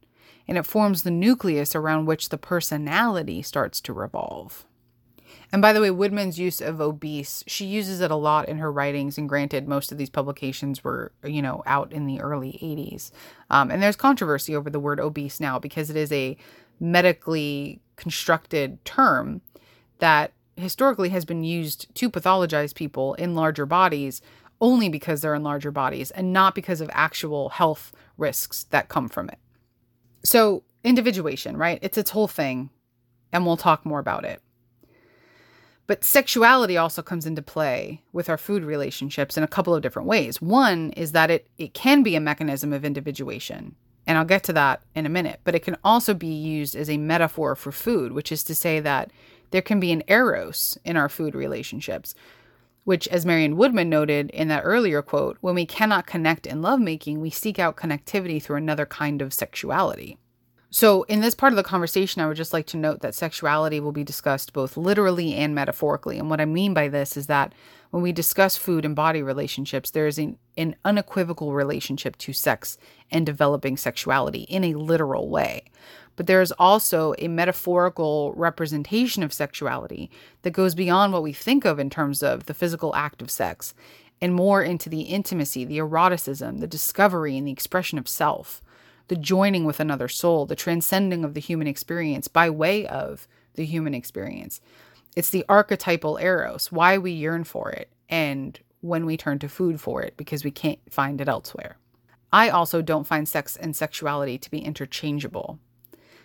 and 0.47 0.59
it 0.59 0.67
forms 0.67 1.01
the 1.01 1.09
nucleus 1.09 1.73
around 1.73 2.05
which 2.05 2.29
the 2.29 2.37
personality 2.37 3.41
starts 3.41 3.81
to 3.81 3.91
revolve. 3.91 4.67
And 5.51 5.61
by 5.61 5.71
the 5.71 5.79
way, 5.79 5.91
Woodman's 5.91 6.37
use 6.37 6.59
of 6.59 6.81
obese, 6.81 7.43
she 7.47 7.65
uses 7.65 8.01
it 8.01 8.11
a 8.11 8.15
lot 8.15 8.49
in 8.49 8.57
her 8.57 8.71
writings. 8.71 9.17
And 9.17 9.29
granted, 9.29 9.67
most 9.67 9.91
of 9.91 9.97
these 9.97 10.09
publications 10.09 10.83
were, 10.83 11.13
you 11.23 11.41
know, 11.41 11.63
out 11.65 11.93
in 11.93 12.05
the 12.05 12.19
early 12.19 12.59
80s. 12.61 13.11
Um, 13.49 13.71
and 13.71 13.81
there's 13.81 13.95
controversy 13.95 14.55
over 14.55 14.69
the 14.69 14.79
word 14.79 14.99
obese 14.99 15.39
now 15.39 15.57
because 15.57 15.89
it 15.89 15.95
is 15.95 16.11
a 16.11 16.37
medically 16.79 17.79
constructed 17.95 18.83
term 18.83 19.41
that 19.99 20.33
historically 20.57 21.09
has 21.09 21.23
been 21.23 21.43
used 21.43 21.93
to 21.95 22.09
pathologize 22.09 22.75
people 22.75 23.13
in 23.15 23.35
larger 23.35 23.65
bodies 23.65 24.21
only 24.59 24.89
because 24.89 25.21
they're 25.21 25.35
in 25.35 25.43
larger 25.43 25.71
bodies 25.71 26.11
and 26.11 26.33
not 26.33 26.55
because 26.55 26.81
of 26.81 26.89
actual 26.93 27.49
health 27.49 27.91
risks 28.17 28.63
that 28.71 28.89
come 28.89 29.07
from 29.07 29.29
it. 29.29 29.37
So, 30.23 30.63
individuation, 30.83 31.55
right? 31.57 31.79
It's 31.81 31.97
its 31.97 32.11
whole 32.11 32.27
thing. 32.27 32.69
And 33.31 33.45
we'll 33.45 33.57
talk 33.57 33.85
more 33.85 33.99
about 33.99 34.25
it. 34.25 34.41
But 35.87 36.03
sexuality 36.03 36.75
also 36.75 37.01
comes 37.01 37.25
into 37.25 37.41
play 37.41 38.01
with 38.11 38.29
our 38.29 38.37
food 38.37 38.63
relationships 38.63 39.37
in 39.37 39.43
a 39.43 39.47
couple 39.47 39.73
of 39.73 39.81
different 39.81 40.07
ways. 40.07 40.41
One 40.41 40.91
is 40.91 41.13
that 41.13 41.31
it, 41.31 41.47
it 41.57 41.73
can 41.73 42.03
be 42.03 42.15
a 42.15 42.21
mechanism 42.21 42.73
of 42.73 42.83
individuation, 42.83 43.75
and 44.05 44.17
I'll 44.17 44.25
get 44.25 44.43
to 44.43 44.53
that 44.53 44.81
in 44.95 45.05
a 45.05 45.09
minute, 45.09 45.39
but 45.45 45.55
it 45.55 45.63
can 45.63 45.77
also 45.85 46.13
be 46.13 46.27
used 46.27 46.75
as 46.75 46.89
a 46.89 46.97
metaphor 46.97 47.55
for 47.55 47.71
food, 47.71 48.11
which 48.11 48.33
is 48.33 48.43
to 48.43 48.55
say 48.55 48.81
that 48.81 49.11
there 49.51 49.61
can 49.61 49.79
be 49.79 49.93
an 49.93 50.03
eros 50.09 50.77
in 50.83 50.97
our 50.97 51.07
food 51.07 51.33
relationships, 51.33 52.13
which, 52.83 53.07
as 53.07 53.25
Marion 53.25 53.55
Woodman 53.55 53.89
noted 53.89 54.29
in 54.31 54.49
that 54.49 54.63
earlier 54.65 55.01
quote, 55.01 55.37
when 55.39 55.55
we 55.55 55.65
cannot 55.65 56.05
connect 56.05 56.45
in 56.45 56.61
lovemaking, 56.61 57.21
we 57.21 57.29
seek 57.29 57.59
out 57.59 57.77
connectivity 57.77 58.43
through 58.43 58.57
another 58.57 58.85
kind 58.85 59.21
of 59.21 59.33
sexuality. 59.33 60.17
So, 60.69 61.03
in 61.03 61.21
this 61.21 61.33
part 61.33 61.53
of 61.53 61.57
the 61.57 61.63
conversation, 61.63 62.21
I 62.21 62.27
would 62.27 62.35
just 62.35 62.51
like 62.51 62.67
to 62.67 62.77
note 62.77 62.99
that 62.99 63.15
sexuality 63.15 63.79
will 63.79 63.93
be 63.93 64.03
discussed 64.03 64.51
both 64.51 64.75
literally 64.75 65.33
and 65.33 65.55
metaphorically. 65.55 66.19
And 66.19 66.29
what 66.29 66.41
I 66.41 66.45
mean 66.45 66.73
by 66.73 66.89
this 66.89 67.15
is 67.15 67.27
that 67.27 67.53
when 67.91 68.03
we 68.03 68.11
discuss 68.11 68.57
food 68.57 68.83
and 68.83 68.95
body 68.95 69.23
relationships, 69.23 69.91
there 69.91 70.07
is 70.07 70.17
an, 70.17 70.37
an 70.57 70.75
unequivocal 70.83 71.53
relationship 71.53 72.17
to 72.17 72.33
sex 72.33 72.77
and 73.09 73.25
developing 73.25 73.77
sexuality 73.77 74.41
in 74.41 74.65
a 74.65 74.73
literal 74.73 75.29
way. 75.29 75.63
But 76.17 76.27
there 76.27 76.41
is 76.41 76.51
also 76.53 77.13
a 77.17 77.29
metaphorical 77.29 78.33
representation 78.33 79.23
of 79.23 79.31
sexuality 79.31 80.11
that 80.41 80.51
goes 80.51 80.75
beyond 80.75 81.13
what 81.13 81.23
we 81.23 81.31
think 81.31 81.63
of 81.63 81.79
in 81.79 81.89
terms 81.89 82.21
of 82.21 82.45
the 82.45 82.53
physical 82.53 82.93
act 82.93 83.21
of 83.21 83.31
sex 83.31 83.73
and 84.19 84.33
more 84.33 84.63
into 84.63 84.89
the 84.89 85.01
intimacy, 85.01 85.63
the 85.63 85.77
eroticism, 85.77 86.57
the 86.57 86.67
discovery, 86.67 87.37
and 87.37 87.47
the 87.47 87.51
expression 87.51 87.97
of 87.97 88.07
self 88.07 88.61
the 89.07 89.15
joining 89.15 89.65
with 89.65 89.79
another 89.79 90.07
soul, 90.07 90.45
the 90.45 90.55
transcending 90.55 91.23
of 91.23 91.33
the 91.33 91.41
human 91.41 91.67
experience 91.67 92.27
by 92.27 92.49
way 92.49 92.85
of 92.87 93.27
the 93.55 93.65
human 93.65 93.93
experience. 93.93 94.61
It's 95.15 95.29
the 95.29 95.45
archetypal 95.49 96.17
eros, 96.17 96.71
why 96.71 96.97
we 96.97 97.11
yearn 97.11 97.43
for 97.43 97.71
it, 97.71 97.91
and 98.09 98.59
when 98.81 99.05
we 99.05 99.17
turn 99.17 99.39
to 99.39 99.49
food 99.49 99.81
for 99.81 100.01
it 100.01 100.15
because 100.17 100.43
we 100.43 100.51
can't 100.51 100.79
find 100.89 101.19
it 101.19 101.27
elsewhere. 101.27 101.77
I 102.31 102.49
also 102.49 102.81
don't 102.81 103.07
find 103.07 103.27
sex 103.27 103.55
and 103.55 103.75
sexuality 103.75 104.37
to 104.37 104.51
be 104.51 104.59
interchangeable. 104.59 105.59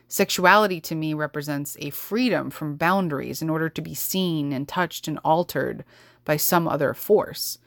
Sexuality 0.09 0.81
to 0.83 0.95
me 0.95 1.15
represents 1.15 1.77
a 1.81 1.91
freedom 1.91 2.51
from 2.51 2.77
boundaries 2.77 3.41
in 3.41 3.49
order 3.49 3.71
to 3.71 3.81
be 3.81 3.95
seen 3.95 4.53
and 4.53 4.69
touched 4.69 5.09
and 5.09 5.19
altered 5.25 5.85
by 6.25 6.37
some 6.37 6.69
other 6.69 6.93
force. 6.93 7.59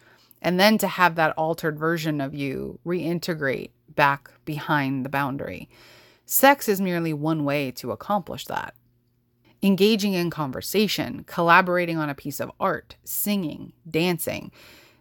And 0.41 0.59
then 0.59 0.77
to 0.77 0.87
have 0.87 1.15
that 1.15 1.33
altered 1.37 1.79
version 1.79 2.21
of 2.21 2.35
you 2.35 2.79
reintegrate 2.85 3.71
back 3.95 4.31
behind 4.45 5.05
the 5.05 5.09
boundary. 5.09 5.69
Sex 6.25 6.67
is 6.67 6.81
merely 6.81 7.13
one 7.13 7.45
way 7.45 7.71
to 7.71 7.91
accomplish 7.91 8.45
that. 8.45 8.73
Engaging 9.61 10.13
in 10.13 10.29
conversation, 10.29 11.23
collaborating 11.25 11.97
on 11.97 12.09
a 12.09 12.15
piece 12.15 12.39
of 12.39 12.51
art, 12.59 12.95
singing, 13.03 13.73
dancing. 13.89 14.51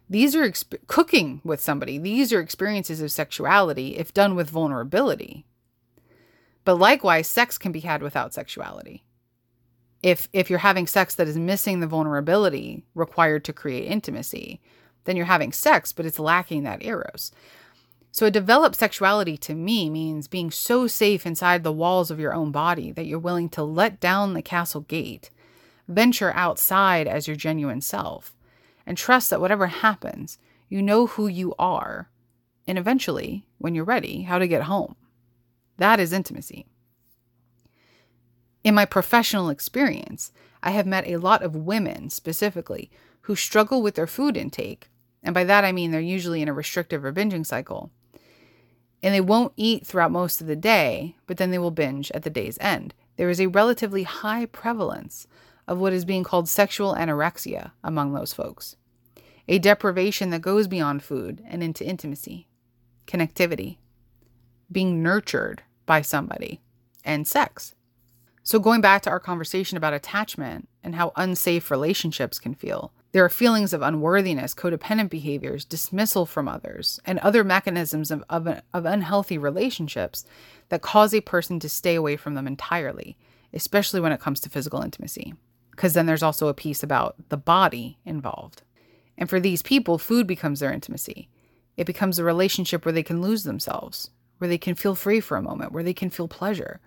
These 0.09 0.35
are 0.35 0.47
exp- 0.47 0.87
cooking 0.87 1.41
with 1.43 1.61
somebody. 1.61 1.97
These 1.97 2.31
are 2.31 2.39
experiences 2.39 3.01
of 3.01 3.11
sexuality 3.11 3.97
if 3.97 4.13
done 4.13 4.35
with 4.35 4.49
vulnerability. 4.49 5.45
But 6.63 6.75
likewise, 6.75 7.27
sex 7.27 7.57
can 7.57 7.71
be 7.71 7.81
had 7.81 8.01
without 8.01 8.33
sexuality. 8.33 9.03
If 10.01 10.29
if 10.33 10.49
you're 10.49 10.59
having 10.59 10.87
sex 10.87 11.15
that 11.15 11.27
is 11.27 11.37
missing 11.37 11.79
the 11.79 11.87
vulnerability 11.87 12.83
required 12.93 13.45
to 13.45 13.53
create 13.53 13.87
intimacy, 13.87 14.61
then 15.05 15.15
you're 15.15 15.25
having 15.25 15.51
sex, 15.51 15.91
but 15.91 16.05
it's 16.05 16.19
lacking 16.19 16.63
that 16.63 16.83
eros. 16.83 17.31
So, 18.15 18.25
a 18.25 18.31
developed 18.31 18.77
sexuality 18.77 19.35
to 19.39 19.53
me 19.53 19.89
means 19.89 20.29
being 20.29 20.49
so 20.49 20.87
safe 20.87 21.25
inside 21.25 21.63
the 21.63 21.73
walls 21.73 22.09
of 22.09 22.17
your 22.17 22.33
own 22.33 22.49
body 22.49 22.93
that 22.93 23.05
you're 23.05 23.19
willing 23.19 23.49
to 23.49 23.61
let 23.61 23.99
down 23.99 24.33
the 24.33 24.41
castle 24.41 24.79
gate, 24.79 25.31
venture 25.89 26.31
outside 26.33 27.07
as 27.07 27.27
your 27.27 27.35
genuine 27.35 27.81
self, 27.81 28.33
and 28.85 28.97
trust 28.97 29.29
that 29.29 29.41
whatever 29.41 29.67
happens, 29.67 30.37
you 30.69 30.81
know 30.81 31.07
who 31.07 31.27
you 31.27 31.53
are, 31.59 32.09
and 32.65 32.77
eventually, 32.77 33.47
when 33.57 33.75
you're 33.75 33.83
ready, 33.83 34.21
how 34.21 34.39
to 34.39 34.47
get 34.47 34.63
home. 34.63 34.95
That 35.77 35.99
is 35.99 36.13
intimacy. 36.13 36.67
In 38.63 38.75
my 38.75 38.85
professional 38.85 39.49
experience, 39.49 40.31
I 40.63 40.69
have 40.69 40.87
met 40.87 41.05
a 41.05 41.17
lot 41.17 41.43
of 41.43 41.53
women 41.53 42.09
specifically 42.09 42.89
who 43.23 43.35
struggle 43.35 43.81
with 43.81 43.95
their 43.95 44.07
food 44.07 44.37
intake, 44.37 44.89
and 45.21 45.33
by 45.33 45.43
that 45.43 45.65
I 45.65 45.73
mean 45.73 45.91
they're 45.91 45.99
usually 45.99 46.41
in 46.41 46.47
a 46.47 46.53
restrictive 46.53 47.03
or 47.03 47.11
binging 47.11 47.45
cycle 47.45 47.91
and 49.05 49.13
they 49.13 49.21
won't 49.21 49.53
eat 49.55 49.85
throughout 49.85 50.11
most 50.11 50.41
of 50.41 50.47
the 50.47 50.55
day, 50.55 51.15
but 51.27 51.37
then 51.37 51.51
they 51.51 51.59
will 51.59 51.69
binge 51.69 52.09
at 52.13 52.23
the 52.23 52.29
day's 52.29 52.57
end. 52.59 52.95
There 53.17 53.29
is 53.29 53.39
a 53.39 53.45
relatively 53.45 54.01
high 54.01 54.47
prevalence 54.47 55.27
of 55.67 55.77
what 55.77 55.93
is 55.93 56.05
being 56.05 56.23
called 56.23 56.49
sexual 56.49 56.95
anorexia 56.95 57.71
among 57.83 58.13
those 58.13 58.33
folks, 58.33 58.77
a 59.47 59.59
deprivation 59.59 60.31
that 60.31 60.41
goes 60.41 60.67
beyond 60.67 61.03
food 61.03 61.43
and 61.45 61.61
into 61.61 61.85
intimacy, 61.85 62.47
connectivity, 63.05 63.77
being 64.71 65.03
nurtured 65.03 65.61
by 65.85 66.01
somebody, 66.01 66.59
and 67.03 67.27
sex. 67.27 67.75
So, 68.41 68.57
going 68.57 68.81
back 68.81 69.03
to 69.03 69.11
our 69.11 69.19
conversation 69.19 69.77
about 69.77 69.93
attachment 69.93 70.67
and 70.83 70.95
how 70.95 71.11
unsafe 71.15 71.69
relationships 71.69 72.39
can 72.39 72.55
feel, 72.55 72.91
there 73.15 73.23
are 73.23 73.29
feelings 73.29 73.71
of 73.71 73.81
unworthiness, 73.81 74.53
codependent 74.53 75.09
behaviors, 75.09 75.63
dismissal 75.63 76.25
from 76.25 76.49
others, 76.49 76.99
and 77.05 77.17
other 77.19 77.45
mechanisms 77.45 78.11
of, 78.11 78.21
of, 78.29 78.45
of, 78.73 78.85
unhealthy 78.85 79.37
relationships 79.37 80.25
that 80.67 80.81
cause 80.81 81.13
a 81.13 81.21
person 81.21 81.57
to 81.57 81.69
stay 81.69 81.95
away 81.95 82.17
from 82.17 82.33
them 82.33 82.45
entirely, 82.45 83.17
especially 83.53 84.01
when 84.01 84.11
it 84.11 84.19
comes 84.19 84.41
to 84.41 84.49
physical 84.49 84.81
intimacy. 84.81 85.33
because 85.71 85.93
then 85.93 86.07
there's 86.07 86.21
also 86.21 86.49
a 86.49 86.53
piece 86.53 86.83
about 86.83 87.15
the 87.29 87.37
body 87.37 87.97
involved. 88.03 88.63
And 89.17 89.29
for 89.29 89.39
these 89.39 89.61
people, 89.61 89.97
food 89.97 90.27
becomes 90.27 90.59
their 90.59 90.73
intimacy. 90.73 91.29
It 91.77 91.87
becomes 91.87 92.19
a 92.19 92.25
relationship 92.25 92.83
where 92.83 92.91
they 92.91 93.01
can 93.01 93.21
lose 93.21 93.45
themselves, 93.45 94.09
where 94.39 94.49
they 94.49 94.57
can 94.57 94.75
feel 94.75 94.93
free 94.93 95.21
for 95.21 95.37
a 95.37 95.41
moment, 95.41 95.71
where 95.71 95.83
they 95.83 95.93
can 95.93 96.09
feel 96.09 96.27
pleasure, 96.27 96.81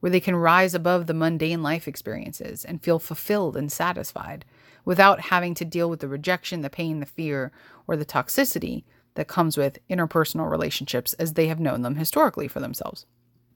where 0.00 0.12
they 0.12 0.20
can 0.20 0.36
rise 0.36 0.74
above 0.74 1.06
the 1.06 1.14
mundane 1.14 1.62
life 1.62 1.88
experiences 1.88 2.66
and 2.66 2.82
feel 2.82 2.98
fulfilled 2.98 3.56
and 3.56 3.72
satisfied 3.72 4.44
without 4.84 5.20
having 5.20 5.54
to 5.54 5.64
deal 5.64 5.90
with 5.90 6.00
the 6.00 6.08
rejection, 6.08 6.60
the 6.60 6.70
pain, 6.70 7.00
the 7.00 7.06
fear, 7.06 7.52
or 7.86 7.96
the 7.96 8.04
toxicity 8.04 8.84
that 9.14 9.28
comes 9.28 9.56
with 9.56 9.78
interpersonal 9.88 10.50
relationships 10.50 11.12
as 11.14 11.34
they 11.34 11.48
have 11.48 11.60
known 11.60 11.82
them 11.82 11.96
historically 11.96 12.48
for 12.48 12.60
themselves. 12.60 13.06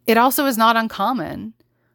It 0.07 0.19
also 0.19 0.47
is 0.47 0.59
not 0.59 0.77
uncommon 0.77 1.55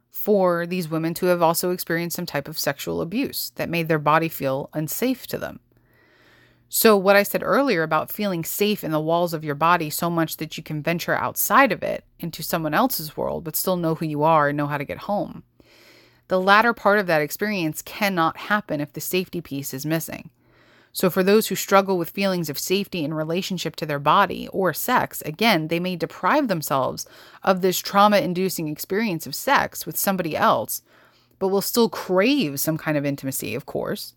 for 0.09 0.65
these 0.65 0.89
women 0.89 1.13
to 1.15 1.27
have 1.27 1.41
also 1.41 1.71
experienced 1.71 2.15
some 2.15 2.25
type 2.25 2.47
of 2.47 2.57
sexual 2.57 3.01
abuse 3.01 3.51
that 3.55 3.69
made 3.69 3.87
their 3.87 3.99
body 3.99 4.27
feel 4.27 4.69
unsafe 4.73 5.27
to 5.27 5.37
them. 5.37 5.59
So, 6.71 6.95
what 6.95 7.15
I 7.15 7.23
said 7.23 7.41
earlier 7.43 7.81
about 7.81 8.11
feeling 8.11 8.43
safe 8.43 8.83
in 8.83 8.91
the 8.91 8.99
walls 8.99 9.33
of 9.33 9.43
your 9.43 9.55
body 9.55 9.89
so 9.89 10.07
much 10.09 10.37
that 10.37 10.55
you 10.55 10.61
can 10.61 10.83
venture 10.83 11.15
outside 11.15 11.71
of 11.71 11.81
it 11.81 12.03
into 12.19 12.43
someone 12.43 12.75
else's 12.75 13.17
world, 13.17 13.43
but 13.43 13.55
still 13.55 13.75
know 13.75 13.95
who 13.95 14.05
you 14.05 14.21
are 14.21 14.49
and 14.49 14.57
know 14.57 14.67
how 14.67 14.77
to 14.77 14.85
get 14.85 14.99
home. 14.99 15.43
The 16.29 16.39
latter 16.39 16.73
part 16.73 16.99
of 16.99 17.07
that 17.07 17.21
experience 17.21 17.81
cannot 17.81 18.37
happen 18.37 18.79
if 18.79 18.93
the 18.93 19.01
safety 19.01 19.41
piece 19.41 19.73
is 19.73 19.85
missing. 19.85 20.29
So, 20.91 21.09
for 21.09 21.23
those 21.23 21.47
who 21.47 21.55
struggle 21.55 21.97
with 21.97 22.11
feelings 22.11 22.49
of 22.49 22.57
safety 22.57 23.03
in 23.03 23.13
relationship 23.13 23.75
to 23.77 23.85
their 23.85 23.99
body 23.99 24.47
or 24.49 24.71
sex, 24.73 25.21
again, 25.23 25.67
they 25.67 25.79
may 25.79 25.95
deprive 25.95 26.47
themselves 26.47 27.07
of 27.43 27.61
this 27.61 27.79
trauma 27.79 28.19
inducing 28.19 28.67
experience 28.67 29.25
of 29.25 29.35
sex 29.35 29.85
with 29.85 29.97
somebody 29.97 30.35
else, 30.35 30.83
but 31.39 31.47
will 31.47 31.61
still 31.61 31.89
crave 31.89 32.59
some 32.59 32.77
kind 32.77 32.97
of 32.97 33.05
intimacy, 33.05 33.55
of 33.55 33.65
course, 33.65 34.13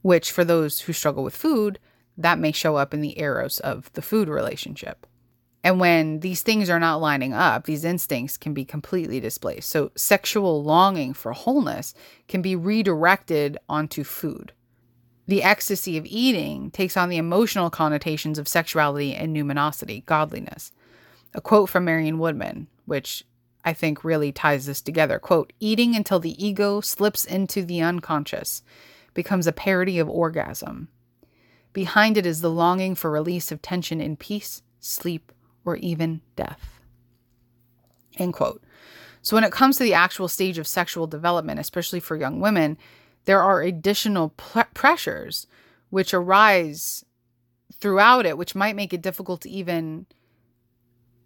which 0.00 0.30
for 0.30 0.44
those 0.44 0.80
who 0.82 0.92
struggle 0.94 1.24
with 1.24 1.36
food, 1.36 1.78
that 2.16 2.38
may 2.38 2.52
show 2.52 2.76
up 2.76 2.94
in 2.94 3.02
the 3.02 3.18
eros 3.20 3.60
of 3.60 3.92
the 3.92 4.02
food 4.02 4.28
relationship. 4.28 5.06
And 5.62 5.78
when 5.78 6.20
these 6.20 6.42
things 6.42 6.70
are 6.70 6.80
not 6.80 7.00
lining 7.00 7.34
up, 7.34 7.64
these 7.64 7.84
instincts 7.84 8.38
can 8.38 8.54
be 8.54 8.64
completely 8.64 9.20
displaced. 9.20 9.68
So, 9.68 9.90
sexual 9.94 10.62
longing 10.62 11.12
for 11.12 11.32
wholeness 11.32 11.92
can 12.28 12.40
be 12.40 12.56
redirected 12.56 13.58
onto 13.68 14.02
food. 14.02 14.52
The 15.26 15.42
ecstasy 15.42 15.98
of 15.98 16.06
eating 16.06 16.70
takes 16.70 16.96
on 16.96 17.08
the 17.08 17.18
emotional 17.18 17.70
connotations 17.70 18.38
of 18.38 18.48
sexuality 18.48 19.14
and 19.14 19.32
numinosity, 19.32 20.04
godliness. 20.06 20.72
A 21.34 21.40
quote 21.40 21.68
from 21.68 21.84
Marion 21.84 22.18
Woodman, 22.18 22.66
which 22.86 23.24
I 23.64 23.74
think 23.74 24.02
really 24.02 24.32
ties 24.32 24.66
this 24.66 24.80
together. 24.80 25.18
Quote, 25.18 25.52
eating 25.60 25.94
until 25.94 26.18
the 26.18 26.42
ego 26.44 26.80
slips 26.80 27.24
into 27.24 27.64
the 27.64 27.82
unconscious, 27.82 28.62
becomes 29.12 29.46
a 29.46 29.52
parody 29.52 29.98
of 29.98 30.08
orgasm. 30.08 30.88
Behind 31.72 32.16
it 32.16 32.26
is 32.26 32.40
the 32.40 32.50
longing 32.50 32.94
for 32.94 33.10
release 33.10 33.52
of 33.52 33.62
tension 33.62 34.00
in 34.00 34.16
peace, 34.16 34.62
sleep, 34.80 35.30
or 35.70 35.76
even 35.76 36.20
death. 36.36 36.80
End 38.18 38.34
quote. 38.34 38.62
So, 39.22 39.36
when 39.36 39.44
it 39.44 39.52
comes 39.52 39.76
to 39.76 39.84
the 39.84 39.94
actual 39.94 40.28
stage 40.28 40.58
of 40.58 40.66
sexual 40.66 41.06
development, 41.06 41.60
especially 41.60 42.00
for 42.00 42.16
young 42.16 42.40
women, 42.40 42.78
there 43.26 43.42
are 43.42 43.62
additional 43.62 44.30
pl- 44.30 44.64
pressures 44.74 45.46
which 45.90 46.14
arise 46.14 47.04
throughout 47.72 48.26
it, 48.26 48.38
which 48.38 48.54
might 48.54 48.76
make 48.76 48.92
it 48.92 49.02
difficult 49.02 49.42
to 49.42 49.50
even 49.50 50.06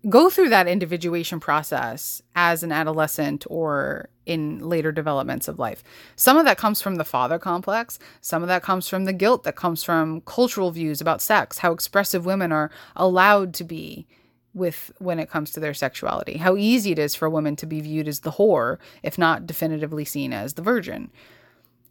go 0.08 0.28
through 0.28 0.50
that 0.50 0.68
individuation 0.68 1.40
process 1.40 2.20
as 2.34 2.62
an 2.62 2.72
adolescent 2.72 3.46
or 3.48 4.08
in 4.26 4.58
later 4.58 4.92
developments 4.92 5.48
of 5.48 5.58
life. 5.58 5.82
Some 6.16 6.36
of 6.36 6.44
that 6.44 6.58
comes 6.58 6.82
from 6.82 6.96
the 6.96 7.04
father 7.04 7.38
complex, 7.38 7.98
some 8.20 8.42
of 8.42 8.48
that 8.48 8.62
comes 8.62 8.88
from 8.88 9.04
the 9.04 9.12
guilt 9.12 9.44
that 9.44 9.56
comes 9.56 9.82
from 9.82 10.20
cultural 10.22 10.70
views 10.70 11.00
about 11.00 11.22
sex, 11.22 11.58
how 11.58 11.72
expressive 11.72 12.26
women 12.26 12.52
are 12.52 12.70
allowed 12.96 13.54
to 13.54 13.64
be 13.64 14.06
with 14.54 14.92
when 14.98 15.18
it 15.18 15.28
comes 15.28 15.50
to 15.50 15.60
their 15.60 15.74
sexuality, 15.74 16.38
how 16.38 16.56
easy 16.56 16.92
it 16.92 16.98
is 16.98 17.14
for 17.14 17.28
women 17.28 17.56
to 17.56 17.66
be 17.66 17.80
viewed 17.80 18.08
as 18.08 18.20
the 18.20 18.32
whore 18.32 18.78
if 19.02 19.18
not 19.18 19.46
definitively 19.46 20.04
seen 20.04 20.32
as 20.32 20.54
the 20.54 20.62
virgin. 20.62 21.10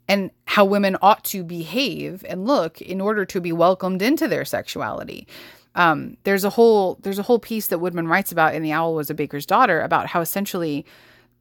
And 0.07 0.32
how 0.45 0.66
women 0.66 0.97
ought 1.01 1.24
to 1.26 1.43
behave 1.43 2.26
and 2.28 2.45
look 2.45 2.82
in 2.82 2.99
order 2.99 3.26
to 3.26 3.39
be 3.39 3.51
welcomed 3.51 4.01
into 4.01 4.28
their 4.28 4.45
sexuality 4.45 5.28
um, 5.76 6.18
there's 6.24 6.43
a 6.43 6.51
whole 6.51 6.99
there's 7.01 7.20
a 7.20 7.24
whole 7.24 7.39
piece 7.39 7.68
that 7.68 7.80
Woodman 7.80 8.07
writes 8.07 8.32
about 8.32 8.53
in 8.53 8.64
The 8.64 8.72
Owl 8.72 8.95
Was 8.95 9.09
a 9.09 9.14
Baker's 9.14 9.45
Daughter 9.45 9.82
about 9.82 10.07
how 10.07 10.22
essentially 10.22 10.86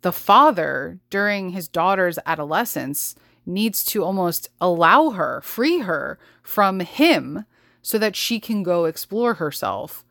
the 0.03 0.13
father 0.13 0.99
during 1.11 1.51
his 1.51 1.69
daughter's 1.69 2.19
adolescence 2.27 3.15
needs 3.45 3.85
to 3.85 4.05
almost 4.05 4.49
allow 4.61 5.11
her, 5.11 5.41
free 5.43 5.81
her 5.81 6.19
from 6.43 6.81
him 6.81 7.45
so 7.83 7.99
that 7.99 8.17
she 8.17 8.41
can 8.41 8.63
go 8.63 8.85
explore 8.85 9.35
herself 9.35 10.05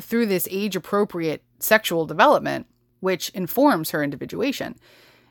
through 0.00 0.26
this 0.26 0.48
age 0.50 0.76
appropriate 0.76 1.42
sexual 1.58 2.06
development, 2.06 2.66
which 3.00 3.28
informs 3.30 3.90
her 3.90 4.02
individuation. 4.02 4.76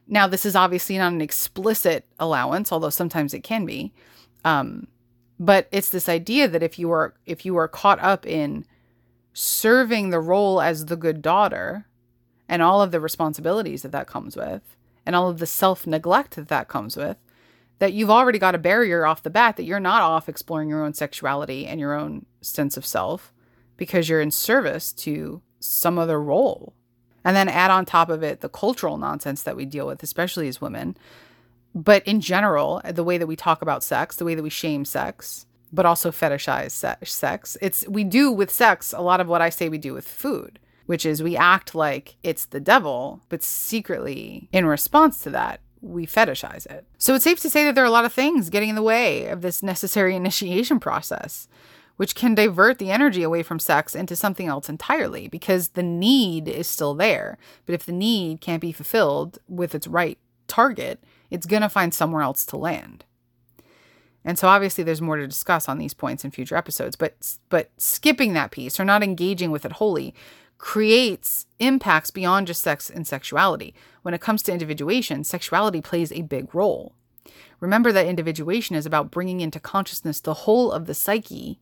Now, 0.08 0.28
this 0.28 0.46
is 0.46 0.56
obviously 0.56 0.98
not 0.98 1.14
an 1.14 1.22
explicit 1.22 2.06
allowance, 2.20 2.72
although 2.72 2.90
sometimes 2.90 3.34
it 3.34 3.44
can 3.44 3.66
be. 3.66 3.94
Um, 4.44 4.88
but 5.40 5.68
it's 5.72 5.90
this 5.90 6.10
idea 6.10 6.48
that 6.48 6.64
if 6.64 6.78
you 6.78 6.92
are 6.92 7.16
if 7.26 7.46
you 7.46 7.58
are 7.58 7.68
caught 7.68 8.00
up 8.00 8.26
in 8.26 8.66
serving 9.34 10.10
the 10.10 10.20
role 10.20 10.62
as 10.62 10.86
the 10.86 10.96
good 10.96 11.22
daughter 11.22 11.88
and 12.48 12.62
all 12.62 12.82
of 12.82 12.92
the 12.92 13.00
responsibilities 13.00 13.82
that 13.82 13.92
that 13.92 14.08
comes 14.08 14.36
with 14.36 14.78
and 15.06 15.16
all 15.16 15.30
of 15.30 15.40
the 15.40 15.46
self-neglect 15.46 16.36
that 16.36 16.50
that 16.50 16.68
comes 16.68 16.96
with 16.96 17.18
that 17.80 17.94
you've 17.94 18.12
already 18.12 18.38
got 18.38 18.56
a 18.56 18.60
barrier 18.60 19.06
off 19.06 19.24
the 19.24 19.30
bat 19.30 19.58
that 19.58 19.64
you're 19.64 19.80
not 19.80 20.02
off 20.02 20.30
exploring 20.30 20.70
your 20.70 20.84
own 20.84 20.94
sexuality 20.94 21.66
and 21.66 21.80
your 21.80 21.94
own 21.94 22.26
sense 22.42 22.78
of 22.78 22.86
self 22.86 23.33
because 23.84 24.08
you're 24.08 24.22
in 24.22 24.32
service 24.32 24.94
to 24.94 25.42
some 25.60 26.00
other 26.00 26.22
role. 26.22 26.74
And 27.26 27.36
then 27.36 27.50
add 27.50 27.70
on 27.70 27.84
top 27.84 28.10
of 28.10 28.24
it 28.24 28.40
the 28.40 28.48
cultural 28.48 28.98
nonsense 28.98 29.44
that 29.44 29.58
we 29.58 29.66
deal 29.66 29.88
with 29.88 30.02
especially 30.04 30.48
as 30.48 30.62
women. 30.62 30.96
But 31.76 32.02
in 32.08 32.22
general, 32.22 32.82
the 32.90 33.04
way 33.04 33.18
that 33.18 33.28
we 33.28 33.36
talk 33.36 33.62
about 33.62 33.84
sex, 33.84 34.16
the 34.16 34.24
way 34.24 34.36
that 34.36 34.44
we 34.44 34.50
shame 34.50 34.86
sex, 34.86 35.46
but 35.74 35.86
also 35.86 36.12
fetishize 36.12 36.72
sex, 37.06 37.58
it's 37.62 37.86
we 37.90 38.06
do 38.06 38.32
with 38.32 38.52
sex 38.52 38.94
a 38.94 39.02
lot 39.02 39.20
of 39.20 39.28
what 39.28 39.42
I 39.42 39.50
say 39.50 39.68
we 39.68 39.78
do 39.78 39.94
with 39.94 40.08
food, 40.08 40.60
which 40.86 41.06
is 41.06 41.22
we 41.22 41.36
act 41.36 41.76
like 41.76 42.16
it's 42.24 42.46
the 42.46 42.62
devil, 42.62 43.22
but 43.28 43.44
secretly 43.44 44.48
in 44.54 44.66
response 44.66 45.20
to 45.24 45.30
that, 45.32 45.60
we 45.82 46.08
fetishize 46.08 46.66
it. 46.68 46.86
So 46.98 47.16
it's 47.16 47.26
safe 47.26 47.42
to 47.42 47.50
say 47.50 47.66
that 47.66 47.76
there 47.76 47.84
are 47.84 47.88
a 47.88 47.92
lot 47.92 48.06
of 48.06 48.14
things 48.14 48.50
getting 48.50 48.70
in 48.70 48.76
the 48.76 48.82
way 48.82 49.28
of 49.28 49.42
this 49.42 49.62
necessary 49.62 50.16
initiation 50.24 50.80
process, 50.80 51.50
which 51.98 52.16
can 52.16 52.36
divert 52.36 52.80
the 52.80 52.92
energy 52.92 53.24
away 53.24 53.44
from 53.44 53.60
sex 53.60 53.96
into 53.96 54.16
something 54.16 54.48
else 54.48 54.70
entirely 54.70 55.28
because 55.28 55.70
the 55.70 55.84
need 55.84 56.48
is 56.48 56.68
still 56.68 56.94
there. 56.94 57.38
But 57.66 57.76
if 57.76 57.86
the 57.86 57.92
need 57.92 58.42
can't 58.42 58.62
be 58.62 58.72
fulfilled 58.72 59.40
with 59.48 59.76
its 59.76 59.88
right 59.88 60.18
target, 60.48 61.04
it's 61.30 61.46
going 61.46 61.62
to 61.62 61.70
find 61.70 61.94
somewhere 61.94 62.24
else 62.24 62.46
to 62.48 62.58
land. 62.58 63.06
And 64.26 64.40
so 64.40 64.48
obviously 64.48 64.84
there's 64.84 65.02
more 65.02 65.18
to 65.18 65.28
discuss 65.28 65.68
on 65.68 65.78
these 65.78 65.94
points 65.94 66.24
in 66.24 66.32
future 66.32 66.56
episodes, 66.56 66.96
but 66.96 67.38
but 67.50 67.72
skipping 67.78 68.34
that 68.34 68.52
piece 68.52 68.80
or 68.80 68.86
not 68.86 69.04
engaging 69.04 69.52
with 69.52 69.66
it 69.66 69.74
wholly 69.74 70.16
creates 70.58 71.46
impacts 71.60 72.10
beyond 72.10 72.48
just 72.48 72.62
sex 72.62 72.90
and 72.90 73.06
sexuality. 73.06 73.74
When 74.02 74.14
it 74.14 74.22
comes 74.22 74.42
to 74.44 74.54
individuation, 74.54 75.26
sexuality 75.26 75.82
plays 75.82 76.12
a 76.12 76.22
big 76.22 76.56
role. 76.56 76.94
Remember 77.60 77.92
that 77.92 78.08
individuation 78.08 78.76
is 78.76 78.86
about 78.86 79.12
bringing 79.12 79.42
into 79.42 79.60
consciousness 79.60 80.20
the 80.22 80.34
whole 80.34 80.72
of 80.72 80.86
the 80.86 80.94
psyche 80.94 81.60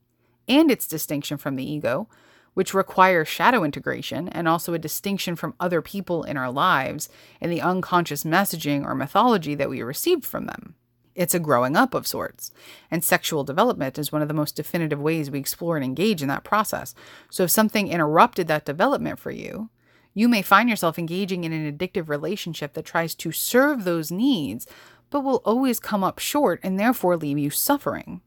and 0.51 0.69
its 0.69 0.85
distinction 0.85 1.37
from 1.37 1.55
the 1.55 1.69
ego, 1.69 2.07
which 2.53 2.73
require 2.73 3.23
shadow 3.23 3.63
integration 3.63 4.27
and 4.27 4.47
also 4.47 4.73
a 4.73 4.79
distinction 4.79 5.35
from 5.35 5.55
other 5.59 5.81
people 5.81 6.23
in 6.23 6.35
our 6.35 6.51
lives 6.51 7.07
and 7.39 7.51
the 7.51 7.61
unconscious 7.61 8.23
messaging 8.25 8.83
or 8.83 8.93
mythology 8.93 9.55
that 9.55 9.69
we 9.69 9.81
received 9.81 10.25
from 10.25 10.45
them. 10.45 10.75
It's 11.15 11.33
a 11.33 11.39
growing 11.39 11.75
up 11.75 11.93
of 11.93 12.07
sorts, 12.07 12.51
and 12.89 13.03
sexual 13.03 13.43
development 13.43 13.97
is 13.97 14.11
one 14.11 14.21
of 14.21 14.27
the 14.27 14.33
most 14.33 14.55
definitive 14.55 14.99
ways 14.99 15.31
we 15.31 15.39
explore 15.39 15.75
and 15.77 15.83
engage 15.83 16.21
in 16.21 16.27
that 16.29 16.43
process. 16.43 16.93
So, 17.29 17.43
if 17.43 17.51
something 17.51 17.89
interrupted 17.89 18.47
that 18.47 18.65
development 18.65 19.19
for 19.19 19.31
you, 19.31 19.69
you 20.13 20.29
may 20.29 20.41
find 20.41 20.69
yourself 20.69 20.97
engaging 20.97 21.43
in 21.43 21.51
an 21.51 21.71
addictive 21.71 22.09
relationship 22.09 22.73
that 22.73 22.85
tries 22.85 23.13
to 23.15 23.31
serve 23.31 23.83
those 23.83 24.11
needs, 24.11 24.67
but 25.09 25.23
will 25.23 25.41
always 25.43 25.79
come 25.79 26.03
up 26.03 26.19
short 26.19 26.59
and 26.63 26.79
therefore 26.79 27.17
leave 27.17 27.37
you 27.37 27.49
suffering. 27.49 28.21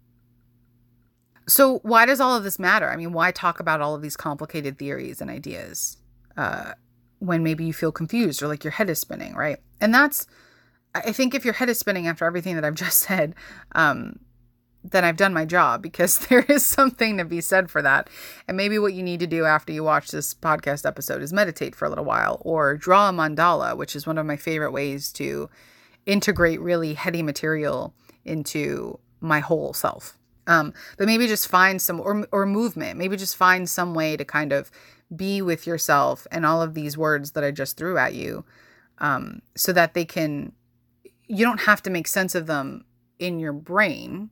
So, 1.47 1.79
why 1.81 2.07
does 2.07 2.21
all 2.21 2.37
of 2.37 2.45
this 2.45 2.59
matter? 2.59 2.89
I 2.89 2.97
mean, 2.97 3.13
why 3.13 3.31
talk 3.31 3.61
about 3.61 3.81
all 3.81 3.95
of 3.95 4.03
these 4.03 4.17
complicated 4.17 4.79
theories 4.79 5.21
and 5.21 5.31
ideas 5.31 5.99
uh, 6.37 6.73
when 7.19 7.43
maybe 7.43 7.65
you 7.65 7.73
feel 7.73 7.93
confused 7.93 8.43
or 8.43 8.49
like 8.49 8.65
your 8.65 8.71
head 8.71 8.89
is 8.89 8.99
spinning, 9.01 9.35
right? 9.35 9.59
And 9.81 9.95
that's, 9.95 10.27
I 10.95 11.13
think, 11.13 11.35
if 11.35 11.45
your 11.45 11.55
head 11.55 11.69
is 11.69 11.79
spinning 11.79 12.07
after 12.07 12.25
everything 12.25 12.55
that 12.55 12.65
I've 12.65 12.75
just 12.87 12.99
said, 12.99 13.35
um, 13.73 14.21
then 14.83 15.05
I've 15.05 15.17
done 15.17 15.35
my 15.35 15.45
job 15.45 15.83
because 15.83 16.19
there 16.19 16.45
is 16.49 16.65
something 16.65 17.19
to 17.19 17.25
be 17.25 17.41
said 17.41 17.71
for 17.71 17.83
that. 17.83 18.09
And 18.49 18.57
maybe 18.57 18.79
what 18.79 18.95
you 18.95 19.03
need 19.03 19.21
to 19.21 19.27
do 19.27 19.45
after 19.45 19.73
you 19.73 19.85
watch 19.85 20.11
this 20.11 20.33
podcast 20.33 20.87
episode 20.87 21.23
is 21.23 21.33
meditate 21.33 21.75
for 21.75 21.85
a 21.85 21.89
little 21.89 22.05
while 22.05 22.39
or 22.41 22.77
draw 22.77 23.09
a 23.11 23.13
mandala, 23.13 23.77
which 23.77 23.95
is 23.95 24.07
one 24.07 24.19
of 24.19 24.27
my 24.27 24.37
favorite 24.37 24.73
ways 24.73 25.13
to 25.15 25.51
integrate 26.07 26.61
really 26.61 26.95
heady 26.95 27.23
material 27.23 27.95
into 28.25 28.99
my 29.21 29.41
whole 29.41 29.73
self. 29.73 30.19
Um, 30.47 30.75
but 30.99 31.07
maybe 31.07 31.27
just 31.27 31.49
find 31.49 31.81
some 31.81 32.01
or 32.01 32.27
or 32.33 32.47
movement. 32.47 32.99
Maybe 32.99 33.17
just 33.17 33.37
find 33.37 33.69
some 33.69 33.95
way 33.95 34.17
to 34.17 34.25
kind 34.25 34.53
of 34.53 34.71
be 35.15 35.41
with 35.41 35.67
yourself 35.67 36.27
and 36.31 36.45
all 36.45 36.61
of 36.61 36.75
these 36.75 36.99
words 36.99 37.33
that 37.33 37.45
I 37.45 37.51
just 37.51 37.77
threw 37.77 37.97
at 37.99 38.15
you, 38.15 38.45
um, 38.99 39.43
so 39.57 39.73
that 39.73 39.95
they 39.95 40.05
can. 40.05 40.53
You 41.27 41.45
don't 41.45 41.63
have 41.63 41.83
to 41.83 41.91
make 41.91 42.07
sense 42.07 42.35
of 42.35 42.47
them 42.47 42.85
in 43.19 43.39
your 43.39 43.53
brain, 43.53 44.31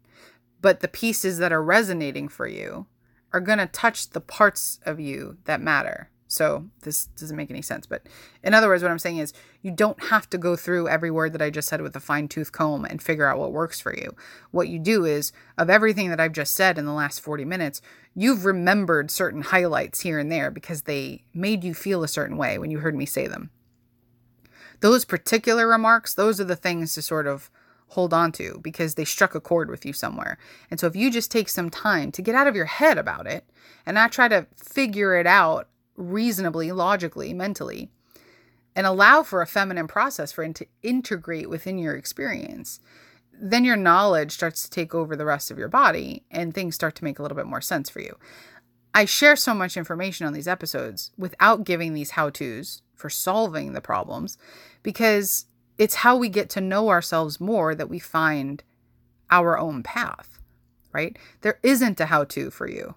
but 0.60 0.80
the 0.80 0.88
pieces 0.88 1.38
that 1.38 1.52
are 1.52 1.62
resonating 1.62 2.28
for 2.28 2.46
you 2.46 2.86
are 3.32 3.40
going 3.40 3.58
to 3.58 3.66
touch 3.66 4.10
the 4.10 4.20
parts 4.20 4.78
of 4.84 5.00
you 5.00 5.38
that 5.44 5.60
matter. 5.60 6.10
So 6.32 6.66
this 6.82 7.06
doesn't 7.06 7.36
make 7.36 7.50
any 7.50 7.62
sense. 7.62 7.86
But 7.86 8.06
in 8.42 8.54
other 8.54 8.68
words, 8.68 8.82
what 8.82 8.90
I'm 8.90 8.98
saying 8.98 9.18
is 9.18 9.32
you 9.60 9.70
don't 9.70 10.04
have 10.04 10.28
to 10.30 10.38
go 10.38 10.56
through 10.56 10.88
every 10.88 11.10
word 11.10 11.32
that 11.34 11.42
I 11.42 11.50
just 11.50 11.68
said 11.68 11.82
with 11.82 11.94
a 11.94 12.00
fine 12.00 12.28
tooth 12.28 12.52
comb 12.52 12.84
and 12.84 13.02
figure 13.02 13.26
out 13.26 13.38
what 13.38 13.52
works 13.52 13.80
for 13.80 13.94
you. 13.94 14.16
What 14.50 14.68
you 14.68 14.78
do 14.78 15.04
is, 15.04 15.32
of 15.58 15.68
everything 15.68 16.10
that 16.10 16.20
I've 16.20 16.32
just 16.32 16.54
said 16.54 16.78
in 16.78 16.86
the 16.86 16.92
last 16.92 17.20
40 17.20 17.44
minutes, 17.44 17.82
you've 18.14 18.44
remembered 18.44 19.10
certain 19.10 19.42
highlights 19.42 20.00
here 20.00 20.18
and 20.18 20.32
there 20.32 20.50
because 20.50 20.82
they 20.82 21.24
made 21.34 21.64
you 21.64 21.74
feel 21.74 22.02
a 22.02 22.08
certain 22.08 22.36
way 22.36 22.58
when 22.58 22.70
you 22.70 22.78
heard 22.78 22.96
me 22.96 23.06
say 23.06 23.26
them. 23.26 23.50
Those 24.80 25.04
particular 25.04 25.68
remarks, 25.68 26.14
those 26.14 26.40
are 26.40 26.44
the 26.44 26.56
things 26.56 26.94
to 26.94 27.02
sort 27.02 27.26
of 27.26 27.50
hold 27.88 28.14
on 28.14 28.32
to 28.32 28.58
because 28.62 28.94
they 28.94 29.04
struck 29.04 29.34
a 29.34 29.40
chord 29.40 29.70
with 29.70 29.84
you 29.84 29.92
somewhere. 29.92 30.38
And 30.70 30.80
so 30.80 30.86
if 30.86 30.96
you 30.96 31.10
just 31.10 31.30
take 31.30 31.50
some 31.50 31.68
time 31.68 32.10
to 32.12 32.22
get 32.22 32.34
out 32.34 32.46
of 32.46 32.56
your 32.56 32.64
head 32.64 32.96
about 32.96 33.26
it 33.26 33.44
and 33.84 33.94
not 33.94 34.12
try 34.12 34.28
to 34.28 34.46
figure 34.56 35.14
it 35.14 35.26
out 35.26 35.68
reasonably, 35.96 36.72
logically, 36.72 37.32
mentally, 37.32 37.90
and 38.74 38.86
allow 38.86 39.22
for 39.22 39.42
a 39.42 39.46
feminine 39.46 39.86
process 39.86 40.32
for 40.32 40.42
it 40.42 40.54
to 40.54 40.66
integrate 40.82 41.50
within 41.50 41.78
your 41.78 41.94
experience, 41.94 42.80
then 43.32 43.64
your 43.64 43.76
knowledge 43.76 44.32
starts 44.32 44.62
to 44.62 44.70
take 44.70 44.94
over 44.94 45.16
the 45.16 45.24
rest 45.24 45.50
of 45.50 45.58
your 45.58 45.68
body 45.68 46.24
and 46.30 46.54
things 46.54 46.74
start 46.74 46.94
to 46.96 47.04
make 47.04 47.18
a 47.18 47.22
little 47.22 47.36
bit 47.36 47.46
more 47.46 47.60
sense 47.60 47.90
for 47.90 48.00
you. 48.00 48.16
I 48.94 49.04
share 49.04 49.36
so 49.36 49.54
much 49.54 49.76
information 49.76 50.26
on 50.26 50.32
these 50.32 50.48
episodes 50.48 51.12
without 51.16 51.64
giving 51.64 51.94
these 51.94 52.12
how 52.12 52.30
to's 52.30 52.82
for 52.94 53.08
solving 53.08 53.72
the 53.72 53.80
problems 53.80 54.38
because 54.82 55.46
it's 55.78 55.96
how 55.96 56.16
we 56.16 56.28
get 56.28 56.50
to 56.50 56.60
know 56.60 56.90
ourselves 56.90 57.40
more 57.40 57.74
that 57.74 57.88
we 57.88 57.98
find 57.98 58.62
our 59.30 59.58
own 59.58 59.82
path, 59.82 60.38
right? 60.92 61.18
There 61.40 61.58
isn't 61.62 62.00
a 62.00 62.06
how 62.06 62.24
to 62.24 62.50
for 62.50 62.68
you 62.68 62.94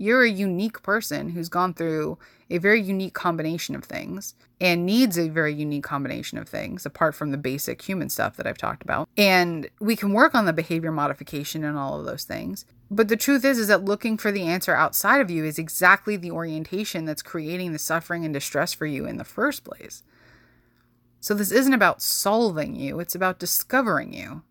you're 0.00 0.22
a 0.22 0.30
unique 0.30 0.82
person 0.82 1.28
who's 1.28 1.50
gone 1.50 1.74
through 1.74 2.16
a 2.48 2.56
very 2.56 2.80
unique 2.80 3.12
combination 3.12 3.74
of 3.74 3.84
things 3.84 4.34
and 4.58 4.86
needs 4.86 5.18
a 5.18 5.28
very 5.28 5.52
unique 5.52 5.84
combination 5.84 6.38
of 6.38 6.48
things 6.48 6.86
apart 6.86 7.14
from 7.14 7.30
the 7.30 7.36
basic 7.36 7.82
human 7.82 8.08
stuff 8.08 8.36
that 8.36 8.46
I've 8.46 8.56
talked 8.56 8.82
about. 8.82 9.10
And 9.18 9.68
we 9.78 9.96
can 9.96 10.14
work 10.14 10.34
on 10.34 10.46
the 10.46 10.54
behavior 10.54 10.90
modification 10.90 11.64
and 11.64 11.76
all 11.76 12.00
of 12.00 12.06
those 12.06 12.24
things. 12.24 12.64
But 12.90 13.08
the 13.08 13.16
truth 13.16 13.44
is 13.44 13.58
is 13.58 13.68
that 13.68 13.84
looking 13.84 14.16
for 14.16 14.32
the 14.32 14.44
answer 14.44 14.74
outside 14.74 15.20
of 15.20 15.30
you 15.30 15.44
is 15.44 15.58
exactly 15.58 16.16
the 16.16 16.30
orientation 16.30 17.04
that's 17.04 17.22
creating 17.22 17.72
the 17.72 17.78
suffering 17.78 18.24
and 18.24 18.32
distress 18.32 18.72
for 18.72 18.86
you 18.86 19.04
in 19.04 19.18
the 19.18 19.24
first 19.24 19.64
place. 19.64 20.02
So 21.20 21.34
this 21.34 21.52
isn't 21.52 21.74
about 21.74 22.00
solving 22.00 22.74
you, 22.74 23.00
it's 23.00 23.14
about 23.14 23.38
discovering 23.38 24.14
you 24.14 24.42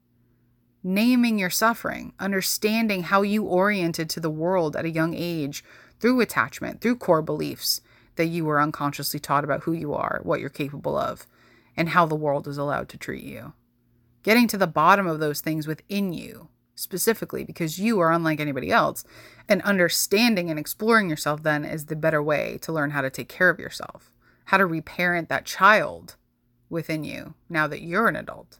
naming 0.83 1.37
your 1.37 1.49
suffering, 1.49 2.13
understanding 2.19 3.03
how 3.03 3.21
you 3.21 3.43
oriented 3.43 4.09
to 4.09 4.19
the 4.19 4.29
world 4.29 4.75
at 4.75 4.85
a 4.85 4.89
young 4.89 5.13
age 5.13 5.63
through 5.99 6.21
attachment, 6.21 6.81
through 6.81 6.95
core 6.95 7.21
beliefs 7.21 7.81
that 8.15 8.27
you 8.27 8.45
were 8.45 8.61
unconsciously 8.61 9.19
taught 9.19 9.43
about 9.43 9.63
who 9.63 9.73
you 9.73 9.93
are, 9.93 10.21
what 10.23 10.39
you're 10.39 10.49
capable 10.49 10.97
of, 10.97 11.27
and 11.75 11.89
how 11.89 12.05
the 12.05 12.15
world 12.15 12.47
is 12.47 12.57
allowed 12.57 12.89
to 12.89 12.97
treat 12.97 13.23
you. 13.23 13.53
Getting 14.23 14.47
to 14.47 14.57
the 14.57 14.67
bottom 14.67 15.07
of 15.07 15.19
those 15.19 15.41
things 15.41 15.67
within 15.67 16.13
you, 16.13 16.49
specifically 16.75 17.43
because 17.43 17.79
you 17.79 17.99
are 17.99 18.11
unlike 18.11 18.39
anybody 18.39 18.71
else, 18.71 19.03
and 19.47 19.61
understanding 19.63 20.49
and 20.49 20.59
exploring 20.59 21.09
yourself 21.09 21.43
then 21.43 21.65
is 21.65 21.85
the 21.85 21.95
better 21.95 22.21
way 22.23 22.57
to 22.61 22.71
learn 22.71 22.91
how 22.91 23.01
to 23.01 23.09
take 23.09 23.29
care 23.29 23.49
of 23.49 23.59
yourself, 23.59 24.13
how 24.45 24.57
to 24.57 24.65
reparent 24.65 25.29
that 25.29 25.45
child 25.45 26.15
within 26.69 27.03
you 27.03 27.33
now 27.49 27.67
that 27.67 27.81
you're 27.81 28.07
an 28.07 28.15
adult 28.15 28.59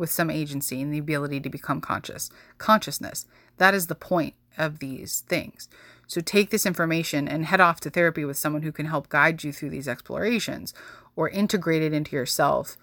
with 0.00 0.10
some 0.10 0.30
agency 0.30 0.82
and 0.82 0.92
the 0.92 0.98
ability 0.98 1.38
to 1.40 1.48
become 1.48 1.80
conscious. 1.80 2.30
Consciousness. 2.58 3.26
That 3.58 3.74
is 3.74 3.86
the 3.86 3.94
point 3.94 4.34
of 4.58 4.80
these 4.80 5.20
things. 5.28 5.68
So 6.08 6.20
take 6.20 6.50
this 6.50 6.66
information 6.66 7.28
and 7.28 7.44
head 7.44 7.60
off 7.60 7.78
to 7.80 7.90
therapy 7.90 8.24
with 8.24 8.36
someone 8.36 8.62
who 8.62 8.72
can 8.72 8.86
help 8.86 9.08
guide 9.08 9.44
you 9.44 9.52
through 9.52 9.70
these 9.70 9.86
explorations 9.86 10.74
or 11.14 11.28
integrate 11.28 11.82
it 11.82 11.92
into 11.92 12.16
yourself 12.16 12.76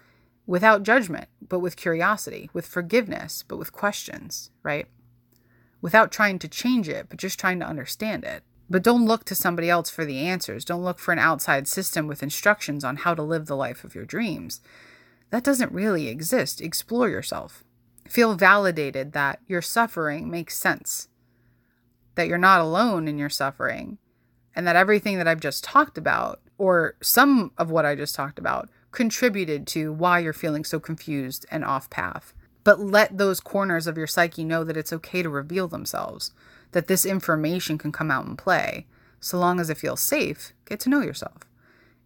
without 0.46 0.82
judgment, 0.82 1.28
but 1.46 1.58
with 1.58 1.76
curiosity, 1.76 2.48
with 2.54 2.66
forgiveness, 2.66 3.44
but 3.46 3.58
with 3.58 3.70
questions, 3.70 4.50
right? 4.62 4.86
Without 5.82 6.10
trying 6.10 6.38
to 6.38 6.48
change 6.48 6.88
it, 6.88 7.10
but 7.10 7.18
just 7.18 7.38
trying 7.38 7.60
to 7.60 7.66
understand 7.66 8.24
it. 8.24 8.42
But 8.70 8.82
don't 8.82 9.04
look 9.04 9.24
to 9.24 9.34
somebody 9.34 9.68
else 9.68 9.90
for 9.90 10.04
the 10.04 10.20
answers. 10.20 10.64
Don't 10.64 10.84
look 10.84 10.98
for 10.98 11.12
an 11.12 11.18
outside 11.18 11.68
system 11.68 12.06
with 12.06 12.22
instructions 12.22 12.82
on 12.82 12.96
how 12.96 13.14
to 13.14 13.22
live 13.22 13.46
the 13.46 13.56
life 13.56 13.84
of 13.84 13.94
your 13.94 14.04
dreams 14.04 14.60
that 15.30 15.44
doesn't 15.44 15.72
really 15.72 16.08
exist. 16.08 16.60
Explore 16.60 17.08
yourself. 17.08 17.64
Feel 18.08 18.34
validated 18.34 19.12
that 19.12 19.40
your 19.46 19.60
suffering 19.60 20.30
makes 20.30 20.56
sense, 20.56 21.08
that 22.14 22.26
you're 22.26 22.38
not 22.38 22.60
alone 22.60 23.06
in 23.06 23.18
your 23.18 23.28
suffering, 23.28 23.98
and 24.56 24.66
that 24.66 24.76
everything 24.76 25.18
that 25.18 25.28
I've 25.28 25.40
just 25.40 25.62
talked 25.62 25.98
about, 25.98 26.40
or 26.56 26.96
some 27.02 27.52
of 27.58 27.70
what 27.70 27.84
I 27.84 27.94
just 27.94 28.14
talked 28.14 28.38
about, 28.38 28.70
contributed 28.90 29.66
to 29.68 29.92
why 29.92 30.18
you're 30.18 30.32
feeling 30.32 30.64
so 30.64 30.80
confused 30.80 31.44
and 31.50 31.64
off 31.64 31.90
path. 31.90 32.32
But 32.64 32.80
let 32.80 33.18
those 33.18 33.40
corners 33.40 33.86
of 33.86 33.98
your 33.98 34.06
psyche 34.06 34.44
know 34.44 34.64
that 34.64 34.76
it's 34.76 34.92
okay 34.92 35.22
to 35.22 35.28
reveal 35.28 35.68
themselves, 35.68 36.32
that 36.72 36.86
this 36.86 37.04
information 37.04 37.76
can 37.76 37.92
come 37.92 38.10
out 38.10 38.26
and 38.26 38.38
play. 38.38 38.86
So 39.20 39.38
long 39.38 39.60
as 39.60 39.68
it 39.68 39.76
feels 39.76 40.00
safe, 40.00 40.52
get 40.64 40.80
to 40.80 40.88
know 40.88 41.00
yourself 41.00 41.47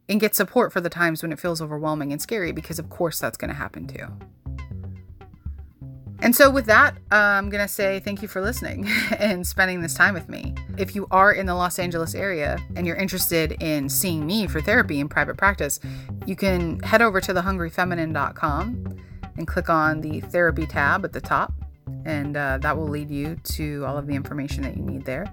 and 0.09 0.20
get 0.20 0.34
support 0.34 0.72
for 0.72 0.80
the 0.80 0.90
times 0.90 1.22
when 1.22 1.32
it 1.32 1.40
feels 1.40 1.61
overwhelming 1.61 2.12
and 2.12 2.20
scary 2.20 2.53
because, 2.53 2.78
of 2.78 2.90
course, 2.90 3.18
that's 3.18 3.36
going 3.36 3.48
to 3.50 3.55
happen 3.55 3.86
too. 3.86 4.07
And 6.22 6.36
so, 6.36 6.50
with 6.50 6.66
that, 6.66 6.94
uh, 7.11 7.16
I'm 7.16 7.50
going 7.50 7.64
to 7.64 7.68
say 7.68 7.98
thank 7.98 8.22
you 8.22 8.28
for 8.28 8.40
listening 8.40 8.86
and 9.18 9.44
spending 9.44 9.80
this 9.80 9.94
time 9.94 10.14
with 10.14 10.28
me. 10.28 10.55
If 10.78 10.94
you 10.94 11.09
are 11.11 11.32
in 11.32 11.46
the 11.46 11.55
Los 11.55 11.80
Angeles 11.80 12.14
area 12.14 12.59
and 12.76 12.86
you're 12.86 12.96
interested 12.96 13.61
in 13.61 13.88
seeing 13.88 14.24
me 14.24 14.46
for 14.46 14.61
therapy 14.61 15.00
in 15.00 15.09
private 15.09 15.36
practice, 15.36 15.80
you 16.24 16.36
can 16.36 16.78
head 16.80 17.03
over 17.03 17.20
to 17.20 17.34
thehungryfeminine.com 17.34 18.96
and 19.36 19.48
click 19.48 19.68
on 19.68 20.00
the 20.00 20.20
therapy 20.20 20.64
tab 20.64 21.05
at 21.05 21.12
the 21.12 21.20
top, 21.20 21.53
and 22.05 22.36
uh, 22.36 22.59
that 22.59 22.76
will 22.76 22.88
lead 22.88 23.11
you 23.11 23.36
to 23.42 23.84
all 23.84 23.98
of 23.98 24.07
the 24.07 24.14
information 24.14 24.62
that 24.62 24.76
you 24.76 24.82
need 24.84 25.05
there. 25.05 25.26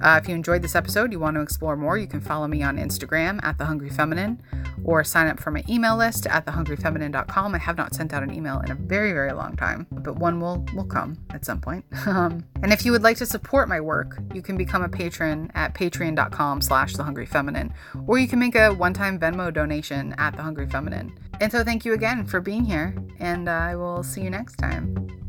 Uh, 0.00 0.18
if 0.22 0.28
you 0.28 0.34
enjoyed 0.34 0.62
this 0.62 0.74
episode, 0.74 1.12
you 1.12 1.18
want 1.18 1.36
to 1.36 1.40
explore 1.40 1.76
more, 1.76 1.98
you 1.98 2.06
can 2.06 2.20
follow 2.20 2.46
me 2.46 2.62
on 2.62 2.76
Instagram 2.76 3.38
at 3.42 3.58
The 3.58 3.64
Hungry 3.64 3.90
Feminine 3.90 4.42
or 4.84 5.04
sign 5.04 5.28
up 5.28 5.38
for 5.38 5.50
my 5.50 5.62
email 5.68 5.96
list 5.96 6.26
at 6.26 6.46
thehungryfeminine.com. 6.46 7.54
I 7.54 7.58
have 7.58 7.76
not 7.76 7.94
sent 7.94 8.12
out 8.12 8.22
an 8.22 8.32
email 8.32 8.60
in 8.60 8.70
a 8.70 8.74
very, 8.74 9.12
very 9.12 9.32
long 9.32 9.56
time, 9.56 9.86
but 9.90 10.16
one 10.16 10.40
will, 10.40 10.64
will 10.74 10.84
come 10.86 11.18
at 11.30 11.44
some 11.44 11.60
point. 11.60 11.84
Um, 12.12 12.44
and 12.62 12.72
if 12.72 12.84
you 12.84 12.92
would 12.92 13.02
like 13.02 13.16
to 13.18 13.26
support 13.26 13.68
my 13.68 13.80
work, 13.80 14.18
you 14.34 14.42
can 14.42 14.58
become 14.58 14.82
a 14.82 14.88
patron 14.88 15.50
at 15.54 15.72
patreon.com 15.72 16.60
slash 16.60 16.94
thehungryfeminine, 16.94 17.72
or 18.06 18.18
you 18.18 18.28
can 18.28 18.38
make 18.38 18.54
a 18.54 18.70
one-time 18.70 19.18
Venmo 19.18 19.52
donation 19.52 20.14
at 20.18 20.36
The 20.36 20.42
Hungry 20.42 20.68
Feminine. 20.68 21.18
And 21.40 21.50
so 21.50 21.64
thank 21.64 21.84
you 21.84 21.94
again 21.94 22.26
for 22.26 22.40
being 22.40 22.64
here, 22.64 22.94
and 23.18 23.48
uh, 23.48 23.52
I 23.52 23.76
will 23.76 24.02
see 24.02 24.20
you 24.20 24.30
next 24.30 24.56
time. 24.56 25.21